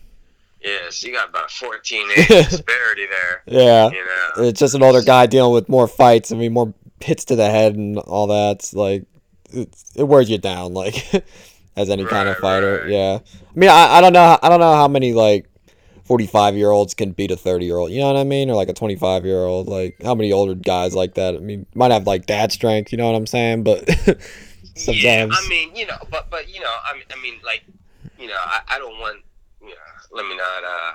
Yeah, 0.64 0.78
so 0.90 1.08
you 1.08 1.14
got 1.14 1.30
about 1.30 1.46
a 1.46 1.54
14 1.54 2.08
age 2.18 2.28
disparity 2.28 3.08
there. 3.08 3.44
Yeah. 3.48 3.90
You 3.90 4.06
know? 4.06 4.44
It's 4.48 4.60
just 4.60 4.76
an 4.76 4.84
older 4.84 5.02
guy 5.02 5.26
dealing 5.26 5.54
with 5.54 5.70
more 5.70 5.88
fights. 5.88 6.32
I 6.32 6.36
mean, 6.36 6.54
more 6.54 6.74
hits 7.00 7.26
to 7.26 7.36
the 7.36 7.50
head 7.50 7.76
and 7.76 7.98
all 7.98 8.28
that. 8.28 8.58
It's 8.58 8.74
like, 8.74 9.06
it 9.54 10.04
wears 10.04 10.30
you 10.30 10.38
down. 10.38 10.74
Like, 10.74 11.12
as 11.76 11.90
any 11.90 12.04
right, 12.04 12.10
kind 12.10 12.30
of 12.30 12.38
fighter. 12.38 12.82
Right. 12.84 12.92
Yeah. 12.92 13.20
I 13.24 13.60
mean, 13.60 13.70
I, 13.70 13.98
I 13.98 14.02
don't 14.02 14.14
know. 14.14 14.38
I 14.42 14.50
don't 14.50 14.60
know 14.60 14.74
how 14.74 14.88
many 14.88 15.14
like 15.14 15.48
45 16.06 16.56
year 16.56 16.72
olds 16.72 16.94
can 16.94 17.12
beat 17.12 17.32
a 17.32 17.38
30 17.38 17.66
year 17.66 17.78
old. 17.78 17.92
You 17.92 18.00
know 18.00 18.08
what 18.08 18.20
I 18.20 18.24
mean? 18.24 18.50
Or 18.50 18.56
like 18.56 18.70
a 18.70 18.74
25 18.74 19.26
year 19.26 19.40
old. 19.40 19.68
Like 19.68 20.02
how 20.04 20.16
many 20.16 20.32
older 20.32 20.56
guys 20.56 20.94
like 20.94 21.16
that? 21.16 21.36
I 21.36 21.40
mean, 21.40 21.66
might 21.76 21.92
have 21.92 22.08
like 22.08 22.26
dad 22.26 22.52
strength. 22.52 22.92
You 22.92 22.98
know 22.98 23.10
what 23.10 23.18
I'm 23.18 23.28
saying? 23.28 23.64
But 23.64 23.88
sometimes. 24.76 25.04
Yeah, 25.04 25.28
I 25.32 25.48
mean, 25.48 25.76
you 25.76 25.86
know, 25.88 25.98
but 26.10 26.30
but 26.30 26.54
you 26.54 26.60
know, 26.60 26.76
I 26.90 26.94
mean, 26.96 27.04
I 27.12 27.22
mean, 27.22 27.36
like, 27.46 27.64
you 28.20 28.28
know, 28.28 28.34
I, 28.38 28.62
I 28.68 28.80
don't 28.80 29.00
want, 29.00 29.22
you 29.62 29.70
know, 29.70 29.74
let 30.12 30.26
me 30.26 30.36
not 30.36 30.64
uh 30.64 30.94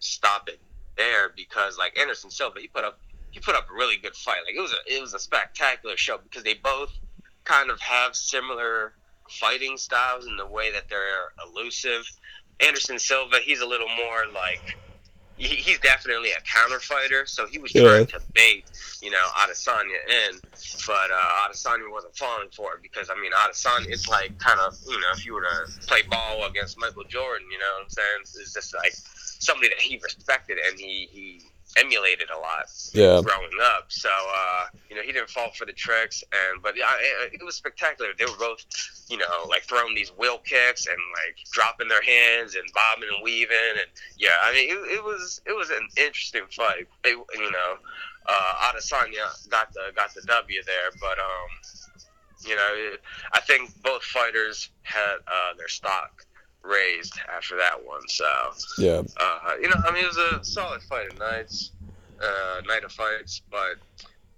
stop 0.00 0.48
it 0.48 0.60
there 0.96 1.30
because 1.36 1.78
like 1.78 1.98
Anderson 1.98 2.30
Silva, 2.30 2.60
he 2.60 2.68
put 2.68 2.84
up 2.84 3.00
he 3.30 3.40
put 3.40 3.54
up 3.54 3.68
a 3.70 3.72
really 3.72 3.96
good 3.96 4.14
fight. 4.14 4.40
Like 4.44 4.56
it 4.56 4.60
was 4.60 4.72
a 4.72 4.94
it 4.94 5.00
was 5.00 5.14
a 5.14 5.18
spectacular 5.18 5.96
show 5.96 6.18
because 6.18 6.42
they 6.42 6.54
both 6.54 6.92
kind 7.48 7.70
of 7.70 7.80
have 7.80 8.14
similar 8.14 8.92
fighting 9.40 9.76
styles 9.76 10.26
in 10.26 10.36
the 10.36 10.46
way 10.46 10.72
that 10.72 10.84
they're 10.90 11.32
elusive. 11.46 12.04
Anderson 12.60 12.98
Silva, 12.98 13.36
he's 13.44 13.60
a 13.60 13.66
little 13.66 13.88
more 13.88 14.24
like 14.34 14.62
he, 15.36 15.46
he's 15.54 15.78
definitely 15.80 16.30
a 16.32 16.40
counter 16.52 16.80
fighter. 16.80 17.24
So 17.26 17.46
he 17.46 17.58
was 17.58 17.72
Yeah. 17.74 17.82
trying 17.84 18.06
to 18.08 18.20
bait, 18.34 18.64
you 19.00 19.10
know, 19.10 19.24
Adesanya 19.38 19.98
in, 20.30 20.40
but 20.86 21.10
uh, 21.12 21.48
Adesanya 21.48 21.90
wasn't 21.90 22.16
falling 22.16 22.48
for 22.56 22.74
it 22.74 22.80
because 22.82 23.08
I 23.10 23.14
mean, 23.20 23.32
Adesanya 23.32 23.86
it's 23.88 24.08
like 24.08 24.36
kind 24.38 24.58
of 24.60 24.74
you 24.86 24.98
know, 25.00 25.06
if 25.14 25.24
you 25.24 25.34
were 25.34 25.42
to 25.42 25.86
play 25.86 26.02
ball 26.10 26.46
against 26.50 26.78
Michael 26.78 27.04
Jordan, 27.08 27.46
you 27.52 27.58
know 27.58 27.70
what 27.78 27.84
I'm 27.84 27.90
saying? 27.90 28.42
It's 28.42 28.52
just 28.52 28.74
like 28.74 28.92
somebody 29.40 29.68
that 29.68 29.80
he 29.80 30.00
respected 30.02 30.58
and 30.66 30.78
he 30.78 31.08
he 31.12 31.42
emulated 31.76 32.28
a 32.30 32.38
lot 32.38 32.66
Yeah. 32.92 33.20
growing 33.22 33.50
up. 33.62 33.86
So 33.88 34.08
uh, 34.10 34.66
you 34.88 34.96
know, 34.96 35.02
he 35.02 35.12
didn't 35.12 35.30
fall 35.30 35.50
for 35.56 35.66
the 35.66 35.72
tricks, 35.72 36.22
and 36.32 36.62
but 36.62 36.76
yeah, 36.76 36.88
it, 37.00 37.34
it 37.40 37.44
was 37.44 37.56
spectacular. 37.56 38.10
They 38.18 38.24
were 38.24 38.38
both, 38.38 38.64
you 39.08 39.18
know, 39.18 39.44
like 39.48 39.62
throwing 39.64 39.94
these 39.94 40.10
wheel 40.10 40.38
kicks 40.38 40.86
and 40.86 40.96
like 41.24 41.36
dropping 41.52 41.88
their 41.88 42.02
hands 42.02 42.54
and 42.54 42.64
bobbing 42.74 43.08
and 43.14 43.22
weaving, 43.22 43.56
and 43.78 43.86
yeah, 44.16 44.30
I 44.42 44.52
mean, 44.52 44.68
it, 44.70 44.98
it 44.98 45.04
was 45.04 45.40
it 45.46 45.56
was 45.56 45.70
an 45.70 45.86
interesting 45.96 46.42
fight. 46.50 46.86
It, 47.04 47.18
you 47.34 47.50
know, 47.50 47.74
uh, 48.28 48.72
Adesanya 48.72 49.48
got 49.50 49.72
the 49.72 49.92
got 49.94 50.14
the 50.14 50.22
W 50.22 50.62
there, 50.64 50.90
but 51.00 51.18
um, 51.18 51.48
you 52.46 52.54
know, 52.56 52.92
I 53.32 53.40
think 53.40 53.70
both 53.82 54.02
fighters 54.02 54.70
had 54.82 55.16
uh, 55.26 55.54
their 55.58 55.68
stock 55.68 56.24
raised 56.62 57.14
after 57.34 57.56
that 57.56 57.84
one. 57.84 58.06
So 58.08 58.26
Yeah. 58.78 59.02
uh, 59.16 59.54
you 59.60 59.68
know, 59.68 59.76
I 59.86 59.92
mean, 59.92 60.04
it 60.04 60.08
was 60.08 60.16
a 60.16 60.44
solid 60.44 60.82
fight 60.82 61.12
of 61.12 61.18
nights, 61.18 61.72
uh, 62.22 62.60
night 62.66 62.84
of 62.84 62.92
fights, 62.92 63.42
but 63.50 63.76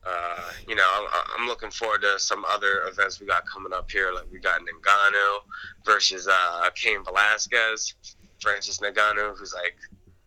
uh, 0.06 0.50
you 0.66 0.74
know, 0.74 0.86
I'm, 1.12 1.24
I'm 1.38 1.46
looking 1.46 1.70
forward 1.70 2.00
to 2.02 2.18
some 2.18 2.44
other 2.46 2.82
events 2.86 3.20
we 3.20 3.26
got 3.26 3.44
coming 3.46 3.72
up 3.72 3.90
here. 3.90 4.12
Like 4.14 4.24
we 4.32 4.38
got 4.38 4.60
Ngannou 4.60 5.38
versus 5.84 6.26
uh, 6.30 6.70
Cain 6.74 7.04
Velasquez, 7.04 7.94
Francis 8.40 8.78
Ngannou, 8.78 9.36
who's 9.36 9.52
like 9.52 9.76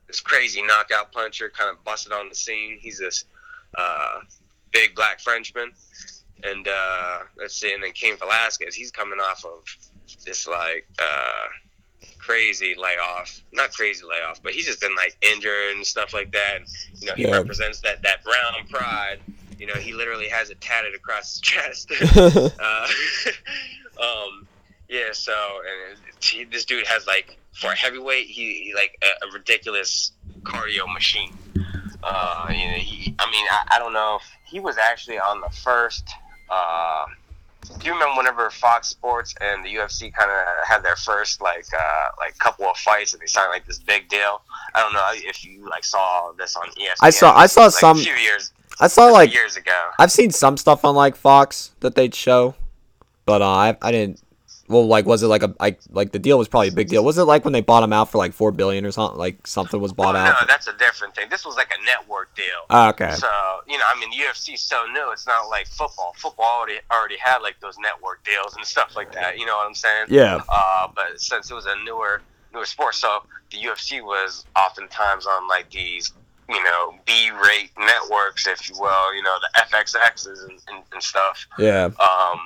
this 0.07 0.19
crazy 0.19 0.61
knockout 0.61 1.11
puncher, 1.11 1.49
kind 1.49 1.71
of 1.75 1.83
busted 1.83 2.11
on 2.11 2.29
the 2.29 2.35
scene. 2.35 2.77
He's 2.79 2.99
this 2.99 3.25
uh, 3.75 4.19
big 4.71 4.93
black 4.93 5.19
Frenchman, 5.19 5.71
and 6.43 6.67
uh, 6.67 7.19
let's 7.37 7.55
see, 7.55 7.73
and 7.73 7.81
then 7.83 7.93
Cain 7.93 8.15
Velasquez, 8.17 8.75
he's 8.75 8.91
coming 8.91 9.19
off 9.19 9.43
of 9.45 9.63
this 10.25 10.47
like. 10.47 10.87
Crazy 12.19 12.75
layoff. 12.77 13.41
Not 13.51 13.71
crazy 13.73 14.03
layoff, 14.09 14.41
but 14.41 14.53
he's 14.53 14.65
just 14.65 14.79
been 14.81 14.95
like 14.95 15.15
injured 15.21 15.75
and 15.75 15.85
stuff 15.85 16.13
like 16.13 16.31
that. 16.31 16.57
And, 16.57 16.67
you 17.01 17.07
know, 17.07 17.13
he 17.15 17.23
Yeah. 17.23 17.31
represents 17.35 17.79
that 17.81 18.01
that 18.03 18.23
brown 18.23 18.67
pride. 18.69 19.19
You 19.59 19.67
know, 19.67 19.75
he 19.75 19.93
literally 19.93 20.27
has 20.29 20.49
it 20.49 20.59
tatted 20.61 20.95
across 20.95 21.31
his 21.33 21.41
chest. 21.41 21.91
uh, 22.15 22.87
um, 24.01 24.47
yeah. 24.89 25.09
So, 25.11 25.33
and 25.91 25.99
he, 26.21 26.43
this 26.45 26.65
dude 26.65 26.87
has 26.87 27.05
like 27.07 27.37
for 27.53 27.71
a 27.71 27.75
heavyweight, 27.75 28.27
he, 28.27 28.63
he 28.65 28.73
like 28.75 28.97
a, 29.03 29.27
a 29.27 29.31
ridiculous 29.31 30.11
cardio 30.43 30.91
machine. 30.93 31.37
Uh, 32.03 32.47
you 32.49 32.65
know, 32.67 32.73
he. 32.73 33.15
I 33.19 33.29
mean, 33.31 33.45
I, 33.49 33.75
I 33.75 33.79
don't 33.79 33.93
know. 33.93 34.17
if 34.21 34.27
He 34.51 34.59
was 34.59 34.77
actually 34.77 35.19
on 35.19 35.39
the 35.41 35.49
first. 35.63 36.07
Uh, 36.49 37.05
do 37.79 37.87
you 37.87 37.93
remember 37.93 38.17
whenever 38.17 38.49
Fox 38.49 38.87
Sports 38.87 39.33
and 39.41 39.63
the 39.63 39.69
UFC 39.75 40.13
kind 40.13 40.29
of 40.31 40.67
had 40.67 40.79
their 40.83 40.95
first 40.95 41.41
like 41.41 41.65
uh, 41.77 42.07
like 42.17 42.37
couple 42.39 42.65
of 42.65 42.77
fights 42.77 43.13
and 43.13 43.21
they 43.21 43.25
signed 43.27 43.49
like 43.49 43.65
this 43.65 43.79
big 43.79 44.09
deal? 44.09 44.41
I 44.75 44.81
don't 44.81 44.93
know 44.93 45.09
if 45.13 45.43
you 45.45 45.67
like 45.69 45.83
saw 45.85 46.31
this 46.37 46.55
on 46.55 46.69
ESPN. 46.71 46.95
I 47.01 47.09
saw- 47.09 47.35
I 47.35 47.45
saw 47.47 47.63
like, 47.65 47.71
some- 47.73 47.97
a 47.97 48.01
few 48.03 48.13
years 48.15 48.51
I 48.79 48.87
saw 48.87 49.05
like 49.07 49.33
years 49.33 49.55
ago. 49.55 49.89
I've 49.99 50.11
seen 50.11 50.31
some 50.31 50.57
stuff 50.57 50.83
on 50.83 50.95
like 50.95 51.15
Fox 51.15 51.71
that 51.81 51.95
they'd 51.95 52.15
show, 52.15 52.55
but 53.25 53.41
uh, 53.41 53.47
I 53.49 53.77
I 53.81 53.91
didn't. 53.91 54.19
Well, 54.69 54.87
like, 54.87 55.05
was 55.05 55.21
it 55.23 55.27
like 55.27 55.43
a 55.43 55.53
like 55.59 55.79
like 55.89 56.11
the 56.13 56.19
deal 56.19 56.37
was 56.37 56.47
probably 56.47 56.69
a 56.69 56.71
big 56.71 56.87
deal? 56.87 57.03
Was 57.03 57.17
it 57.17 57.23
like 57.23 57.43
when 57.43 57.51
they 57.51 57.59
bought 57.61 57.83
him 57.83 57.91
out 57.91 58.09
for 58.09 58.17
like 58.17 58.31
four 58.33 58.51
billion 58.53 58.85
or 58.85 58.91
something? 58.91 59.17
Like 59.19 59.45
something 59.45 59.81
was 59.81 59.91
bought 59.91 60.13
Well, 60.13 60.25
out. 60.25 60.37
no, 60.41 60.47
that's 60.47 60.67
a 60.67 60.73
different 60.77 61.15
thing. 61.15 61.27
This 61.29 61.45
was 61.45 61.57
like 61.57 61.69
a 61.77 61.85
network 61.85 62.33
deal. 62.35 62.45
Ah, 62.69 62.89
okay. 62.89 63.11
So 63.11 63.27
you 63.67 63.77
know, 63.77 63.83
I 63.93 63.99
mean, 63.99 64.11
UFC's 64.13 64.61
so 64.61 64.85
new. 64.93 65.11
It's 65.11 65.27
not 65.27 65.49
like 65.49 65.67
football. 65.67 66.13
Football 66.17 66.45
already 66.59 66.79
already 66.91 67.17
had 67.17 67.39
like 67.39 67.59
those 67.59 67.77
network 67.77 68.23
deals 68.23 68.55
and 68.55 68.65
stuff 68.65 68.95
like 68.95 69.11
that. 69.11 69.37
You 69.37 69.45
know 69.45 69.57
what 69.57 69.67
I'm 69.67 69.75
saying? 69.75 70.05
Yeah. 70.09 70.39
Uh, 70.47 70.87
but 70.95 71.19
since 71.19 71.51
it 71.51 71.53
was 71.53 71.65
a 71.65 71.75
newer 71.83 72.21
newer 72.53 72.65
sport, 72.65 72.95
so 72.95 73.23
the 73.51 73.57
UFC 73.57 74.01
was 74.01 74.45
oftentimes 74.55 75.25
on 75.27 75.45
like 75.49 75.69
these 75.71 76.13
you 76.47 76.63
know 76.63 76.95
B-rate 77.05 77.71
networks, 77.77 78.47
if 78.47 78.69
you 78.69 78.75
will. 78.79 79.13
You 79.13 79.23
know, 79.23 79.35
the 79.41 79.59
FXXs 79.59 80.43
and, 80.43 80.51
and, 80.69 80.83
and 80.93 81.03
stuff. 81.03 81.45
Yeah. 81.59 81.89
Um, 81.99 82.39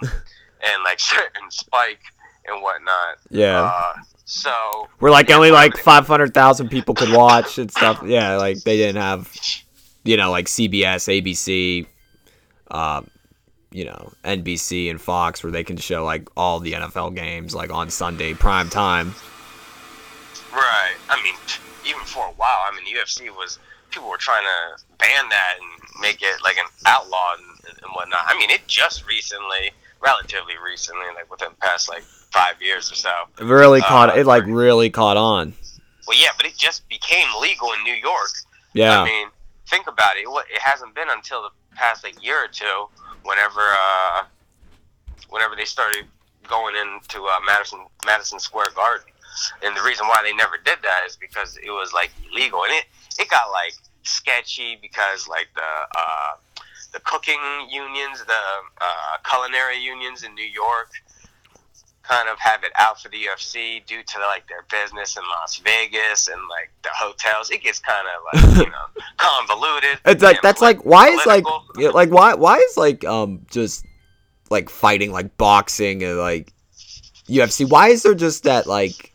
and 0.63 0.83
like 0.83 0.99
certain 0.99 1.49
Spike 1.49 2.01
and 2.45 2.61
whatnot. 2.61 3.17
Yeah. 3.29 3.71
Uh, 3.73 4.01
so 4.25 4.87
Where 4.99 5.11
like 5.11 5.29
yeah, 5.29 5.35
only 5.35 5.51
like 5.51 5.77
five 5.77 6.07
hundred 6.07 6.33
thousand 6.33 6.69
people 6.69 6.95
could 6.95 7.11
watch 7.11 7.57
and 7.57 7.71
stuff. 7.71 8.01
Yeah, 8.05 8.35
like 8.37 8.61
they 8.63 8.77
didn't 8.77 9.01
have, 9.01 9.33
you 10.03 10.17
know, 10.17 10.31
like 10.31 10.47
CBS, 10.47 11.07
ABC, 11.21 11.85
um, 12.71 13.09
you 13.71 13.85
know, 13.85 14.11
NBC 14.23 14.89
and 14.89 14.99
Fox 14.99 15.43
where 15.43 15.51
they 15.51 15.63
can 15.63 15.77
show 15.77 16.03
like 16.03 16.27
all 16.35 16.59
the 16.59 16.73
NFL 16.73 17.15
games 17.15 17.55
like 17.55 17.71
on 17.71 17.89
Sunday 17.89 18.33
prime 18.33 18.69
time. 18.69 19.13
Right. 20.53 20.95
I 21.09 21.21
mean, 21.23 21.35
even 21.85 22.01
for 22.03 22.25
a 22.25 22.31
while, 22.31 22.65
I 22.65 22.71
mean, 22.75 22.83
the 22.91 22.99
UFC 22.99 23.29
was 23.35 23.59
people 23.91 24.09
were 24.09 24.17
trying 24.17 24.43
to 24.43 24.83
ban 24.97 25.29
that 25.29 25.55
and 25.59 26.01
make 26.01 26.21
it 26.21 26.35
like 26.43 26.57
an 26.57 26.65
outlaw 26.85 27.35
and, 27.37 27.75
and 27.83 27.91
whatnot. 27.93 28.21
I 28.25 28.37
mean, 28.37 28.49
it 28.49 28.61
just 28.67 29.07
recently, 29.07 29.71
relatively 30.01 30.55
recently, 30.63 31.05
like 31.15 31.29
within 31.29 31.49
the 31.51 31.57
past 31.57 31.89
like 31.89 32.03
five 32.03 32.61
years 32.61 32.91
or 32.91 32.95
so. 32.95 33.11
It 33.39 33.45
really 33.45 33.81
Uh, 33.81 33.87
caught 33.87 34.17
it 34.17 34.25
like 34.25 34.45
really 34.45 34.89
caught 34.89 35.17
on. 35.17 35.53
Well, 36.07 36.17
yeah, 36.17 36.29
but 36.37 36.45
it 36.45 36.57
just 36.57 36.87
became 36.87 37.27
legal 37.41 37.73
in 37.73 37.83
New 37.83 37.93
York. 37.95 38.31
Yeah. 38.73 39.01
I 39.01 39.05
mean, 39.05 39.27
think 39.67 39.87
about 39.87 40.15
it. 40.15 40.21
It 40.21 40.45
It 40.53 40.61
hasn't 40.61 40.95
been 40.95 41.09
until 41.09 41.41
the 41.43 41.49
past 41.75 42.03
like 42.03 42.23
year 42.23 42.43
or 42.43 42.47
two, 42.47 42.89
whenever 43.23 43.61
uh, 43.61 44.23
whenever 45.29 45.55
they 45.55 45.65
started 45.65 46.05
going 46.47 46.75
into 46.75 47.23
uh, 47.23 47.39
Madison 47.45 47.79
Madison 48.05 48.39
Square 48.39 48.71
Garden. 48.75 49.07
And 49.61 49.75
the 49.75 49.81
reason 49.83 50.07
why 50.07 50.23
they 50.23 50.33
never 50.33 50.57
did 50.57 50.79
that 50.81 51.01
is 51.05 51.15
because 51.15 51.57
it 51.57 51.69
was 51.69 51.93
like 51.93 52.11
illegal, 52.31 52.63
and 52.63 52.73
it 52.73 52.85
it 53.19 53.29
got 53.29 53.51
like 53.51 53.73
sketchy 54.03 54.79
because 54.81 55.27
like 55.27 55.47
the 55.55 55.61
uh, 55.61 56.35
the 56.93 56.99
cooking 57.01 57.39
unions, 57.69 58.23
the 58.25 58.33
uh, 58.81 59.17
culinary 59.29 59.77
unions 59.77 60.23
in 60.23 60.33
New 60.35 60.45
York, 60.45 60.91
kind 62.07 62.29
of 62.29 62.39
have 62.39 62.63
it 62.63 62.71
out 62.77 63.01
for 63.01 63.09
the 63.09 63.17
UFC 63.17 63.85
due 63.85 64.01
to 64.01 64.19
like 64.19 64.47
their 64.47 64.63
business 64.71 65.17
in 65.17 65.23
Las 65.23 65.57
Vegas 65.57 66.27
and 66.27 66.39
like 66.49 66.71
the 66.83 66.89
hotels. 66.93 67.51
It 67.51 67.63
gets 67.63 67.79
kind 67.79 68.07
of 68.07 68.41
like 68.43 68.65
you 68.65 68.71
know 68.71 69.01
convoluted. 69.17 69.99
It's 70.05 70.23
like 70.23 70.41
that's 70.41 70.59
polit- 70.59 70.77
like 70.77 70.85
why 70.85 71.09
is 71.09 71.25
like 71.25 71.43
political. 71.43 71.93
like 71.93 72.09
why 72.09 72.33
why 72.35 72.57
is 72.57 72.77
like 72.77 73.03
um 73.05 73.45
just 73.51 73.85
like 74.49 74.69
fighting 74.69 75.11
like 75.11 75.37
boxing 75.37 76.03
and 76.03 76.17
like 76.17 76.53
UFC 77.27 77.69
why 77.69 77.89
is 77.89 78.03
there 78.03 78.15
just 78.15 78.43
that 78.43 78.67
like 78.67 79.13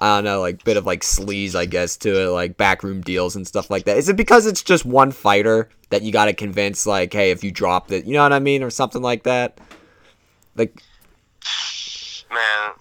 I 0.00 0.16
don't 0.16 0.24
know 0.24 0.40
like 0.40 0.64
bit 0.64 0.76
of 0.76 0.84
like 0.84 1.02
sleaze 1.02 1.54
I 1.54 1.66
guess 1.66 1.96
to 1.98 2.22
it 2.22 2.28
like 2.30 2.56
backroom 2.56 3.02
deals 3.02 3.36
and 3.36 3.46
stuff 3.46 3.70
like 3.70 3.84
that 3.84 3.96
is 3.96 4.08
it 4.08 4.16
because 4.16 4.46
it's 4.46 4.62
just 4.62 4.84
one 4.84 5.12
fighter 5.12 5.68
that 5.92 6.02
you 6.02 6.10
got 6.10 6.24
to 6.24 6.32
convince 6.32 6.86
like 6.86 7.12
hey 7.12 7.30
if 7.30 7.44
you 7.44 7.50
drop 7.50 7.92
it 7.92 8.04
you 8.04 8.14
know 8.14 8.22
what 8.22 8.32
I 8.32 8.40
mean 8.40 8.62
or 8.62 8.70
something 8.70 9.00
like 9.00 9.22
that 9.22 9.58
like 10.56 10.82
man. 12.32 12.72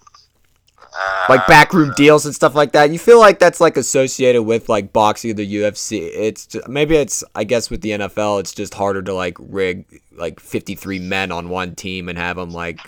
Uh, 0.93 1.26
like 1.30 1.47
backroom 1.47 1.93
deals 1.95 2.26
and 2.26 2.36
stuff 2.36 2.53
like 2.53 2.74
that. 2.74 2.91
You 2.91 2.99
feel 2.99 3.20
like 3.20 3.39
that's 3.39 3.62
like 3.62 3.78
associated 3.78 4.43
with 4.43 4.68
like 4.68 4.91
boxing 4.91 5.32
or 5.32 5.36
the 5.36 5.55
UFC. 5.55 6.01
It's 6.14 6.45
just, 6.47 6.68
maybe 6.68 6.97
it's 6.97 7.24
I 7.34 7.45
guess 7.45 7.70
with 7.70 7.82
the 7.82 7.91
NFL 7.91 8.41
it's 8.41 8.53
just 8.53 8.74
harder 8.74 9.01
to 9.03 9.14
like 9.14 9.38
rig 9.39 9.86
like 10.12 10.39
53 10.41 10.99
men 10.99 11.32
on 11.32 11.47
one 11.47 11.76
team 11.76 12.09
and 12.09 12.18
have 12.18 12.36
them 12.36 12.51
like 12.51 12.80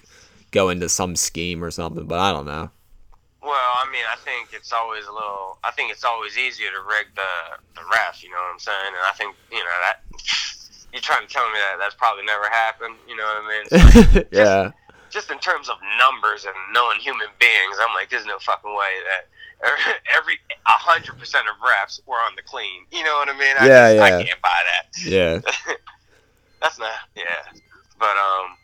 go 0.52 0.68
into 0.68 0.90
some 0.90 1.16
scheme 1.16 1.64
or 1.64 1.72
something. 1.72 2.06
But 2.06 2.20
I 2.20 2.34
don't 2.34 2.46
know. 2.46 2.72
Well, 3.44 3.72
I 3.78 3.86
mean, 3.92 4.04
I 4.10 4.16
think 4.24 4.50
it's 4.54 4.72
always 4.72 5.06
a 5.06 5.12
little. 5.12 5.58
I 5.64 5.72
think 5.72 5.92
it's 5.92 6.04
always 6.04 6.38
easier 6.38 6.72
to 6.72 6.82
rig 6.88 7.08
the 7.16 7.32
the 7.76 7.82
ref. 7.92 8.24
You 8.24 8.30
know 8.32 8.38
what 8.38 8.54
I'm 8.54 8.60
saying? 8.60 8.88
And 8.96 9.04
I 9.06 9.12
think 9.14 9.36
you 9.52 9.60
know 9.60 9.80
that. 9.84 10.02
You're 10.94 11.02
trying 11.02 11.26
to 11.26 11.34
tell 11.34 11.50
me 11.50 11.58
that 11.58 11.78
that's 11.80 11.96
probably 11.96 12.24
never 12.24 12.46
happened. 12.50 12.96
You 13.10 13.16
know 13.18 13.26
what 13.26 13.42
I 13.42 13.48
mean? 13.50 13.66
So, 14.14 14.24
yeah, 14.32 14.72
just 15.10 15.32
in 15.32 15.40
terms 15.40 15.68
of 15.68 15.78
numbers 15.98 16.46
and 16.46 16.54
knowing 16.72 17.00
human 17.00 17.28
beings, 17.40 17.78
I'm 17.82 17.96
like, 17.96 18.12
there's 18.12 18.28
no 18.28 18.38
fucking 18.38 18.70
way 18.72 18.94
that 19.10 19.26
every 20.16 20.38
a 20.68 20.72
hundred 20.78 21.18
percent 21.18 21.48
of 21.50 21.56
refs 21.66 22.00
were 22.06 22.18
on 22.18 22.36
the 22.36 22.44
clean. 22.44 22.86
You 22.92 23.04
know 23.04 23.16
what 23.16 23.28
I 23.28 23.34
mean? 23.34 23.56
I 23.60 23.66
Yeah, 23.68 23.94
just, 23.94 23.96
yeah. 23.98 24.04
I 24.04 24.24
can't 24.24 24.42
buy 24.42 24.62
that. 24.70 24.86
yeah, 25.04 25.40
That's 26.62 26.78
not. 26.78 26.92
Yeah, 27.16 27.42
but 27.98 28.16
um. 28.16 28.56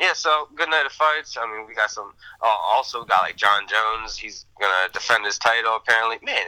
Yeah, 0.00 0.12
so 0.12 0.48
good 0.54 0.68
night 0.68 0.84
of 0.84 0.92
fights. 0.92 1.36
I 1.40 1.46
mean, 1.46 1.66
we 1.66 1.74
got 1.74 1.90
some. 1.90 2.12
Uh, 2.42 2.56
also, 2.68 3.04
got 3.04 3.22
like 3.22 3.36
Jon 3.36 3.66
Jones. 3.66 4.16
He's 4.16 4.44
gonna 4.60 4.92
defend 4.92 5.24
his 5.24 5.38
title. 5.38 5.76
Apparently, 5.76 6.18
man, 6.22 6.46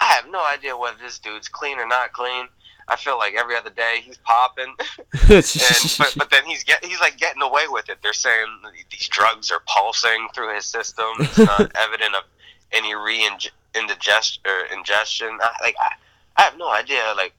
I 0.00 0.04
have 0.06 0.28
no 0.30 0.44
idea 0.44 0.76
whether 0.76 0.98
this 0.98 1.18
dude's 1.18 1.48
clean 1.48 1.78
or 1.78 1.86
not 1.86 2.12
clean. 2.12 2.48
I 2.88 2.96
feel 2.96 3.16
like 3.16 3.34
every 3.34 3.56
other 3.56 3.70
day 3.70 4.00
he's 4.04 4.18
popping, 4.18 4.74
and 5.12 5.96
but, 5.98 6.14
but 6.18 6.30
then 6.30 6.44
he's 6.44 6.64
get 6.64 6.84
he's 6.84 7.00
like 7.00 7.16
getting 7.16 7.40
away 7.40 7.62
with 7.68 7.88
it. 7.88 7.98
They're 8.02 8.12
saying 8.12 8.46
these 8.90 9.08
drugs 9.08 9.50
are 9.50 9.62
pulsing 9.66 10.28
through 10.34 10.54
his 10.54 10.66
system. 10.66 11.06
It's 11.20 11.38
not 11.38 11.72
evident 11.78 12.14
of 12.14 12.24
any 12.72 12.94
re 12.94 13.26
indigest 13.74 14.40
or 14.44 14.76
ingestion. 14.76 15.38
I, 15.40 15.52
like 15.62 15.76
I, 15.78 15.92
I 16.36 16.42
have 16.42 16.58
no 16.58 16.70
idea. 16.70 17.14
Like 17.16 17.32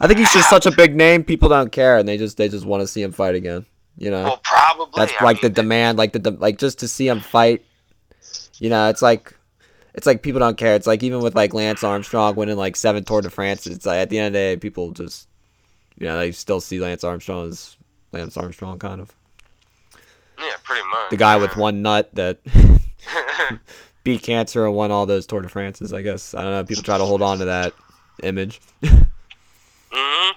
I 0.00 0.06
think 0.06 0.20
he's 0.20 0.32
just 0.32 0.48
such 0.48 0.66
a 0.66 0.70
big 0.70 0.94
name. 0.94 1.24
People 1.24 1.48
don't 1.48 1.72
care, 1.72 1.98
and 1.98 2.08
they 2.08 2.16
just 2.16 2.36
they 2.36 2.48
just 2.48 2.64
want 2.64 2.82
to 2.82 2.86
see 2.86 3.02
him 3.02 3.12
fight 3.12 3.34
again. 3.34 3.66
You 3.98 4.10
know, 4.10 4.24
well, 4.24 4.40
probably 4.44 4.92
that's 4.94 5.12
I 5.20 5.24
like 5.24 5.40
the 5.40 5.48
demand, 5.48 5.96
like 5.98 6.12
the 6.12 6.18
de- 6.18 6.30
like 6.30 6.58
just 6.58 6.78
to 6.80 6.88
see 6.88 7.08
him 7.08 7.20
fight. 7.20 7.64
You 8.58 8.68
know, 8.70 8.88
it's 8.88 9.00
like 9.02 9.34
it's 9.94 10.06
like 10.06 10.22
people 10.22 10.38
don't 10.38 10.58
care. 10.58 10.74
It's 10.74 10.86
like 10.86 11.02
even 11.02 11.20
with 11.20 11.34
like 11.34 11.54
Lance 11.54 11.82
Armstrong 11.82 12.36
winning 12.36 12.56
like 12.56 12.76
seven 12.76 13.04
Tour 13.04 13.22
de 13.22 13.30
France. 13.30 13.66
It's 13.66 13.86
like 13.86 13.98
at 13.98 14.10
the 14.10 14.18
end 14.18 14.26
of 14.28 14.32
the 14.34 14.38
day, 14.38 14.56
people 14.56 14.90
just 14.90 15.28
you 15.98 16.06
know 16.06 16.18
they 16.18 16.32
still 16.32 16.60
see 16.60 16.78
Lance 16.78 17.04
Armstrong 17.04 17.48
as 17.48 17.76
Lance 18.12 18.36
Armstrong, 18.36 18.78
kind 18.78 19.00
of 19.00 19.14
Yeah, 20.38 20.52
pretty 20.62 20.86
much. 20.88 21.10
the 21.10 21.16
guy 21.16 21.36
yeah. 21.36 21.42
with 21.42 21.56
one 21.56 21.80
nut 21.80 22.10
that 22.14 22.38
beat 24.04 24.22
cancer 24.22 24.66
and 24.66 24.74
won 24.74 24.90
all 24.90 25.06
those 25.06 25.26
Tour 25.26 25.40
de 25.40 25.48
France's. 25.48 25.94
I 25.94 26.02
guess 26.02 26.34
I 26.34 26.42
don't 26.42 26.52
know. 26.52 26.64
People 26.64 26.82
try 26.82 26.98
to 26.98 27.04
hold 27.04 27.22
on 27.22 27.38
to 27.38 27.46
that 27.46 27.72
image. 28.22 28.60
hmm 28.84 30.30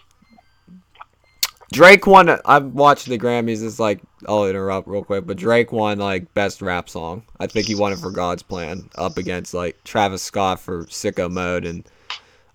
Drake 1.72 2.08
won. 2.08 2.30
I've 2.46 2.66
watched 2.66 3.08
the 3.08 3.18
Grammys. 3.18 3.64
It's 3.64 3.80
like 3.80 4.02
I'll 4.28 4.48
interrupt 4.48 4.88
real 4.88 5.04
quick, 5.04 5.26
but 5.26 5.38
Drake 5.38 5.72
won 5.72 6.00
like 6.00 6.34
best 6.34 6.62
rap 6.62 6.90
song. 6.90 7.24
I 7.40 7.48
think 7.48 7.68
he 7.68 7.76
won 7.76 7.94
it 7.94 8.00
for 8.00 8.12
God's 8.12 8.44
Plan, 8.44 8.90
up 8.96 9.18
against 9.18 9.54
like 9.54 9.84
Travis 9.84 10.24
Scott 10.24 10.60
for 10.60 10.86
Sicko 10.86 11.30
Mode, 11.32 11.66
and 11.66 11.88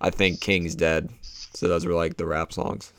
I 0.01 0.09
think 0.09 0.41
King's 0.41 0.75
Dead. 0.75 1.09
So 1.21 1.67
those 1.67 1.85
were 1.85 1.93
like 1.93 2.17
the 2.17 2.25
rap 2.25 2.51
songs. 2.51 2.91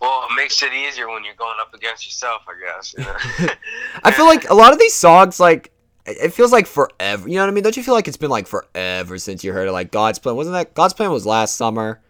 Well, 0.00 0.26
it 0.28 0.34
makes 0.34 0.62
it 0.62 0.72
easier 0.72 1.08
when 1.08 1.22
you're 1.22 1.34
going 1.34 1.58
up 1.60 1.72
against 1.74 2.06
yourself, 2.06 2.42
I 2.48 2.54
guess. 2.58 2.94
You 2.96 3.04
know? 3.04 3.52
I 4.04 4.10
feel 4.10 4.26
like 4.26 4.48
a 4.50 4.54
lot 4.54 4.72
of 4.72 4.78
these 4.78 4.94
songs, 4.94 5.38
like 5.38 5.70
it 6.06 6.16
it 6.22 6.32
feels 6.32 6.50
like 6.50 6.66
forever. 6.66 7.28
You 7.28 7.36
know 7.36 7.42
what 7.42 7.50
I 7.50 7.52
mean? 7.52 7.62
Don't 7.62 7.76
you 7.76 7.82
feel 7.82 7.94
like 7.94 8.08
it's 8.08 8.16
been 8.16 8.30
like 8.30 8.46
forever 8.46 9.18
since 9.18 9.44
you 9.44 9.52
heard 9.52 9.68
it? 9.68 9.72
Like 9.72 9.90
God's 9.92 10.18
Plan 10.18 10.34
wasn't 10.34 10.54
that 10.54 10.74
God's 10.74 10.94
Plan 10.94 11.10
was 11.10 11.26
last 11.26 11.56
summer, 11.56 12.00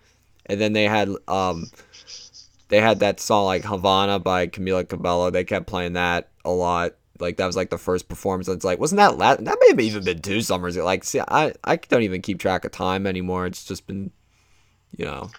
and 0.46 0.60
then 0.60 0.72
they 0.72 0.84
had 0.84 1.08
um 1.26 1.70
they 2.72 2.80
had 2.80 3.00
that 3.00 3.20
song 3.20 3.44
like 3.44 3.64
Havana 3.64 4.18
by 4.18 4.46
Camila 4.46 4.88
Cabello. 4.88 5.28
They 5.28 5.44
kept 5.44 5.66
playing 5.66 5.92
that 5.92 6.30
a 6.42 6.50
lot. 6.50 6.94
Like 7.20 7.36
that 7.36 7.44
was 7.44 7.54
like 7.54 7.68
the 7.68 7.76
first 7.76 8.08
performance. 8.08 8.48
It's 8.48 8.64
like 8.64 8.78
wasn't 8.78 8.96
that 8.96 9.18
last? 9.18 9.44
That 9.44 9.58
may 9.60 9.68
have 9.68 9.80
even 9.80 10.04
been 10.04 10.22
two 10.22 10.40
summers. 10.40 10.78
Like 10.78 11.04
see, 11.04 11.20
I 11.20 11.52
I 11.64 11.76
don't 11.76 12.00
even 12.00 12.22
keep 12.22 12.40
track 12.40 12.64
of 12.64 12.72
time 12.72 13.06
anymore. 13.06 13.44
It's 13.44 13.66
just 13.66 13.86
been, 13.86 14.10
you 14.96 15.04
know. 15.04 15.30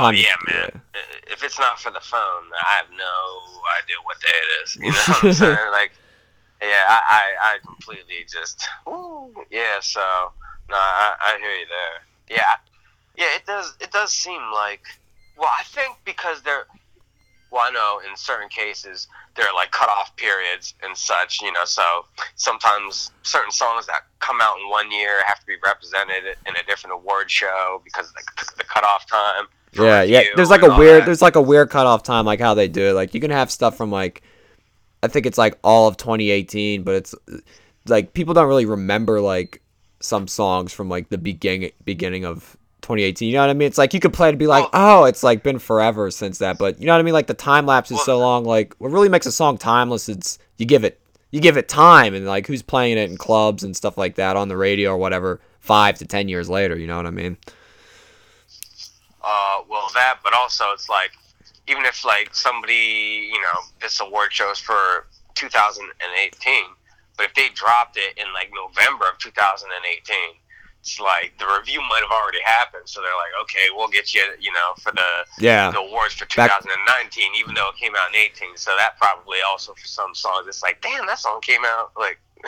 oh 0.00 0.10
yeah, 0.10 0.34
man. 0.48 0.82
If 1.30 1.44
it's 1.44 1.60
not 1.60 1.78
for 1.78 1.92
the 1.92 2.00
phone, 2.00 2.18
I 2.60 2.72
have 2.78 2.90
no 2.90 3.40
idea 3.80 3.96
what 4.02 4.20
day 4.20 4.26
it 4.32 4.64
is. 4.64 4.74
You 4.74 4.82
know 4.90 5.14
what 5.14 5.24
I'm 5.24 5.32
saying? 5.32 5.70
Like, 5.70 5.92
yeah, 6.60 6.86
I, 6.88 7.00
I, 7.08 7.52
I 7.52 7.58
completely 7.64 8.26
just, 8.28 8.66
ooh, 8.88 9.32
yeah. 9.48 9.78
So, 9.80 10.00
no, 10.68 10.74
I, 10.76 11.14
I 11.20 11.38
hear 11.38 11.54
you 11.54 11.66
there. 11.68 12.36
Yeah, 12.36 12.56
yeah. 13.16 13.36
It 13.36 13.46
does. 13.46 13.76
It 13.80 13.92
does 13.92 14.10
seem 14.10 14.42
like. 14.52 14.82
Well, 15.36 15.50
I 15.58 15.64
think 15.64 15.96
because 16.04 16.42
there. 16.42 16.66
Well, 17.50 17.62
I 17.64 17.70
know 17.70 18.00
in 18.08 18.16
certain 18.16 18.48
cases 18.48 19.06
there 19.36 19.46
are 19.46 19.54
like 19.54 19.70
cutoff 19.70 20.16
periods 20.16 20.74
and 20.82 20.96
such. 20.96 21.40
You 21.40 21.52
know, 21.52 21.64
so 21.64 21.82
sometimes 22.34 23.12
certain 23.22 23.52
songs 23.52 23.86
that 23.86 24.02
come 24.18 24.40
out 24.40 24.58
in 24.58 24.68
one 24.68 24.90
year 24.90 25.22
have 25.26 25.38
to 25.40 25.46
be 25.46 25.54
represented 25.64 26.24
in 26.46 26.56
a 26.56 26.62
different 26.66 26.94
award 26.94 27.30
show 27.30 27.80
because 27.84 28.08
of 28.08 28.14
the, 28.14 28.52
the 28.58 28.64
cutoff 28.64 29.08
time. 29.08 29.46
Yeah, 29.72 30.02
yeah. 30.02 30.22
There's 30.36 30.50
like 30.50 30.62
a 30.62 30.76
weird 30.76 31.02
that. 31.02 31.06
there's 31.06 31.22
like 31.22 31.36
a 31.36 31.42
weird 31.42 31.70
cutoff 31.70 32.02
time, 32.02 32.24
like 32.24 32.40
how 32.40 32.54
they 32.54 32.68
do 32.68 32.90
it. 32.90 32.92
Like 32.92 33.14
you 33.14 33.20
can 33.20 33.30
have 33.30 33.50
stuff 33.50 33.76
from 33.76 33.90
like 33.90 34.22
I 35.02 35.08
think 35.08 35.26
it's 35.26 35.38
like 35.38 35.58
all 35.62 35.86
of 35.86 35.96
2018, 35.96 36.82
but 36.82 36.94
it's 36.94 37.14
like 37.86 38.14
people 38.14 38.34
don't 38.34 38.48
really 38.48 38.66
remember 38.66 39.20
like 39.20 39.62
some 40.00 40.26
songs 40.28 40.72
from 40.72 40.88
like 40.88 41.08
the 41.08 41.18
beginning 41.18 41.72
beginning 41.84 42.24
of 42.24 42.56
2018. 42.84 43.28
You 43.28 43.34
know 43.34 43.40
what 43.40 43.50
I 43.50 43.54
mean? 43.54 43.66
It's 43.66 43.78
like 43.78 43.92
you 43.94 44.00
could 44.00 44.12
play 44.12 44.28
it 44.28 44.30
and 44.30 44.38
be 44.38 44.46
like, 44.46 44.68
oh, 44.72 45.04
it's 45.04 45.22
like 45.22 45.42
been 45.42 45.58
forever 45.58 46.10
since 46.10 46.38
that. 46.38 46.58
But 46.58 46.80
you 46.80 46.86
know 46.86 46.92
what 46.92 47.00
I 47.00 47.02
mean? 47.02 47.14
Like 47.14 47.26
the 47.26 47.34
time 47.34 47.66
lapse 47.66 47.90
is 47.90 48.02
so 48.04 48.18
long. 48.18 48.44
Like 48.44 48.74
what 48.78 48.92
really 48.92 49.08
makes 49.08 49.26
a 49.26 49.32
song 49.32 49.58
timeless? 49.58 50.08
It's 50.08 50.38
you 50.58 50.66
give 50.66 50.84
it 50.84 51.00
you 51.30 51.40
give 51.40 51.56
it 51.56 51.68
time 51.68 52.14
and 52.14 52.24
like 52.26 52.46
who's 52.46 52.62
playing 52.62 52.96
it 52.96 53.10
in 53.10 53.16
clubs 53.16 53.64
and 53.64 53.76
stuff 53.76 53.98
like 53.98 54.14
that 54.14 54.36
on 54.36 54.48
the 54.48 54.56
radio 54.56 54.92
or 54.92 54.96
whatever 54.96 55.40
five 55.58 55.98
to 55.98 56.06
ten 56.06 56.28
years 56.28 56.48
later. 56.48 56.78
You 56.78 56.86
know 56.86 56.96
what 56.96 57.06
I 57.06 57.10
mean? 57.10 57.36
uh, 59.24 59.62
well, 59.68 59.88
that, 59.94 60.20
but 60.22 60.34
also 60.34 60.64
it's 60.72 60.88
like, 60.88 61.12
even 61.66 61.84
if 61.84 62.04
like 62.04 62.34
somebody, 62.34 63.30
you 63.32 63.40
know, 63.40 63.60
this 63.80 64.00
award 64.00 64.32
shows 64.32 64.58
for 64.58 65.06
2018, 65.34 66.64
but 67.16 67.26
if 67.26 67.34
they 67.34 67.48
dropped 67.54 67.96
it 67.96 68.18
in 68.18 68.30
like 68.34 68.50
November 68.54 69.06
of 69.10 69.18
2018, 69.18 70.16
it's 70.84 71.00
like 71.00 71.32
the 71.38 71.46
review 71.58 71.80
might 71.80 72.02
have 72.02 72.10
already 72.12 72.42
happened. 72.44 72.82
So 72.84 73.00
they're 73.00 73.08
like, 73.16 73.32
okay, 73.44 73.66
we'll 73.74 73.88
get 73.88 74.12
you, 74.12 74.20
you 74.38 74.52
know, 74.52 74.74
for 74.82 74.92
the 74.92 75.24
Yeah. 75.38 75.70
the 75.70 75.78
awards 75.78 76.12
for 76.12 76.26
Back- 76.36 76.60
2019, 76.62 77.32
even 77.40 77.54
though 77.54 77.70
it 77.70 77.76
came 77.76 77.92
out 77.96 78.10
in 78.12 78.16
18. 78.20 78.56
So 78.58 78.70
that 78.76 78.98
probably 79.00 79.38
also 79.48 79.72
for 79.72 79.86
some 79.86 80.14
songs, 80.14 80.46
it's 80.46 80.62
like, 80.62 80.82
damn, 80.82 81.06
that 81.06 81.18
song 81.18 81.40
came 81.40 81.64
out 81.64 81.92
like 81.98 82.18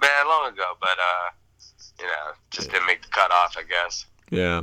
man 0.00 0.26
long 0.26 0.50
ago, 0.50 0.72
but 0.80 0.96
uh, 0.96 1.30
you 2.00 2.06
know, 2.06 2.32
just 2.50 2.70
didn't 2.70 2.86
make 2.86 3.02
the 3.02 3.08
cutoff, 3.08 3.54
I 3.58 3.62
guess. 3.68 4.06
Yeah. 4.30 4.62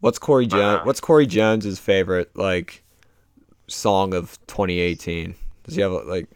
What's 0.00 0.18
Corey 0.20 0.46
Jones? 0.46 0.62
Uh-huh. 0.76 0.84
What's 0.84 1.00
Corey 1.00 1.26
Jones's 1.26 1.80
favorite 1.80 2.36
like 2.36 2.84
song 3.66 4.14
of 4.14 4.38
2018? 4.46 5.34
Does 5.64 5.74
he 5.74 5.80
have 5.82 5.90
a, 5.92 5.96
like 6.02 6.28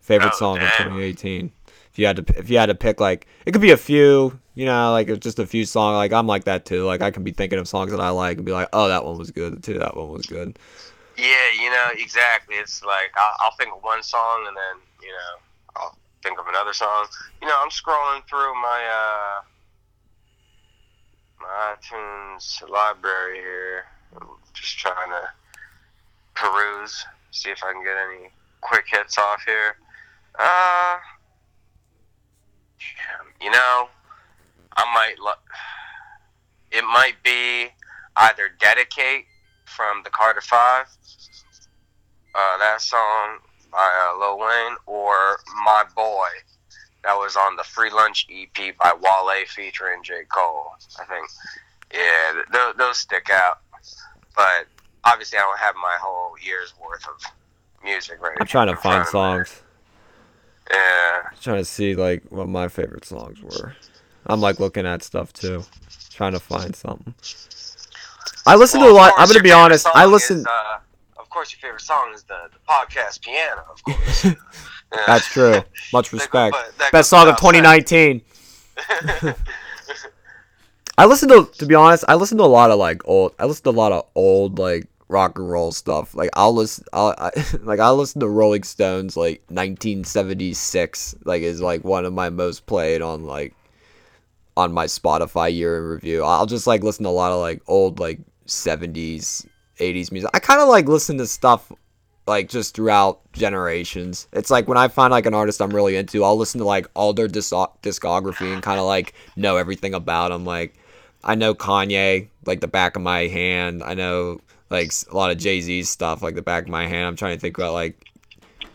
favorite 0.00 0.32
Oh, 0.34 0.38
song 0.38 0.58
of 0.58 0.68
2018? 0.78 1.50
If 1.90 1.98
you 1.98 2.06
had 2.06 2.16
to, 2.16 2.38
if 2.38 2.50
you 2.50 2.58
had 2.58 2.66
to 2.66 2.74
pick 2.74 3.00
like, 3.00 3.26
it 3.46 3.52
could 3.52 3.60
be 3.60 3.70
a 3.72 3.76
few. 3.76 4.38
You 4.54 4.66
know, 4.66 4.92
like 4.92 5.08
it's 5.08 5.22
just 5.22 5.38
a 5.38 5.46
few 5.46 5.64
songs. 5.64 5.96
Like 5.96 6.12
I'm 6.12 6.26
like 6.26 6.44
that 6.44 6.64
too. 6.64 6.84
Like 6.84 7.02
I 7.02 7.10
can 7.10 7.24
be 7.24 7.32
thinking 7.32 7.58
of 7.58 7.66
songs 7.66 7.90
that 7.90 8.00
I 8.00 8.10
like 8.10 8.36
and 8.36 8.46
be 8.46 8.52
like, 8.52 8.68
oh, 8.72 8.88
that 8.88 9.04
one 9.04 9.18
was 9.18 9.30
good 9.30 9.62
too. 9.62 9.78
That 9.78 9.96
one 9.96 10.10
was 10.10 10.26
good. 10.26 10.58
Yeah, 11.16 11.50
you 11.60 11.70
know, 11.70 11.88
exactly. 11.96 12.56
It's 12.56 12.84
like 12.84 13.12
I'll, 13.16 13.36
I'll 13.40 13.56
think 13.56 13.74
of 13.74 13.82
one 13.82 14.02
song 14.02 14.44
and 14.46 14.56
then, 14.56 14.82
you 15.02 15.08
know, 15.08 15.40
I'll 15.76 15.98
think 16.22 16.38
of 16.38 16.46
another 16.46 16.72
song. 16.72 17.06
You 17.42 17.48
know, 17.48 17.56
I'm 17.60 17.70
scrolling 17.70 18.26
through 18.28 18.54
my 18.54 18.84
uh 18.90 19.42
my 21.40 21.74
iTunes 21.76 22.68
library 22.68 23.38
here. 23.38 23.84
I'm 24.16 24.28
just 24.52 24.78
trying 24.78 25.10
to 25.10 25.28
peruse, 26.34 27.04
see 27.32 27.50
if 27.50 27.62
I 27.64 27.72
can 27.72 27.82
get 27.82 27.96
any 27.96 28.30
quick 28.60 28.84
hits 28.88 29.18
off 29.18 29.42
here. 29.44 29.76
Uh 30.38 30.98
you 33.40 33.50
know, 33.50 33.88
I 34.76 34.84
might 34.94 35.18
lo- 35.18 35.32
it 36.70 36.82
might 36.84 37.22
be 37.22 37.68
either 38.16 38.50
dedicate 38.60 39.26
from 39.64 40.02
the 40.04 40.10
Carter 40.10 40.40
Five, 40.40 40.86
uh, 42.34 42.58
that 42.58 42.80
song 42.80 43.38
by 43.70 43.78
uh, 44.08 44.18
Lil 44.18 44.38
Wayne, 44.38 44.76
or 44.86 45.38
My 45.64 45.84
Boy, 45.96 46.26
that 47.02 47.14
was 47.14 47.36
on 47.36 47.56
the 47.56 47.64
Free 47.64 47.90
Lunch 47.90 48.26
EP 48.30 48.76
by 48.78 48.92
Wale 49.00 49.44
featuring 49.46 50.02
J. 50.02 50.22
Cole. 50.28 50.66
I 51.00 51.04
think, 51.04 51.28
yeah, 51.92 52.32
th- 52.34 52.46
th- 52.52 52.76
those 52.76 52.98
stick 52.98 53.30
out. 53.30 53.60
But 54.36 54.66
obviously, 55.04 55.38
I 55.38 55.42
don't 55.42 55.58
have 55.58 55.74
my 55.76 55.96
whole 56.00 56.34
year's 56.44 56.72
worth 56.82 57.06
of 57.08 57.20
music 57.84 58.20
right 58.20 58.32
now. 58.32 58.42
I'm 58.42 58.46
trying 58.46 58.68
to 58.68 58.76
find 58.76 59.06
front 59.06 59.36
of 59.36 59.40
me. 59.40 59.44
songs. 59.46 59.62
Yeah, 60.70 61.22
trying 61.42 61.58
to 61.58 61.64
see 61.64 61.94
like 61.94 62.22
what 62.30 62.48
my 62.48 62.68
favorite 62.68 63.04
songs 63.04 63.42
were. 63.42 63.74
I'm 64.26 64.40
like 64.40 64.60
looking 64.60 64.86
at 64.86 65.02
stuff 65.02 65.32
too, 65.32 65.64
trying 66.10 66.32
to 66.32 66.40
find 66.40 66.74
something. 66.74 67.14
I 68.46 68.56
listen 68.56 68.80
Well, 68.80 68.90
to 68.90 68.94
a 68.94 68.96
lot. 68.96 69.12
I'm 69.16 69.26
gonna 69.28 69.42
be 69.42 69.52
honest. 69.52 69.86
I 69.94 70.04
listen. 70.06 70.38
Is, 70.38 70.46
uh, 70.46 70.78
of 71.18 71.28
course, 71.30 71.52
your 71.52 71.60
favorite 71.60 71.80
song 71.82 72.12
is 72.14 72.22
the, 72.24 72.36
the 72.52 72.58
podcast 72.68 73.22
piano. 73.22 73.62
Of 73.70 73.82
course. 73.84 74.24
Yeah. 74.24 74.34
That's 75.06 75.26
true. 75.26 75.62
Much 75.92 76.10
That 76.10 76.12
goes 76.12 76.20
respect. 76.20 76.56
that 76.78 76.92
Best 76.92 77.10
song 77.10 77.28
of 77.28 77.36
2019. 77.36 78.22
I 80.96 81.06
listen 81.06 81.28
to, 81.30 81.50
to 81.58 81.66
be 81.66 81.74
honest, 81.74 82.04
I 82.06 82.14
listen 82.14 82.38
to 82.38 82.44
a 82.44 82.46
lot 82.46 82.70
of 82.70 82.78
like 82.78 83.02
old. 83.08 83.34
I 83.38 83.46
listen 83.46 83.64
to 83.64 83.70
a 83.70 83.72
lot 83.72 83.90
of 83.92 84.06
old 84.14 84.58
like 84.58 84.86
rock 85.08 85.38
and 85.38 85.50
roll 85.50 85.72
stuff. 85.72 86.14
Like 86.14 86.30
I'll 86.34 86.54
listen, 86.54 86.84
I'll, 86.92 87.14
I, 87.18 87.30
like 87.62 87.80
I 87.80 87.90
listen 87.90 88.20
to 88.20 88.28
Rolling 88.28 88.62
Stones 88.62 89.16
like 89.16 89.42
1976. 89.48 91.16
Like 91.24 91.42
is 91.42 91.60
like 91.60 91.82
one 91.84 92.04
of 92.04 92.12
my 92.12 92.30
most 92.30 92.66
played 92.66 93.02
on 93.02 93.24
like 93.24 93.54
on 94.56 94.72
my 94.72 94.86
Spotify 94.86 95.52
year 95.52 95.78
in 95.78 95.84
review. 95.84 96.24
I'll 96.24 96.46
just 96.46 96.66
like 96.66 96.82
listen 96.82 97.04
to 97.04 97.08
a 97.08 97.10
lot 97.10 97.32
of 97.32 97.40
like 97.40 97.62
old 97.66 97.98
like 97.98 98.20
70s, 98.46 99.46
80s 99.78 100.12
music. 100.12 100.30
I 100.32 100.38
kind 100.38 100.60
of 100.60 100.68
like 100.68 100.86
listen 100.86 101.18
to 101.18 101.26
stuff 101.26 101.72
like 102.26 102.48
just 102.48 102.74
throughout 102.74 103.20
generations. 103.32 104.28
It's 104.32 104.50
like 104.50 104.68
when 104.68 104.78
I 104.78 104.88
find 104.88 105.10
like 105.10 105.26
an 105.26 105.34
artist 105.34 105.60
I'm 105.60 105.74
really 105.74 105.96
into, 105.96 106.24
I'll 106.24 106.36
listen 106.36 106.58
to 106.60 106.64
like 106.64 106.86
all 106.94 107.12
their 107.12 107.28
dis- 107.28 107.50
discography 107.50 108.52
and 108.52 108.62
kind 108.62 108.78
of 108.78 108.86
like 108.86 109.14
know 109.36 109.56
everything 109.56 109.94
about 109.94 110.28
them. 110.30 110.44
Like 110.44 110.74
I 111.22 111.34
know 111.34 111.54
Kanye 111.54 112.28
like 112.46 112.60
the 112.60 112.68
back 112.68 112.96
of 112.96 113.02
my 113.02 113.26
hand. 113.26 113.82
I 113.82 113.94
know 113.94 114.40
like 114.70 114.92
a 115.10 115.16
lot 115.16 115.30
of 115.30 115.38
Jay 115.38 115.60
Z's 115.60 115.90
stuff 115.90 116.22
like 116.22 116.34
the 116.34 116.42
back 116.42 116.64
of 116.64 116.70
my 116.70 116.86
hand. 116.86 117.06
I'm 117.06 117.16
trying 117.16 117.36
to 117.36 117.40
think 117.40 117.58
about 117.58 117.72
like 117.72 118.04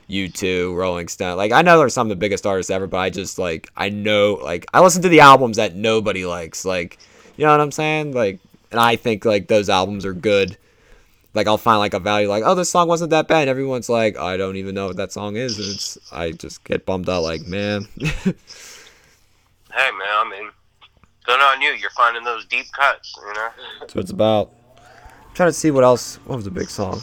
U2, 0.10 0.76
Rolling 0.76 1.08
Stone. 1.08 1.38
Like 1.38 1.52
I 1.52 1.62
know 1.62 1.78
they're 1.78 1.90
some 1.90 2.08
of 2.08 2.10
the 2.10 2.16
biggest 2.16 2.46
artists 2.46 2.70
ever, 2.70 2.88
but 2.88 2.98
I 2.98 3.10
just 3.10 3.38
like 3.38 3.70
I 3.76 3.90
know 3.90 4.40
like 4.42 4.66
I 4.74 4.82
listen 4.82 5.02
to 5.04 5.10
the 5.10 5.20
albums 5.20 5.58
that 5.58 5.76
nobody 5.76 6.26
likes. 6.26 6.66
Like 6.66 6.98
you 7.38 7.46
know 7.46 7.52
what 7.52 7.62
I'm 7.62 7.72
saying? 7.72 8.14
Like 8.14 8.40
and 8.72 8.80
I 8.80 8.96
think 8.96 9.26
like 9.26 9.48
those 9.48 9.70
albums 9.70 10.06
are 10.06 10.14
good. 10.14 10.58
Like 11.36 11.48
I'll 11.48 11.60
find 11.60 11.80
like 11.80 11.94
a 11.94 12.00
value 12.00 12.28
like 12.28 12.44
oh 12.46 12.56
this 12.56 12.70
song 12.70 12.88
wasn't 12.88 13.12
that 13.12 13.28
bad. 13.28 13.42
And 13.42 13.50
everyone's 13.50 13.90
like 13.90 14.18
I 14.18 14.36
don't 14.36 14.56
even 14.56 14.74
know 14.74 14.88
what 14.88 14.98
that 14.98 15.12
song 15.12 15.36
is. 15.36 15.60
And 15.60 15.68
it's 15.68 15.98
I 16.12 16.32
just 16.32 16.64
get 16.64 16.86
bummed 16.86 17.08
out 17.08 17.22
like 17.22 17.46
man. 17.46 17.88
hey 18.00 18.16
man, 18.24 18.34
I 19.72 20.28
mean, 20.30 20.50
good 21.24 21.40
on 21.40 21.62
you. 21.62 21.70
You're 21.74 21.92
finding 21.92 22.24
those 22.24 22.46
deep 22.48 22.66
cuts. 22.72 23.16
You 23.16 23.34
know. 23.34 23.50
That's 23.80 23.94
what 23.94 24.02
it's 24.02 24.12
about. 24.12 24.52
I'm 24.76 25.36
trying 25.36 25.50
to 25.50 25.54
see 25.54 25.70
what 25.70 25.84
else. 25.84 26.16
What 26.26 26.38
was 26.38 26.48
a 26.48 26.52
big 26.52 26.70
song? 26.70 27.00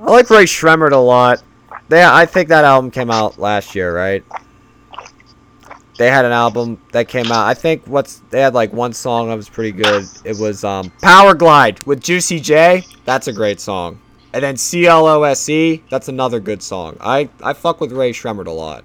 I 0.00 0.04
like 0.04 0.30
Rae 0.30 0.44
Sremmurd 0.44 0.92
a 0.92 0.96
lot. 0.96 1.42
They, 1.88 2.02
I 2.02 2.24
think 2.24 2.48
that 2.48 2.64
album 2.64 2.90
came 2.90 3.10
out 3.10 3.38
last 3.38 3.74
year, 3.74 3.94
right? 3.94 4.24
They 5.98 6.08
had 6.10 6.24
an 6.24 6.32
album 6.32 6.80
that 6.92 7.08
came 7.08 7.26
out. 7.26 7.46
I 7.46 7.52
think 7.52 7.86
what's 7.86 8.22
they 8.30 8.40
had 8.40 8.54
like 8.54 8.72
one 8.72 8.94
song 8.94 9.28
that 9.28 9.34
was 9.34 9.50
pretty 9.50 9.72
good. 9.72 10.06
It 10.24 10.38
was 10.38 10.64
um, 10.64 10.90
Power 11.02 11.34
Glide 11.34 11.84
with 11.84 12.02
Juicy 12.02 12.40
J. 12.40 12.84
That's 13.04 13.28
a 13.28 13.32
great 13.34 13.60
song. 13.60 14.00
And 14.32 14.42
then 14.42 14.56
C 14.56 14.86
L 14.86 15.06
O 15.06 15.24
S 15.24 15.46
E. 15.50 15.82
That's 15.90 16.08
another 16.08 16.40
good 16.40 16.62
song. 16.62 16.96
I 17.00 17.28
I 17.42 17.52
fuck 17.52 17.82
with 17.82 17.92
Rae 17.92 18.12
Sremmurd 18.12 18.46
a 18.46 18.50
lot. 18.50 18.82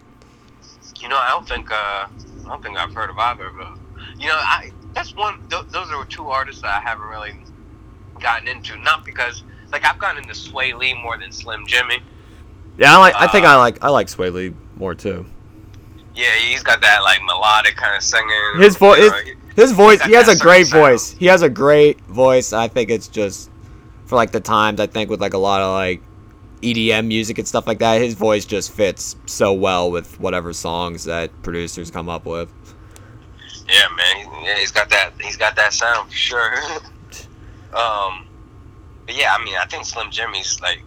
You 1.00 1.08
know, 1.08 1.16
I 1.16 1.30
don't 1.30 1.48
think 1.48 1.72
uh, 1.72 1.76
I 1.76 2.10
don't 2.44 2.62
think 2.62 2.78
I've 2.78 2.94
heard 2.94 3.10
of 3.10 3.18
either 3.18 3.50
them. 3.58 3.80
You 4.18 4.28
know, 4.28 4.36
I 4.36 4.74
that's 4.94 5.16
one. 5.16 5.48
Th- 5.50 5.66
those 5.68 5.90
are 5.92 6.04
two 6.06 6.28
artists 6.28 6.64
that 6.64 6.82
I 6.82 6.82
haven't 6.82 7.08
really 7.08 7.38
gotten 8.20 8.50
into. 8.50 8.76
Not 8.80 9.06
because 9.06 9.44
like 9.76 9.84
I've 9.84 10.00
gotten 10.00 10.24
into 10.24 10.34
Swae 10.34 10.74
Lee 10.78 10.94
more 10.94 11.18
than 11.18 11.34
Slim 11.34 11.66
Jxmmi. 11.68 12.02
Yeah, 12.78 12.96
I 12.96 12.98
like. 12.98 13.16
I 13.18 13.28
think 13.28 13.46
I 13.46 13.58
like. 13.58 13.84
I 13.84 13.90
like 13.90 14.08
Swae 14.08 14.32
Lee 14.32 14.54
more 14.78 14.96
too. 14.96 15.26
Yeah, 16.16 16.34
he's 16.36 16.64
got 16.64 16.80
that 16.80 17.04
like 17.04 17.22
melodic 17.24 17.76
kind 17.76 17.94
of 17.94 18.02
singing. 18.02 18.30
His 18.58 18.78
voice. 18.78 19.00
you 19.00 19.10
know, 19.10 19.42
His 19.58 19.74
voice. 19.74 20.02
He 20.04 20.14
has 20.14 20.30
a 20.30 20.38
great 20.38 20.68
certain 20.68 20.72
sound. 20.72 20.92
voice. 20.94 21.12
He 21.12 21.26
has 21.26 21.42
a 21.42 21.50
great 21.50 22.00
voice. 22.06 22.54
I 22.54 22.70
think 22.70 22.90
it's 22.90 23.10
just 23.10 23.52
for 24.06 24.16
like 24.16 24.32
the 24.32 24.40
times. 24.40 24.80
I 24.80 24.88
think 24.88 25.10
with 25.10 25.20
like 25.20 25.34
a 25.34 25.38
lot 25.38 25.62
of 25.62 25.74
like 25.74 26.02
EDM 26.62 27.08
music 27.08 27.38
and 27.38 27.46
stuff 27.46 27.68
like 27.68 27.80
that, 27.80 28.02
his 28.02 28.14
voice 28.14 28.46
just 28.46 28.72
fits 28.72 29.18
so 29.26 29.52
well 29.52 29.92
with 29.92 30.18
whatever 30.22 30.54
songs 30.54 31.04
that 31.04 31.32
producers 31.44 31.92
come 31.92 32.08
up 32.08 32.26
with. 32.26 32.50
Yeah, 33.68 33.88
man. 33.98 34.44
Yeah, 34.46 34.58
he's 34.58 34.72
got 34.72 34.90
that. 34.90 35.12
He's 35.20 35.36
got 35.36 35.58
that 35.58 35.74
sound 35.74 36.10
for 36.10 36.16
sure. 36.16 36.56
um, 37.74 38.25
but 39.06 39.16
yeah, 39.16 39.36
I 39.38 39.44
mean, 39.44 39.56
I 39.56 39.66
think 39.66 39.86
Slim 39.86 40.10
Jxmmi's 40.10 40.62
like, 40.62 40.82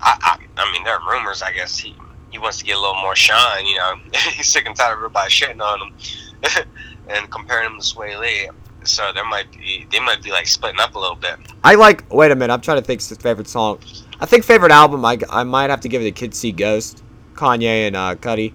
I, 0.00 0.16
I, 0.56 0.62
I 0.62 0.72
mean, 0.72 0.84
there 0.84 0.94
are 0.94 1.10
rumors. 1.10 1.42
I 1.42 1.52
guess 1.52 1.78
he 1.78 1.94
he 2.30 2.38
wants 2.38 2.58
to 2.58 2.64
get 2.64 2.76
a 2.76 2.80
little 2.80 3.00
more 3.00 3.16
shine. 3.16 3.66
You 3.66 3.76
know, 3.76 3.94
he's 4.32 4.48
sick 4.48 4.66
and 4.66 4.76
tired 4.76 4.92
of 4.92 4.98
everybody 4.98 5.30
shitting 5.30 5.60
on 5.60 5.80
him 5.80 6.64
and 7.08 7.30
comparing 7.30 7.66
him 7.66 7.80
to 7.80 7.84
Swae 7.84 8.18
Lee. 8.18 8.48
So 8.84 9.12
there 9.12 9.26
might 9.26 9.50
be 9.52 9.86
they 9.92 10.00
might 10.00 10.22
be 10.22 10.30
like 10.30 10.46
splitting 10.46 10.80
up 10.80 10.94
a 10.94 10.98
little 10.98 11.16
bit. 11.16 11.36
I 11.62 11.74
like. 11.74 12.10
Wait 12.10 12.30
a 12.30 12.34
minute. 12.34 12.52
I'm 12.52 12.60
trying 12.60 12.78
to 12.78 12.84
think. 12.84 13.02
Favorite 13.02 13.48
song. 13.48 13.78
I 14.20 14.26
think 14.26 14.44
favorite 14.44 14.72
album. 14.72 15.04
I, 15.04 15.18
I 15.28 15.44
might 15.44 15.70
have 15.70 15.80
to 15.82 15.88
give 15.88 16.02
it 16.02 16.06
to 16.06 16.12
Kids 16.12 16.38
See 16.38 16.52
Ghost, 16.52 17.02
Kanye 17.34 17.86
and 17.86 17.96
uh, 17.96 18.14
Cudi. 18.14 18.54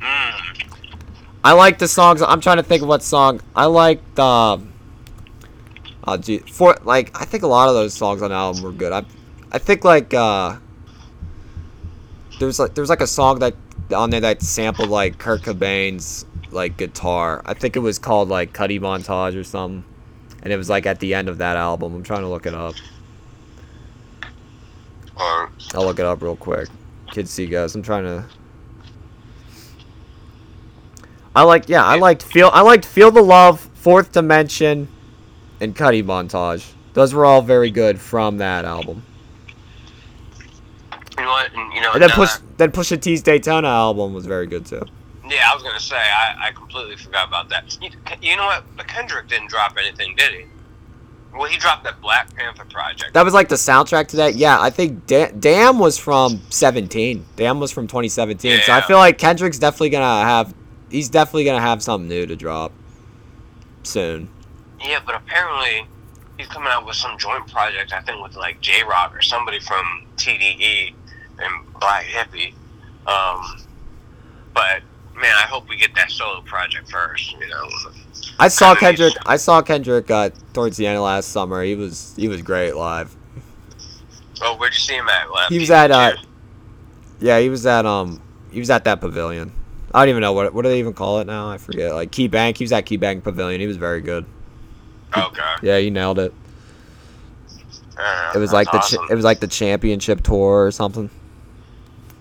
Mm. 0.00 0.68
I 1.44 1.52
like 1.52 1.78
the 1.78 1.88
songs. 1.88 2.22
I'm 2.22 2.40
trying 2.40 2.58
to 2.58 2.62
think 2.62 2.82
of 2.82 2.88
what 2.88 3.02
song. 3.02 3.40
I 3.56 3.66
liked. 3.66 4.18
Um, 4.18 4.71
oh, 6.04 6.16
gee, 6.16 6.38
for 6.38 6.76
like 6.82 7.18
I 7.20 7.24
think 7.24 7.42
a 7.42 7.46
lot 7.46 7.68
of 7.68 7.74
those 7.74 7.94
songs 7.94 8.22
on 8.22 8.30
the 8.30 8.36
album 8.36 8.62
were 8.62 8.72
good. 8.72 8.92
I, 8.92 9.04
I 9.50 9.58
think 9.58 9.84
like 9.84 10.12
uh, 10.14 10.56
there's 12.38 12.58
like 12.58 12.74
there's 12.74 12.88
like 12.88 13.00
a 13.00 13.06
song 13.06 13.38
that 13.40 13.54
on 13.94 14.10
there 14.10 14.20
that 14.20 14.42
sampled 14.42 14.88
like 14.88 15.18
Kurt 15.18 15.42
Cobain's 15.42 16.24
like 16.50 16.76
guitar. 16.76 17.42
I 17.44 17.54
think 17.54 17.76
it 17.76 17.80
was 17.80 17.98
called 17.98 18.28
like 18.28 18.52
Cudi 18.52 18.80
Montage 18.80 19.38
or 19.38 19.44
something, 19.44 19.84
and 20.42 20.52
it 20.52 20.56
was 20.56 20.68
like 20.68 20.86
at 20.86 21.00
the 21.00 21.14
end 21.14 21.28
of 21.28 21.38
that 21.38 21.56
album. 21.56 21.94
I'm 21.94 22.02
trying 22.02 22.22
to 22.22 22.28
look 22.28 22.46
it 22.46 22.54
up. 22.54 22.74
I'll 25.74 25.84
look 25.84 25.98
it 25.98 26.04
up 26.06 26.22
real 26.22 26.36
quick. 26.36 26.68
Kids 27.10 27.30
see 27.30 27.46
guys. 27.46 27.74
I'm 27.74 27.82
trying 27.82 28.04
to. 28.04 28.24
I 31.34 31.42
like 31.42 31.68
yeah. 31.68 31.84
I 31.84 31.96
liked 31.96 32.22
feel. 32.22 32.50
I 32.52 32.62
liked 32.62 32.84
feel 32.84 33.10
the 33.10 33.22
love, 33.22 33.60
fourth 33.60 34.12
dimension, 34.12 34.88
and 35.62 35.74
Cudi 35.76 36.02
montage. 36.02 36.72
Those 36.94 37.14
were 37.14 37.24
all 37.24 37.40
very 37.40 37.70
good 37.70 37.98
from 38.00 38.38
that 38.38 38.64
album. 38.66 39.02
you 41.18 41.24
know 41.24 41.30
what? 41.30 41.52
And, 41.54 41.72
you 41.74 41.80
know, 41.80 41.92
And 41.92 42.02
then 42.02 42.10
push 42.10 42.32
that- 42.32 42.58
then 42.58 42.70
Pusha 42.72 43.00
T's 43.00 43.22
Daytona 43.22 43.68
album 43.68 44.12
was 44.12 44.26
very 44.26 44.46
good 44.46 44.66
too. 44.66 44.82
yeah, 45.28 45.48
I 45.50 45.54
was 45.54 45.62
gonna 45.62 45.80
say 45.80 45.96
I, 45.96 46.48
I 46.48 46.52
completely 46.52 46.96
forgot 46.96 47.28
about 47.28 47.48
that. 47.50 47.76
You, 47.80 47.90
you 48.20 48.36
know 48.36 48.46
what? 48.46 48.64
But 48.76 48.88
Kendrick 48.88 49.28
didn't 49.28 49.48
drop 49.50 49.76
anything, 49.78 50.14
did 50.16 50.32
he? 50.32 50.44
Well, 51.34 51.48
he 51.48 51.56
dropped 51.56 51.84
that 51.84 51.98
Black 52.02 52.34
Panther 52.34 52.66
project. 52.66 53.14
That 53.14 53.24
was 53.24 53.32
like 53.32 53.48
the 53.48 53.54
soundtrack 53.54 54.08
to 54.08 54.16
that. 54.16 54.34
Yeah, 54.34 54.60
I 54.60 54.68
think 54.68 55.06
da- 55.06 55.30
Damn 55.30 55.78
was 55.78 55.96
from 55.96 56.42
17. 56.50 57.24
Damn 57.36 57.58
was 57.58 57.70
from 57.72 57.86
2017. 57.86 58.50
Yeah, 58.50 58.60
So 58.66 58.72
I 58.74 58.82
feel 58.82 58.98
like 58.98 59.16
Kendrick's 59.16 59.58
definitely 59.58 59.90
gonna 59.90 60.24
have. 60.28 60.52
He's 60.90 61.08
definitely 61.08 61.44
gonna 61.44 61.62
have 61.62 61.82
something 61.82 62.06
new 62.08 62.26
to 62.26 62.36
drop 62.36 62.72
soon. 63.82 64.28
Yeah, 64.82 65.00
but 65.04 65.14
apparently 65.14 65.86
he's 66.38 66.46
coming 66.48 66.68
out 66.68 66.86
with 66.86 66.96
some 66.96 67.18
joint 67.18 67.50
project. 67.50 67.92
I 67.92 68.00
think 68.00 68.22
with 68.22 68.36
like 68.36 68.60
Jay 68.60 68.82
Rock 68.82 69.14
or 69.14 69.22
somebody 69.22 69.60
from 69.60 70.06
TDE 70.16 70.94
and 71.38 71.80
Black 71.80 72.04
Hippy. 72.04 72.54
Um, 73.06 73.62
but 74.54 74.82
man, 75.14 75.34
I 75.36 75.46
hope 75.48 75.68
we 75.68 75.76
get 75.76 75.94
that 75.94 76.10
solo 76.10 76.40
project 76.42 76.90
first. 76.90 77.32
You 77.32 77.48
know. 77.48 77.68
I 78.38 78.48
saw 78.48 78.74
Kendrick. 78.74 79.14
I 79.26 79.36
saw 79.36 79.62
Kendrick 79.62 80.10
uh, 80.10 80.30
towards 80.52 80.76
the 80.76 80.86
end 80.86 80.96
of 80.96 81.04
last 81.04 81.28
summer. 81.28 81.62
He 81.62 81.74
was 81.74 82.14
he 82.16 82.28
was 82.28 82.42
great 82.42 82.74
live. 82.74 83.14
Oh, 84.40 84.56
where'd 84.56 84.74
you 84.74 84.80
see 84.80 84.94
him 84.94 85.08
at? 85.08 85.30
Left? 85.30 85.52
He 85.52 85.58
was 85.58 85.70
at 85.70 85.90
uh, 85.90 86.16
yeah, 87.20 87.38
he 87.38 87.48
was 87.48 87.64
at 87.66 87.86
um, 87.86 88.20
he 88.50 88.58
was 88.58 88.70
at 88.70 88.84
that 88.84 89.00
pavilion. 89.00 89.52
I 89.94 90.00
don't 90.00 90.08
even 90.08 90.20
know 90.22 90.32
what 90.32 90.52
what 90.52 90.62
do 90.62 90.68
they 90.68 90.78
even 90.78 90.94
call 90.94 91.20
it 91.20 91.26
now. 91.26 91.50
I 91.50 91.58
forget. 91.58 91.94
Like 91.94 92.10
Key 92.10 92.28
Bank. 92.28 92.58
He 92.58 92.64
was 92.64 92.72
at 92.72 92.86
Key 92.86 92.96
Bank 92.96 93.22
Pavilion. 93.24 93.60
He 93.60 93.66
was 93.66 93.76
very 93.76 94.00
good. 94.00 94.26
Okay. 95.16 95.54
Yeah, 95.62 95.76
you 95.78 95.90
nailed 95.90 96.18
it. 96.18 96.32
It 98.34 98.38
was 98.38 98.52
like 98.52 98.70
the 98.70 98.78
awesome. 98.78 99.06
ch- 99.06 99.10
it 99.10 99.14
was 99.14 99.24
like 99.24 99.40
the 99.40 99.46
championship 99.46 100.22
tour 100.22 100.66
or 100.66 100.70
something. 100.70 101.10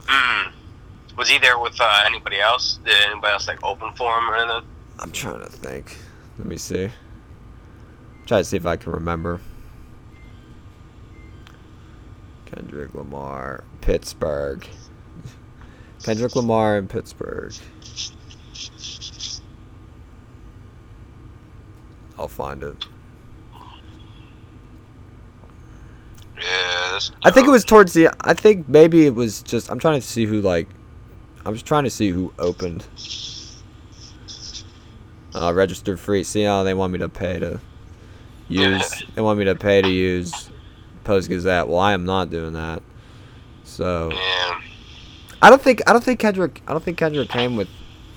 Mm. 0.06 0.52
Was 1.18 1.30
he 1.30 1.38
there 1.38 1.58
with 1.58 1.80
uh, 1.80 2.04
anybody 2.06 2.40
else? 2.40 2.80
Did 2.84 2.96
anybody 3.06 3.32
else 3.34 3.48
like 3.48 3.64
open 3.64 3.94
for 3.94 4.18
him 4.18 4.30
or 4.30 4.36
anything? 4.36 4.70
I'm 5.00 5.12
trying 5.12 5.40
to 5.40 5.50
think. 5.50 5.98
Let 6.38 6.48
me 6.48 6.58
see. 6.58 6.90
Try 8.26 8.40
to 8.40 8.44
see 8.44 8.58
if 8.58 8.66
I 8.66 8.76
can 8.76 8.92
remember. 8.92 9.40
Kendrick 12.46 12.94
Lamar, 12.94 13.64
Pittsburgh. 13.80 14.68
Kendrick 16.04 16.36
Lamar 16.36 16.78
in 16.78 16.88
Pittsburgh. 16.88 17.54
I'll 22.22 22.28
find 22.28 22.62
it. 22.62 22.86
Yeah. 26.40 27.00
I 27.24 27.32
think 27.32 27.48
it 27.48 27.52
was 27.52 27.66
towards 27.66 27.94
the. 27.94 28.10
I 28.22 28.36
think 28.36 28.70
maybe 28.70 29.08
it 29.08 29.16
was 29.16 29.42
just. 29.42 29.72
I'm 29.72 29.80
trying 29.80 30.00
to 30.00 30.06
see 30.06 30.26
who 30.26 30.40
like. 30.40 30.68
I 31.44 31.50
was 31.50 31.64
trying 31.64 31.84
to 31.86 31.90
see 31.90 32.10
who 32.10 32.32
opened. 32.38 32.86
Uh, 35.34 35.52
registered 35.54 36.00
free. 36.00 36.24
See 36.24 36.44
how 36.44 36.62
they 36.62 36.76
want 36.76 36.94
me 36.94 37.00
to 37.00 37.10
pay 37.10 37.40
to 37.40 37.60
use. 38.48 39.04
They 39.16 39.22
want 39.22 39.40
me 39.40 39.46
to 39.46 39.56
pay 39.56 39.82
to 39.82 39.90
use 39.90 40.52
Post 41.04 41.28
Gazette. 41.28 41.68
Well, 41.68 41.80
I 41.80 41.94
am 41.94 42.06
not 42.06 42.30
doing 42.30 42.54
that. 42.54 42.84
So 43.64 44.12
Yeah. 44.12 44.62
I 45.42 45.50
don't 45.50 45.62
think 45.62 45.82
I 45.88 45.94
don't 45.94 46.04
think 46.04 46.20
Kendrick 46.20 46.62
I 46.68 46.74
don't 46.74 46.84
think 46.84 47.00
Kendrick 47.00 47.30
came 47.30 47.56
with 47.56 47.70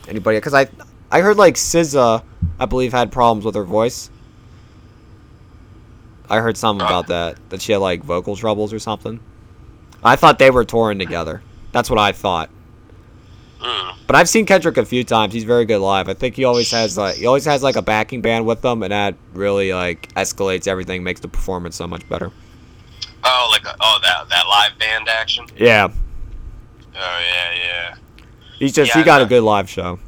anybody 0.09 0.37
because 0.37 0.53
I 0.53 0.69
I 1.15 1.21
heard 1.21 1.37
like 1.37 1.55
SZA 1.55 2.25
I 2.59 2.67
believe 2.67 2.93
had 2.93 3.13
problems 3.13 3.45
with 3.45 3.55
her 3.55 3.63
voice. 3.63 4.11
I 6.29 6.41
heard 6.41 6.57
something 6.57 6.85
about 6.85 7.07
that 7.07 7.39
that 7.51 7.63
she 7.63 7.71
had 7.71 7.79
like 7.79 8.03
vocal 8.03 8.35
troubles 8.35 8.73
or 8.73 8.81
something. 8.81 9.21
I 10.03 10.17
thought 10.17 10.41
they 10.41 10.51
were 10.51 10.65
touring 10.65 10.99
together. 10.99 11.41
That's 11.71 11.89
what 11.89 12.01
I 12.01 12.11
thought. 12.11 12.51
Mm. 13.61 13.95
But 14.09 14.17
I've 14.17 14.29
seen 14.29 14.45
Kendrick 14.45 14.77
a 14.77 14.85
few 14.85 15.05
times. 15.05 15.33
He's 15.33 15.45
very 15.45 15.65
good 15.65 15.79
live. 15.79 16.09
I 16.09 16.15
think 16.15 16.35
he 16.35 16.43
always 16.43 16.73
has 16.73 16.99
like 16.99 17.15
he 17.15 17.27
always 17.27 17.45
has 17.45 17.63
like 17.63 17.77
a 17.77 17.83
backing 17.83 18.21
band 18.21 18.45
with 18.45 18.65
him, 18.65 18.83
and 18.83 18.91
that 18.91 19.15
really 19.35 19.73
like 19.73 20.13
escalates 20.15 20.67
everything, 20.67 21.05
makes 21.05 21.21
the 21.21 21.29
performance 21.29 21.77
so 21.77 21.87
much 21.87 22.09
better. 22.09 22.33
Oh, 23.23 23.49
like 23.53 23.73
oh 23.81 23.99
that 24.03 24.29
that 24.31 24.49
live 24.49 24.77
band 24.81 25.09
action. 25.09 25.47
Yeah, 25.57 25.93
Oh 26.97 27.21
yeah, 27.33 27.53
yeah. 27.55 27.97
he's 28.59 28.73
just 28.73 28.95
Yeah, 28.97 29.01
he 29.01 29.05
got 29.05 29.23
a 29.23 29.27
good 29.27 29.45
live 29.45 29.71
show. 29.71 30.01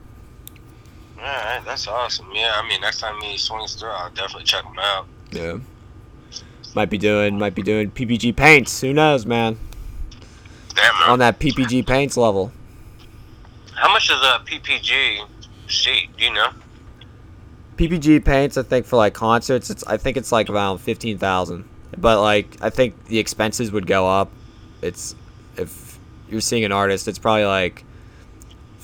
Right, 1.27 1.61
that's 1.65 1.89
awesome. 1.89 2.29
Yeah, 2.33 2.53
I 2.55 2.69
mean, 2.69 2.81
next 2.81 3.01
time 3.01 3.21
he 3.21 3.37
swings 3.37 3.75
through, 3.75 3.89
I'll 3.89 4.11
definitely 4.11 4.45
check 4.45 4.65
him 4.65 4.79
out. 4.79 5.07
Yeah. 5.33 5.59
Might 6.77 6.89
be 6.89 6.99
doing 6.99 7.37
might 7.37 7.55
be 7.55 7.63
doing 7.63 7.91
PPG 7.91 8.37
paints. 8.37 8.81
Who 8.81 8.93
knows, 8.93 9.27
man? 9.27 9.59
Damn, 10.75 10.95
man. 11.01 11.11
On 11.11 11.19
that 11.19 11.41
PPG 11.41 11.85
paints 11.85 12.17
level. 12.17 12.53
How 13.75 13.93
much 13.93 14.05
is 14.05 14.21
a 14.21 14.41
PPG 14.45 15.27
sheet? 15.67 16.17
Do 16.17 16.25
you 16.25 16.33
know? 16.33 16.51
PPG 17.77 18.25
paints, 18.25 18.57
I 18.57 18.63
think 18.63 18.87
for 18.87 18.97
like 18.97 19.13
concerts, 19.13 19.69
it's 19.69 19.85
I 19.85 19.97
think 19.97 20.17
it's 20.17 20.31
like 20.31 20.49
around 20.49 20.79
fifteen 20.79 21.19
thousand. 21.19 21.69
But 21.99 22.21
like 22.21 22.57
I 22.61 22.71
think 22.71 23.07
the 23.07 23.19
expenses 23.19 23.73
would 23.73 23.89
go 23.89 24.09
up. 24.09 24.31
It's 24.81 25.17
if 25.57 25.99
you're 26.29 26.41
seeing 26.41 26.65
an 26.65 26.73
artist, 26.73 27.09
it's 27.09 27.19
probably 27.19 27.47
like 27.47 27.83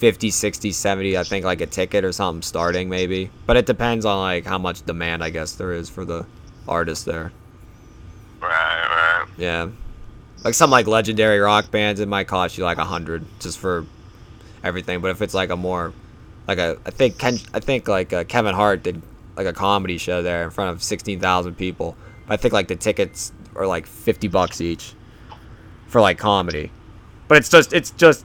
50, 0.03 0.31
60, 0.33 0.73
70, 0.73 1.17
I 1.17 1.23
think 1.23 1.45
like 1.45 1.61
a 1.61 1.67
ticket 1.67 2.05
or 2.05 2.11
something 2.11 2.43
starting 2.43 2.89
maybe. 2.89 3.31
But 3.47 3.57
it 3.57 3.67
depends 3.67 4.05
on 4.05 4.19
like 4.19 4.45
how 4.45 4.59
much 4.59 4.85
demand 4.85 5.23
I 5.23 5.31
guess 5.31 5.55
there 5.55 5.73
is 5.73 5.89
for 5.89 6.05
the 6.05 6.27
artist 6.67 7.05
there. 7.05 7.31
Right, 8.41 8.51
right. 8.51 9.29
Yeah. 9.39 9.69
Like 10.43 10.55
some 10.55 10.71
like 10.71 10.89
legendary 10.89 11.39
rock 11.39 11.71
bands, 11.71 12.01
it 12.01 12.09
might 12.09 12.27
cost 12.27 12.59
you 12.59 12.65
like 12.65 12.79
a 12.79 12.85
hundred 12.85 13.25
just 13.39 13.61
for 13.61 13.87
everything. 14.65 15.01
But 15.01 15.13
if 15.13 15.23
it's 15.23 15.35
like 15.35 15.51
a 15.51 15.57
more, 15.57 15.93
like 16.49 16.59
a, 16.59 16.79
I 16.85 16.91
think 16.91 17.19
Ken, 17.19 17.39
I 17.55 17.61
think 17.61 17.87
like 17.87 18.13
uh, 18.13 18.25
Kevin 18.25 18.57
Hart 18.57 18.83
did 18.83 19.01
like 19.37 19.47
a 19.47 19.53
comedy 19.53 19.99
show 19.99 20.21
there 20.21 20.43
in 20.43 20.51
front 20.51 20.75
of 20.75 20.83
sixteen 20.83 21.21
thousand 21.21 21.55
people. 21.55 21.97
I 22.29 22.37
think 22.37 22.53
like 22.53 22.67
the 22.67 22.75
tickets 22.75 23.31
are 23.55 23.69
like 23.69 23.87
fifty 23.87 24.27
bucks 24.27 24.61
each 24.61 24.95
for 25.87 26.01
like 26.01 26.19
comedy. 26.19 26.73
But 27.29 27.39
it's 27.39 27.49
just 27.49 27.73
it's 27.73 27.93
just 27.93 28.25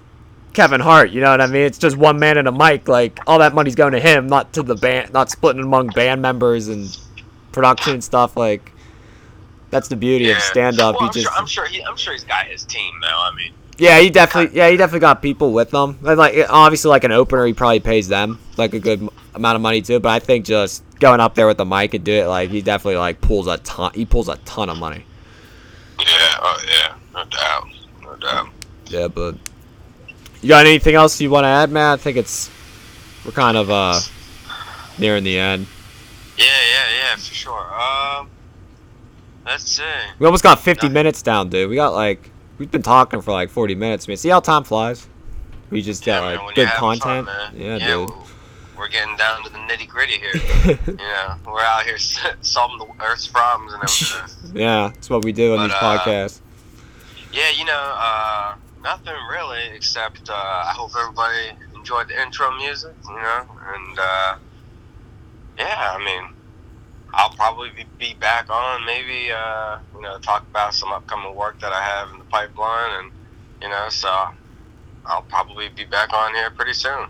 Kevin 0.54 0.82
Hart, 0.82 1.12
you 1.12 1.22
know 1.22 1.32
what 1.32 1.42
I 1.42 1.48
mean? 1.48 1.64
It's 1.64 1.78
just 1.78 1.98
one 1.98 2.20
man 2.20 2.38
and 2.38 2.48
a 2.48 2.52
mic. 2.52 2.88
Like 2.88 3.20
all 3.28 3.40
that 3.40 3.54
money's 3.54 3.76
going 3.76 3.94
to 3.94 4.00
him, 4.00 4.28
not 4.28 4.54
to 4.54 4.64
the 4.64 4.76
band, 4.76 5.14
not 5.14 5.30
splitting 5.30 5.62
among 5.62 5.88
band 5.90 6.22
members 6.22 6.68
and 6.68 6.98
production 7.52 7.94
and 7.94 8.04
stuff. 8.04 8.36
Like 8.36 8.72
that's 9.70 9.88
the 9.88 9.96
beauty 9.96 10.32
of 10.32 10.40
stand 10.40 10.80
up. 10.80 10.96
Well, 10.96 11.06
I'm, 11.06 11.14
just 11.14 11.26
sure, 11.26 11.34
I'm 11.38 11.46
sure 11.46 11.68
he, 11.68 11.84
I'm 11.84 11.98
sure 11.98 12.14
he's 12.14 12.24
got 12.24 12.46
his 12.46 12.64
team 12.64 12.94
though. 13.02 13.08
I 13.08 13.36
mean, 13.36 13.54
yeah, 13.78 14.00
he 14.00 14.10
definitely 14.10 14.58
yeah 14.58 14.70
he 14.70 14.78
definitely 14.78 15.02
got 15.02 15.22
people 15.22 15.54
with 15.54 15.72
them. 15.72 16.00
And, 16.06 16.18
like 16.18 16.36
obviously 16.50 16.90
like 16.90 17.04
an 17.04 17.12
opener, 17.12 17.46
he 17.46 17.54
probably 17.54 17.80
pays 17.80 18.08
them 18.08 18.40
like 18.58 18.74
a 18.74 18.80
good 18.80 19.08
amount 19.36 19.56
of 19.56 19.62
money 19.62 19.82
too. 19.82 20.00
But 20.00 20.10
I 20.10 20.20
think 20.20 20.46
just 20.46 20.84
going 21.00 21.20
up 21.20 21.36
there 21.36 21.48
with 21.48 21.58
the 21.58 21.66
mic 21.66 21.94
and 21.94 22.04
do 22.04 22.14
it 22.14 22.28
like 22.28 22.50
he 22.50 22.62
definitely 22.62 22.98
like 22.98 23.22
pulls 23.22 23.48
a 23.48 23.58
ton. 23.60 23.92
He 23.94 24.06
pulls 24.06 24.30
a 24.30 24.38
ton 24.38 24.70
of 24.70 24.78
money. 24.78 25.06
yeah, 26.00 26.06
oh 26.40 26.64
yeah, 26.68 26.96
no 27.14 27.26
doubt, 27.26 27.68
no 28.02 28.16
doubt. 28.16 28.50
Yeah, 28.88 29.08
but 29.08 29.36
you 30.42 30.50
got 30.50 30.66
anything 30.66 30.96
else 30.96 31.20
you 31.22 31.30
want 31.30 31.44
to 31.46 31.50
add, 31.50 31.72
man? 31.72 31.94
I 31.94 31.98
think 31.98 32.18
it's 32.18 32.50
we're 33.26 33.32
kind 33.32 33.58
of 33.58 33.70
uh 33.70 34.00
nearing 34.98 35.24
the 35.24 35.38
end. 35.38 35.68
Yeah, 36.38 36.46
yeah, 36.46 36.98
yeah, 37.10 37.16
for 37.16 37.34
sure. 37.34 37.74
Um, 37.82 38.30
let's 39.46 39.64
see. 39.70 39.84
We 40.20 40.26
almost 40.26 40.44
got 40.44 40.60
50 40.60 40.88
No. 40.88 40.94
minutes 40.94 41.22
down, 41.22 41.50
dude. 41.50 41.70
We 41.70 41.76
got 41.76 41.94
like 41.94 42.30
we've 42.58 42.70
been 42.72 42.84
talking 42.84 43.22
for 43.22 43.32
like 43.32 43.50
40 43.50 43.76
minutes, 43.76 44.08
man. 44.08 44.18
See 44.18 44.30
how 44.30 44.40
time 44.40 44.64
flies? 44.64 45.08
We 45.70 45.82
just 45.82 46.06
Yeah, 46.06 46.20
got 46.22 46.26
man, 46.36 46.46
like 46.46 46.56
good 46.56 46.62
you're 46.62 46.80
fun, 46.80 47.00
content. 47.00 47.56
yeah, 47.56 47.78
dude. 47.80 48.10
We're 48.78 48.90
getting 48.90 49.16
down 49.18 49.44
to 49.44 49.50
the 49.50 49.58
nitty 49.58 49.88
gritty 49.90 50.20
here. 50.20 50.36
you 50.88 50.96
know, 50.98 51.36
we're 51.48 51.62
out 51.62 51.84
here 51.84 51.98
solving 51.98 52.78
the 52.78 52.86
Earth's 53.04 53.28
problems 53.28 53.74
and 53.74 53.82
everything. 53.82 54.56
yeah, 54.62 54.92
that's 54.94 55.10
what 55.10 55.26
we 55.26 55.32
do 55.32 55.56
on 55.56 55.64
these 55.64 55.74
uh, 55.74 55.80
podcasts. 55.98 56.42
yeah, 57.34 57.50
you 57.58 57.66
know, 57.66 57.74
uh, 57.98 58.54
nothing 58.88 59.16
really 59.30 59.60
except 59.76 60.30
uh, 60.30 60.34
I 60.34 60.72
hope 60.74 60.92
everybody 60.98 61.52
enjoyed 61.76 62.08
the 62.08 62.22
intro 62.22 62.56
music. 62.56 62.96
You 63.06 63.16
know, 63.16 63.46
and 63.74 64.00
uh, 64.00 64.38
yeah, 65.60 65.94
I 65.94 66.04
mean, 66.04 66.34
I'll 67.14 67.32
probably 67.32 67.70
be, 68.00 68.14
back 68.14 68.50
on 68.50 68.86
maybe 68.86 69.30
uh, 69.32 69.80
you 69.94 70.02
know 70.02 70.18
talk 70.20 70.44
about 70.50 70.74
some 70.74 70.92
upcoming 70.92 71.36
work 71.36 71.60
that 71.60 71.74
I 71.74 71.82
have 71.82 72.12
in 72.12 72.20
the 72.20 72.26
pipeline, 72.26 73.04
and 73.04 73.12
you 73.62 73.70
know, 73.70 73.88
so 73.90 74.08
I'll 75.06 75.24
probably 75.24 75.68
be 75.70 75.84
back 75.84 76.14
on 76.14 76.34
here 76.34 76.50
pretty 76.52 76.74
soon. 76.74 77.10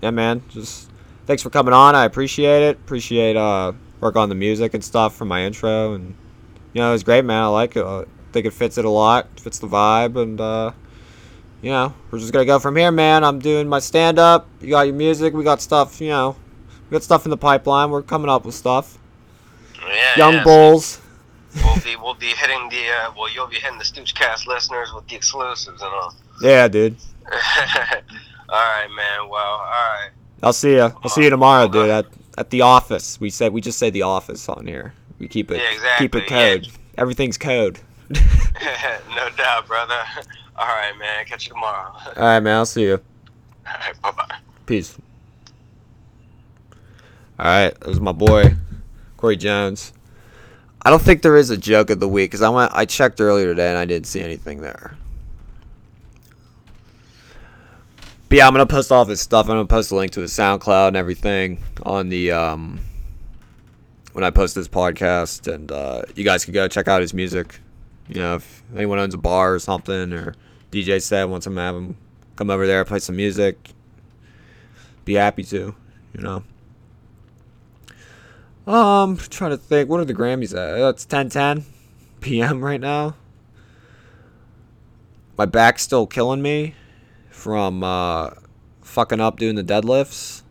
Yeah, 0.00 0.10
man. 0.10 0.42
Just 0.48 0.90
thanks 1.26 1.42
for 1.42 1.50
coming 1.50 1.74
on. 1.74 1.94
I 1.94 2.06
appreciate 2.06 2.62
it. 2.62 2.76
Appreciate 2.76 3.36
uh 3.36 3.72
work 4.00 4.16
on 4.16 4.28
the 4.28 4.34
music 4.34 4.72
and 4.74 4.82
stuff 4.82 5.14
for 5.14 5.26
my 5.26 5.44
intro, 5.44 5.92
and 5.92 6.14
you 6.72 6.80
know 6.80 6.88
it 6.88 6.92
was 6.92 7.04
great, 7.04 7.26
man. 7.26 7.42
I 7.42 7.46
like 7.48 7.76
it. 7.76 7.84
I 7.84 8.04
think 8.32 8.46
it 8.46 8.54
fits 8.54 8.78
it 8.78 8.86
a 8.86 8.90
lot. 8.90 9.28
Fits 9.38 9.58
the 9.58 9.68
vibe, 9.68 10.16
and 10.16 10.40
uh, 10.40 10.72
you 11.62 11.70
know 11.70 11.94
we're 12.10 12.18
just 12.18 12.32
gonna 12.32 12.44
go 12.44 12.58
from 12.58 12.76
here, 12.76 12.90
man. 12.90 13.24
I'm 13.24 13.38
doing 13.38 13.68
my 13.68 13.78
stand 13.78 14.18
up. 14.18 14.46
You 14.60 14.70
got 14.70 14.82
your 14.82 14.94
music. 14.94 15.34
We 15.34 15.44
got 15.44 15.60
stuff. 15.60 16.00
You 16.00 16.08
know, 16.08 16.36
we 16.88 16.94
got 16.94 17.02
stuff 17.02 17.26
in 17.26 17.30
the 17.30 17.36
pipeline. 17.36 17.90
We're 17.90 18.02
coming 18.02 18.30
up 18.30 18.44
with 18.44 18.54
stuff. 18.54 18.98
Yeah, 19.86 20.16
Young 20.16 20.34
yeah, 20.34 20.44
Bulls. 20.44 21.00
We'll 21.56 21.80
be 21.80 21.96
we'll 21.96 22.14
be 22.14 22.28
hitting 22.28 22.68
the 22.68 22.82
uh, 22.88 23.12
well, 23.16 23.30
you'll 23.30 23.46
be 23.46 23.56
hitting 23.56 23.78
the 23.78 23.84
Stoochcast 23.84 24.46
listeners 24.46 24.92
with 24.94 25.06
the 25.08 25.16
exclusives 25.16 25.80
and 25.80 25.90
all. 25.90 26.14
Yeah, 26.40 26.68
dude. 26.68 26.96
all 27.30 27.30
right, 28.50 28.88
man. 28.94 29.28
Well, 29.28 29.40
all 29.40 29.66
right. 29.66 30.10
I'll 30.42 30.52
see 30.52 30.74
you. 30.74 30.92
I'll 31.02 31.10
see 31.10 31.24
you 31.24 31.30
tomorrow, 31.30 31.68
dude. 31.68 31.90
At 31.90 32.06
at 32.36 32.50
the 32.50 32.62
office. 32.62 33.20
We 33.20 33.30
said 33.30 33.52
we 33.52 33.60
just 33.60 33.78
say 33.78 33.90
the 33.90 34.02
office 34.02 34.48
on 34.48 34.66
here. 34.66 34.94
We 35.18 35.26
keep 35.26 35.50
it 35.50 35.56
Yeah, 35.56 35.72
exactly, 35.72 36.04
keep 36.04 36.14
it 36.14 36.30
yeah. 36.30 36.56
code. 36.56 36.68
Everything's 36.96 37.38
code. 37.38 37.80
no 38.10 39.28
doubt, 39.36 39.66
brother. 39.66 40.02
All 40.58 40.66
right, 40.66 40.92
man. 40.98 41.24
Catch 41.24 41.46
you 41.46 41.54
tomorrow. 41.54 41.92
All 41.94 42.12
right, 42.16 42.40
man. 42.40 42.56
I'll 42.56 42.66
see 42.66 42.82
you. 42.82 43.00
All 43.66 43.74
right, 43.80 44.02
bye 44.02 44.10
bye. 44.10 44.36
Peace. 44.66 44.98
All 47.38 47.46
right, 47.46 47.78
that 47.78 47.88
was 47.88 48.00
my 48.00 48.10
boy, 48.10 48.56
Corey 49.16 49.36
Jones. 49.36 49.92
I 50.82 50.90
don't 50.90 51.00
think 51.00 51.22
there 51.22 51.36
is 51.36 51.50
a 51.50 51.56
joke 51.56 51.90
of 51.90 52.00
the 52.00 52.08
week 52.08 52.30
because 52.30 52.42
I 52.42 52.48
went, 52.48 52.72
I 52.74 52.84
checked 52.84 53.20
earlier 53.20 53.46
today 53.46 53.68
and 53.68 53.78
I 53.78 53.84
didn't 53.84 54.08
see 54.08 54.20
anything 54.20 54.60
there. 54.60 54.96
But 58.28 58.38
yeah, 58.38 58.46
I'm 58.46 58.52
gonna 58.52 58.66
post 58.66 58.90
all 58.90 59.02
of 59.02 59.08
his 59.08 59.20
stuff. 59.20 59.46
I'm 59.46 59.50
gonna 59.50 59.66
post 59.66 59.92
a 59.92 59.94
link 59.94 60.12
to 60.12 60.20
his 60.20 60.32
SoundCloud 60.32 60.88
and 60.88 60.96
everything 60.96 61.62
on 61.84 62.08
the 62.08 62.32
um 62.32 62.80
when 64.12 64.24
I 64.24 64.30
post 64.30 64.56
this 64.56 64.66
podcast, 64.66 65.52
and 65.52 65.70
uh, 65.70 66.02
you 66.16 66.24
guys 66.24 66.44
can 66.44 66.52
go 66.52 66.66
check 66.66 66.88
out 66.88 67.00
his 67.00 67.14
music. 67.14 67.60
You 68.08 68.20
know, 68.20 68.34
if 68.34 68.64
anyone 68.74 68.98
owns 68.98 69.14
a 69.14 69.18
bar 69.18 69.54
or 69.54 69.58
something, 69.60 70.12
or 70.12 70.34
DJ 70.70 71.00
said 71.00 71.24
him 71.28 71.40
to 71.40 71.50
have 71.52 71.74
him 71.74 71.96
come 72.36 72.50
over 72.50 72.66
there 72.66 72.84
play 72.84 73.00
some 73.00 73.16
music, 73.16 73.70
be 75.04 75.14
happy 75.14 75.42
to, 75.42 75.74
you 76.14 76.20
know. 76.20 76.44
Um, 78.72 79.16
trying 79.16 79.50
to 79.50 79.56
think, 79.56 79.88
what 79.88 79.98
are 79.98 80.04
the 80.04 80.14
Grammys 80.14 80.52
at? 80.52 80.80
Uh, 80.80 80.88
It's 80.88 81.06
10:10 81.06 81.64
p.m. 82.20 82.64
right 82.64 82.80
now. 82.80 83.14
My 85.36 85.46
back's 85.46 85.82
still 85.82 86.06
killing 86.06 86.42
me 86.42 86.74
from 87.30 87.82
uh, 87.82 88.30
fucking 88.82 89.20
up 89.20 89.38
doing 89.38 89.54
the 89.54 89.64
deadlifts. 89.64 90.42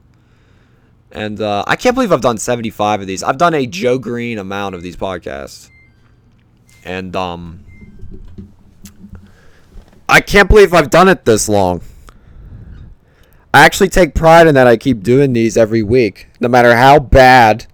And 1.11 1.39
uh, 1.41 1.63
I 1.67 1.75
can't 1.75 1.95
believe 1.95 2.11
I've 2.11 2.21
done 2.21 2.37
75 2.37 3.01
of 3.01 3.07
these. 3.07 3.23
I've 3.23 3.37
done 3.37 3.53
a 3.53 3.65
Joe 3.65 3.97
Greene 3.97 4.37
amount 4.37 4.75
of 4.75 4.81
these 4.81 4.95
podcasts. 4.95 5.69
And 6.83 7.15
um 7.15 7.66
I 10.09 10.21
can't 10.21 10.49
believe 10.49 10.73
I've 10.73 10.89
done 10.89 11.09
it 11.09 11.25
this 11.25 11.49
long. 11.49 11.81
I 13.53 13.65
actually 13.65 13.89
take 13.89 14.13
pride 14.13 14.47
in 14.47 14.55
that 14.55 14.67
I 14.67 14.77
keep 14.77 15.03
doing 15.03 15.33
these 15.33 15.57
every 15.57 15.83
week. 15.83 16.27
No 16.39 16.47
matter 16.47 16.75
how 16.75 16.99
bad 16.99 17.65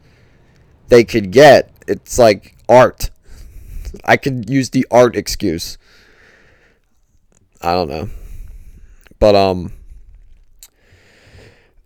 they 0.88 1.04
could 1.04 1.32
get, 1.32 1.72
it's 1.88 2.18
like 2.18 2.56
art. 2.70 3.10
I 4.06 4.18
could 4.18 4.50
use 4.50 4.70
the 4.70 4.88
art 4.90 5.16
excuse. 5.16 5.78
I 7.62 7.74
don't 7.74 7.90
know. 7.90 8.10
But 9.20 9.36
um 9.36 9.74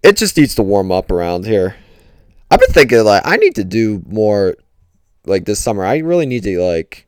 it 0.03 0.15
just 0.15 0.37
needs 0.37 0.55
to 0.55 0.63
warm 0.63 0.91
up 0.91 1.11
around 1.11 1.45
here. 1.45 1.75
I've 2.49 2.59
been 2.59 2.69
thinking 2.69 3.03
like 3.03 3.23
I 3.25 3.35
need 3.37 3.55
to 3.55 3.63
do 3.63 4.03
more 4.07 4.55
like 5.25 5.45
this 5.45 5.59
summer. 5.59 5.83
I 5.83 5.97
really 5.97 6.25
need 6.25 6.43
to 6.43 6.59
like 6.61 7.07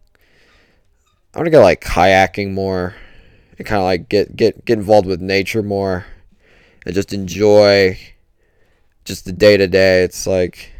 I 1.33 1.37
want 1.37 1.45
to 1.45 1.51
go 1.51 1.61
like 1.61 1.81
kayaking 1.81 2.51
more 2.51 2.95
and 3.59 3.67
kind 3.67 3.79
of 3.79 3.85
like 3.85 4.09
get 4.09 4.35
get 4.35 4.65
get 4.65 4.79
involved 4.79 5.07
with 5.07 5.21
nature 5.21 5.63
more 5.63 6.07
and 6.85 6.95
just 6.95 7.13
enjoy 7.13 7.99
just 9.05 9.25
the 9.25 9.33
day 9.33 9.57
to 9.57 9.67
day. 9.67 10.03
It's 10.03 10.25
like 10.27 10.71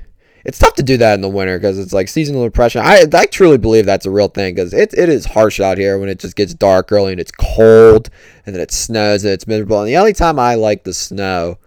it's 0.45 0.57
tough 0.57 0.75
to 0.75 0.83
do 0.83 0.97
that 0.97 1.15
in 1.15 1.21
the 1.21 1.29
winter 1.29 1.57
because 1.59 1.77
it's 1.77 1.93
like 1.93 2.07
seasonal 2.07 2.43
depression. 2.45 2.81
I 2.83 3.05
I 3.13 3.25
truly 3.25 3.57
believe 3.57 3.85
that's 3.85 4.05
a 4.05 4.11
real 4.11 4.29
thing 4.29 4.55
because 4.55 4.73
it, 4.73 4.93
it 4.97 5.09
is 5.09 5.25
harsh 5.25 5.59
out 5.59 5.77
here 5.77 5.99
when 5.99 6.09
it 6.09 6.19
just 6.19 6.35
gets 6.35 6.53
dark 6.53 6.91
early 6.91 7.11
and 7.11 7.21
it's 7.21 7.31
cold 7.31 8.09
and 8.45 8.55
then 8.55 8.61
it 8.61 8.71
snows 8.71 9.23
and 9.25 9.33
it's 9.33 9.47
miserable. 9.47 9.79
And 9.79 9.89
the 9.89 9.97
only 9.97 10.13
time 10.13 10.39
I 10.39 10.55
like 10.55 10.83
the 10.83 10.93
snow 10.93 11.57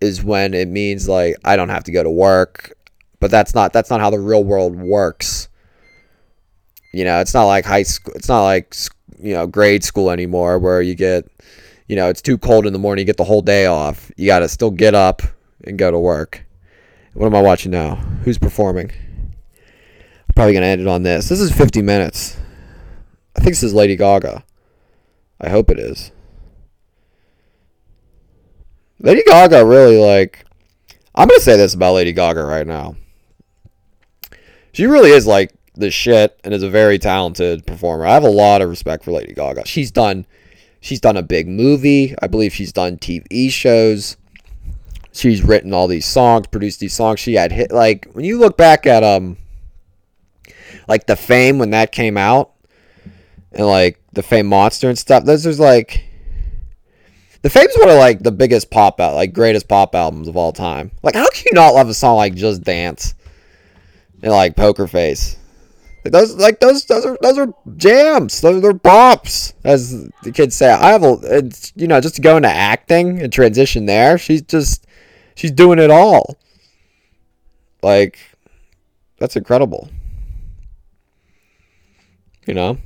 is 0.00 0.24
when 0.24 0.54
it 0.54 0.68
means 0.68 1.08
like 1.08 1.36
I 1.44 1.56
don't 1.56 1.68
have 1.68 1.84
to 1.84 1.92
go 1.92 2.02
to 2.02 2.10
work. 2.10 2.72
But 3.20 3.30
that's 3.30 3.54
not 3.54 3.72
that's 3.72 3.90
not 3.90 4.00
how 4.00 4.10
the 4.10 4.18
real 4.18 4.42
world 4.42 4.74
works. 4.76 5.48
You 6.92 7.04
know, 7.04 7.20
it's 7.20 7.32
not 7.34 7.44
like 7.44 7.64
high 7.64 7.84
school. 7.84 8.12
It's 8.14 8.28
not 8.28 8.42
like 8.44 8.68
s- 8.72 8.90
you 9.22 9.34
know 9.34 9.46
grade 9.46 9.84
school 9.84 10.10
anymore 10.10 10.58
where 10.58 10.82
you 10.82 10.94
get, 10.94 11.24
you 11.86 11.96
know, 11.96 12.08
it's 12.08 12.22
too 12.22 12.36
cold 12.38 12.66
in 12.66 12.72
the 12.72 12.78
morning. 12.78 13.02
You 13.02 13.06
get 13.06 13.16
the 13.16 13.24
whole 13.24 13.42
day 13.42 13.66
off. 13.66 14.10
You 14.16 14.26
got 14.26 14.40
to 14.40 14.48
still 14.48 14.70
get 14.70 14.94
up 14.94 15.22
and 15.64 15.78
go 15.78 15.90
to 15.90 15.98
work. 15.98 16.44
What 17.14 17.26
am 17.26 17.34
I 17.34 17.42
watching 17.42 17.70
now? 17.70 17.96
Who's 18.24 18.38
performing? 18.38 18.90
Probably 20.34 20.54
gonna 20.54 20.66
end 20.66 20.80
it 20.80 20.88
on 20.88 21.02
this. 21.02 21.28
This 21.28 21.40
is 21.40 21.52
50 21.52 21.82
minutes. 21.82 22.38
I 23.36 23.40
think 23.40 23.50
this 23.50 23.62
is 23.62 23.74
Lady 23.74 23.96
Gaga. 23.96 24.44
I 25.40 25.48
hope 25.50 25.70
it 25.70 25.78
is. 25.78 26.10
Lady 28.98 29.22
Gaga 29.24 29.64
really 29.66 29.98
like. 29.98 30.46
I'm 31.14 31.28
gonna 31.28 31.40
say 31.40 31.56
this 31.56 31.74
about 31.74 31.94
Lady 31.94 32.12
Gaga 32.12 32.44
right 32.44 32.66
now. 32.66 32.96
She 34.72 34.86
really 34.86 35.10
is 35.10 35.26
like 35.26 35.52
the 35.74 35.90
shit 35.90 36.38
and 36.44 36.52
is 36.52 36.62
a 36.62 36.70
very 36.70 36.98
talented 36.98 37.66
performer. 37.66 38.06
I 38.06 38.14
have 38.14 38.24
a 38.24 38.30
lot 38.30 38.62
of 38.62 38.68
respect 38.68 39.04
for 39.04 39.12
Lady 39.12 39.32
Gaga. 39.32 39.66
She's 39.66 39.90
done 39.90 40.26
she's 40.80 41.00
done 41.00 41.16
a 41.16 41.22
big 41.22 41.48
movie. 41.48 42.14
I 42.20 42.26
believe 42.26 42.52
she's 42.52 42.72
done 42.72 42.98
TV 42.98 43.50
shows. 43.50 44.16
She's 45.12 45.42
written 45.42 45.72
all 45.74 45.88
these 45.88 46.06
songs, 46.06 46.46
produced 46.46 46.80
these 46.80 46.94
songs. 46.94 47.20
She 47.20 47.34
had 47.34 47.52
hit 47.52 47.72
like 47.72 48.06
when 48.12 48.24
you 48.24 48.38
look 48.38 48.56
back 48.56 48.86
at 48.86 49.02
um 49.02 49.36
like 50.88 51.06
the 51.06 51.16
fame 51.16 51.58
when 51.58 51.70
that 51.70 51.92
came 51.92 52.16
out 52.16 52.52
and 53.52 53.66
like 53.66 54.00
the 54.12 54.22
fame 54.22 54.46
monster 54.46 54.88
and 54.88 54.98
stuff. 54.98 55.24
Those 55.24 55.46
is 55.46 55.60
like 55.60 56.04
the 57.42 57.50
Fame's 57.50 57.74
one 57.76 57.88
of 57.88 57.98
like 57.98 58.22
the 58.22 58.32
biggest 58.32 58.70
pop 58.70 59.00
out, 59.00 59.14
like 59.14 59.32
greatest 59.32 59.68
pop 59.68 59.94
albums 59.94 60.28
of 60.28 60.36
all 60.36 60.52
time. 60.52 60.92
Like, 61.02 61.16
how 61.16 61.28
can 61.28 61.44
you 61.46 61.52
not 61.54 61.74
love 61.74 61.88
a 61.88 61.94
song 61.94 62.16
like 62.16 62.34
"Just 62.34 62.62
Dance" 62.62 63.14
and 64.22 64.30
like 64.30 64.56
"Poker 64.56 64.86
Face"? 64.86 65.36
Those, 66.04 66.34
like 66.34 66.58
those, 66.58 66.84
those 66.86 67.06
are 67.06 67.16
those 67.22 67.38
are 67.38 67.54
jams. 67.76 68.40
Those 68.40 68.64
are 68.64 68.72
bops, 68.72 69.52
as 69.62 70.08
the 70.24 70.32
kids 70.32 70.56
say. 70.56 70.70
I 70.70 70.90
have 70.90 71.04
a, 71.04 71.50
you 71.76 71.86
know, 71.86 72.00
just 72.00 72.16
to 72.16 72.20
go 72.20 72.36
into 72.36 72.48
acting 72.48 73.22
and 73.22 73.32
transition 73.32 73.86
there. 73.86 74.18
She's 74.18 74.42
just, 74.42 74.86
she's 75.36 75.52
doing 75.52 75.78
it 75.78 75.90
all. 75.90 76.36
Like, 77.82 78.18
that's 79.18 79.36
incredible. 79.36 79.88
You 82.46 82.54
know. 82.54 82.78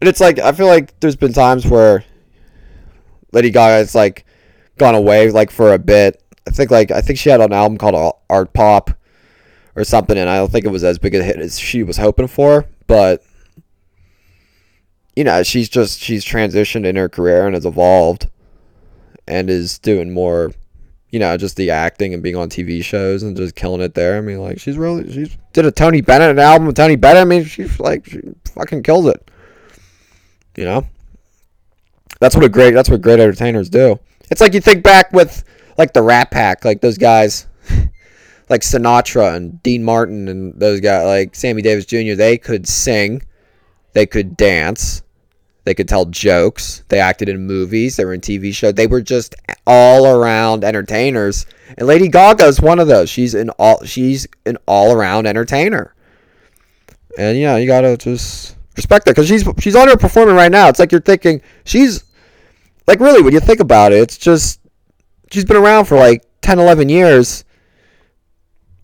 And 0.00 0.08
it's 0.08 0.20
like 0.20 0.38
I 0.38 0.52
feel 0.52 0.66
like 0.66 0.98
there's 1.00 1.16
been 1.16 1.32
times 1.32 1.64
where 1.66 2.04
Lady 3.32 3.50
Gaga 3.50 3.76
has 3.76 3.94
like 3.94 4.26
gone 4.76 4.94
away 4.94 5.30
like 5.30 5.50
for 5.50 5.72
a 5.72 5.78
bit. 5.78 6.22
I 6.46 6.50
think 6.50 6.70
like 6.70 6.90
I 6.90 7.00
think 7.00 7.18
she 7.18 7.30
had 7.30 7.40
an 7.40 7.52
album 7.52 7.78
called 7.78 8.16
Art 8.28 8.52
Pop 8.52 8.90
or 9.76 9.84
something, 9.84 10.16
and 10.16 10.28
I 10.28 10.36
don't 10.36 10.50
think 10.50 10.64
it 10.64 10.70
was 10.70 10.84
as 10.84 10.98
big 10.98 11.14
a 11.14 11.22
hit 11.22 11.38
as 11.38 11.58
she 11.58 11.82
was 11.82 11.96
hoping 11.96 12.28
for. 12.28 12.66
But 12.86 13.24
you 15.16 15.24
know, 15.24 15.42
she's 15.42 15.68
just 15.68 16.00
she's 16.00 16.24
transitioned 16.24 16.84
in 16.84 16.96
her 16.96 17.08
career 17.08 17.46
and 17.46 17.54
has 17.54 17.66
evolved, 17.66 18.28
and 19.26 19.48
is 19.48 19.78
doing 19.78 20.12
more, 20.12 20.52
you 21.10 21.18
know, 21.18 21.36
just 21.36 21.56
the 21.56 21.70
acting 21.70 22.14
and 22.14 22.22
being 22.22 22.36
on 22.36 22.48
TV 22.48 22.84
shows 22.84 23.22
and 23.22 23.36
just 23.36 23.54
killing 23.54 23.80
it 23.80 23.94
there. 23.94 24.18
I 24.18 24.20
mean, 24.20 24.40
like 24.40 24.60
she's 24.60 24.76
really 24.76 25.12
she's 25.12 25.36
did 25.52 25.66
a 25.66 25.72
Tony 25.72 26.00
Bennett 26.00 26.38
album 26.38 26.66
with 26.66 26.76
Tony 26.76 26.96
Bennett. 26.96 27.22
I 27.22 27.24
mean, 27.24 27.44
she's 27.44 27.78
like 27.80 28.06
she 28.06 28.20
fucking 28.54 28.82
kills 28.82 29.06
it. 29.06 29.30
You 30.56 30.64
know? 30.64 30.86
That's 32.20 32.36
what 32.36 32.44
a 32.44 32.48
great 32.48 32.74
that's 32.74 32.88
what 32.88 33.02
great 33.02 33.20
entertainers 33.20 33.68
do. 33.68 33.98
It's 34.30 34.40
like 34.40 34.54
you 34.54 34.60
think 34.60 34.82
back 34.82 35.12
with 35.12 35.44
like 35.76 35.92
the 35.92 36.02
Rat 36.02 36.30
Pack, 36.30 36.64
like 36.64 36.80
those 36.80 36.98
guys 36.98 37.46
like 38.48 38.60
Sinatra 38.60 39.36
and 39.36 39.62
Dean 39.62 39.82
Martin 39.82 40.28
and 40.28 40.58
those 40.58 40.80
guys 40.80 41.04
like 41.06 41.34
Sammy 41.34 41.62
Davis 41.62 41.86
Jr. 41.86 42.14
They 42.14 42.38
could 42.38 42.68
sing, 42.68 43.22
they 43.92 44.06
could 44.06 44.36
dance, 44.36 45.02
they 45.64 45.74
could 45.74 45.88
tell 45.88 46.04
jokes, 46.06 46.82
they 46.88 47.00
acted 47.00 47.28
in 47.28 47.46
movies, 47.46 47.96
they 47.96 48.04
were 48.04 48.14
in 48.14 48.20
TV 48.20 48.54
shows. 48.54 48.74
They 48.74 48.86
were 48.86 49.00
just 49.00 49.34
all 49.66 50.06
around 50.06 50.62
entertainers. 50.62 51.46
And 51.78 51.88
Lady 51.88 52.08
Gaga 52.08 52.44
is 52.44 52.60
one 52.60 52.78
of 52.78 52.86
those. 52.86 53.08
She's 53.08 53.34
an 53.34 53.50
all 53.50 53.82
she's 53.84 54.26
an 54.44 54.58
all 54.66 54.92
around 54.92 55.26
entertainer. 55.26 55.94
And 57.18 57.38
yeah, 57.38 57.56
you 57.56 57.66
gotta 57.66 57.96
just 57.96 58.56
respect 58.76 59.06
that 59.06 59.12
because 59.12 59.28
she's 59.28 59.44
she's 59.58 59.74
underperforming 59.74 60.36
right 60.36 60.52
now. 60.52 60.68
It's 60.68 60.78
like 60.78 60.92
you're 60.92 61.00
thinking 61.00 61.40
she's 61.64 62.04
like 62.86 63.00
really 63.00 63.22
when 63.22 63.32
you 63.32 63.40
think 63.40 63.60
about 63.60 63.92
it, 63.92 64.00
it's 64.00 64.18
just 64.18 64.60
she's 65.30 65.44
been 65.44 65.56
around 65.56 65.86
for 65.86 65.96
like 65.96 66.24
10, 66.42 66.58
11 66.58 66.90
years. 66.90 67.44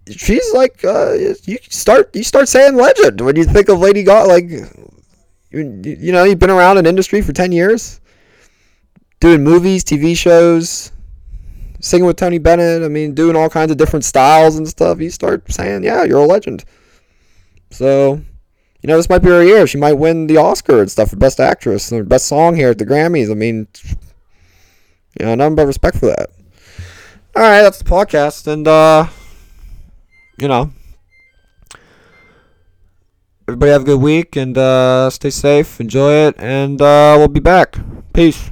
She's 0.08 0.52
like 0.54 0.84
uh, 0.84 1.12
you 1.44 1.58
start 1.68 2.14
you 2.14 2.24
start 2.24 2.48
saying 2.48 2.74
legend 2.74 3.20
when 3.20 3.36
you 3.36 3.44
think 3.44 3.68
of 3.68 3.78
Lady 3.78 4.02
Gaga. 4.02 4.28
Like 4.28 4.48
you, 4.48 4.66
you 5.50 6.12
know 6.12 6.24
you've 6.24 6.38
been 6.38 6.50
around 6.50 6.78
in 6.78 6.86
industry 6.86 7.22
for 7.22 7.32
ten 7.32 7.52
years, 7.52 8.00
doing 9.20 9.44
movies, 9.44 9.84
TV 9.84 10.16
shows, 10.16 10.90
singing 11.80 12.06
with 12.06 12.16
Tony 12.16 12.38
Bennett. 12.38 12.82
I 12.82 12.88
mean, 12.88 13.14
doing 13.14 13.36
all 13.36 13.48
kinds 13.48 13.70
of 13.70 13.76
different 13.76 14.04
styles 14.04 14.56
and 14.56 14.66
stuff. 14.66 15.00
You 15.00 15.10
start 15.10 15.50
saying, 15.52 15.84
yeah, 15.84 16.04
you're 16.04 16.20
a 16.20 16.26
legend. 16.26 16.64
So 17.70 18.20
you 18.82 18.88
know, 18.88 18.96
this 18.96 19.08
might 19.08 19.18
be 19.18 19.28
her 19.28 19.44
year. 19.44 19.66
She 19.66 19.78
might 19.78 19.94
win 19.94 20.26
the 20.26 20.38
Oscar 20.38 20.80
and 20.80 20.90
stuff 20.90 21.10
for 21.10 21.16
Best 21.16 21.38
Actress 21.38 21.92
and 21.92 22.08
Best 22.08 22.26
Song 22.26 22.56
here 22.56 22.70
at 22.70 22.78
the 22.78 22.86
Grammys. 22.86 23.30
I 23.30 23.34
mean, 23.34 23.68
you 25.18 25.26
know, 25.26 25.34
nothing 25.34 25.54
but 25.54 25.66
respect 25.66 25.98
for 25.98 26.06
that. 26.06 26.30
All 27.36 27.42
right, 27.42 27.62
that's 27.62 27.78
the 27.78 27.84
podcast, 27.84 28.46
and 28.46 28.66
uh, 28.66 29.06
you 30.40 30.48
know, 30.48 30.72
everybody 33.46 33.72
have 33.72 33.82
a 33.82 33.84
good 33.84 34.00
week 34.00 34.36
and 34.36 34.56
uh, 34.56 35.10
stay 35.10 35.30
safe, 35.30 35.80
enjoy 35.80 36.12
it, 36.12 36.34
and 36.38 36.80
uh, 36.80 37.14
we'll 37.18 37.28
be 37.28 37.40
back. 37.40 37.76
Peace. 38.12 38.50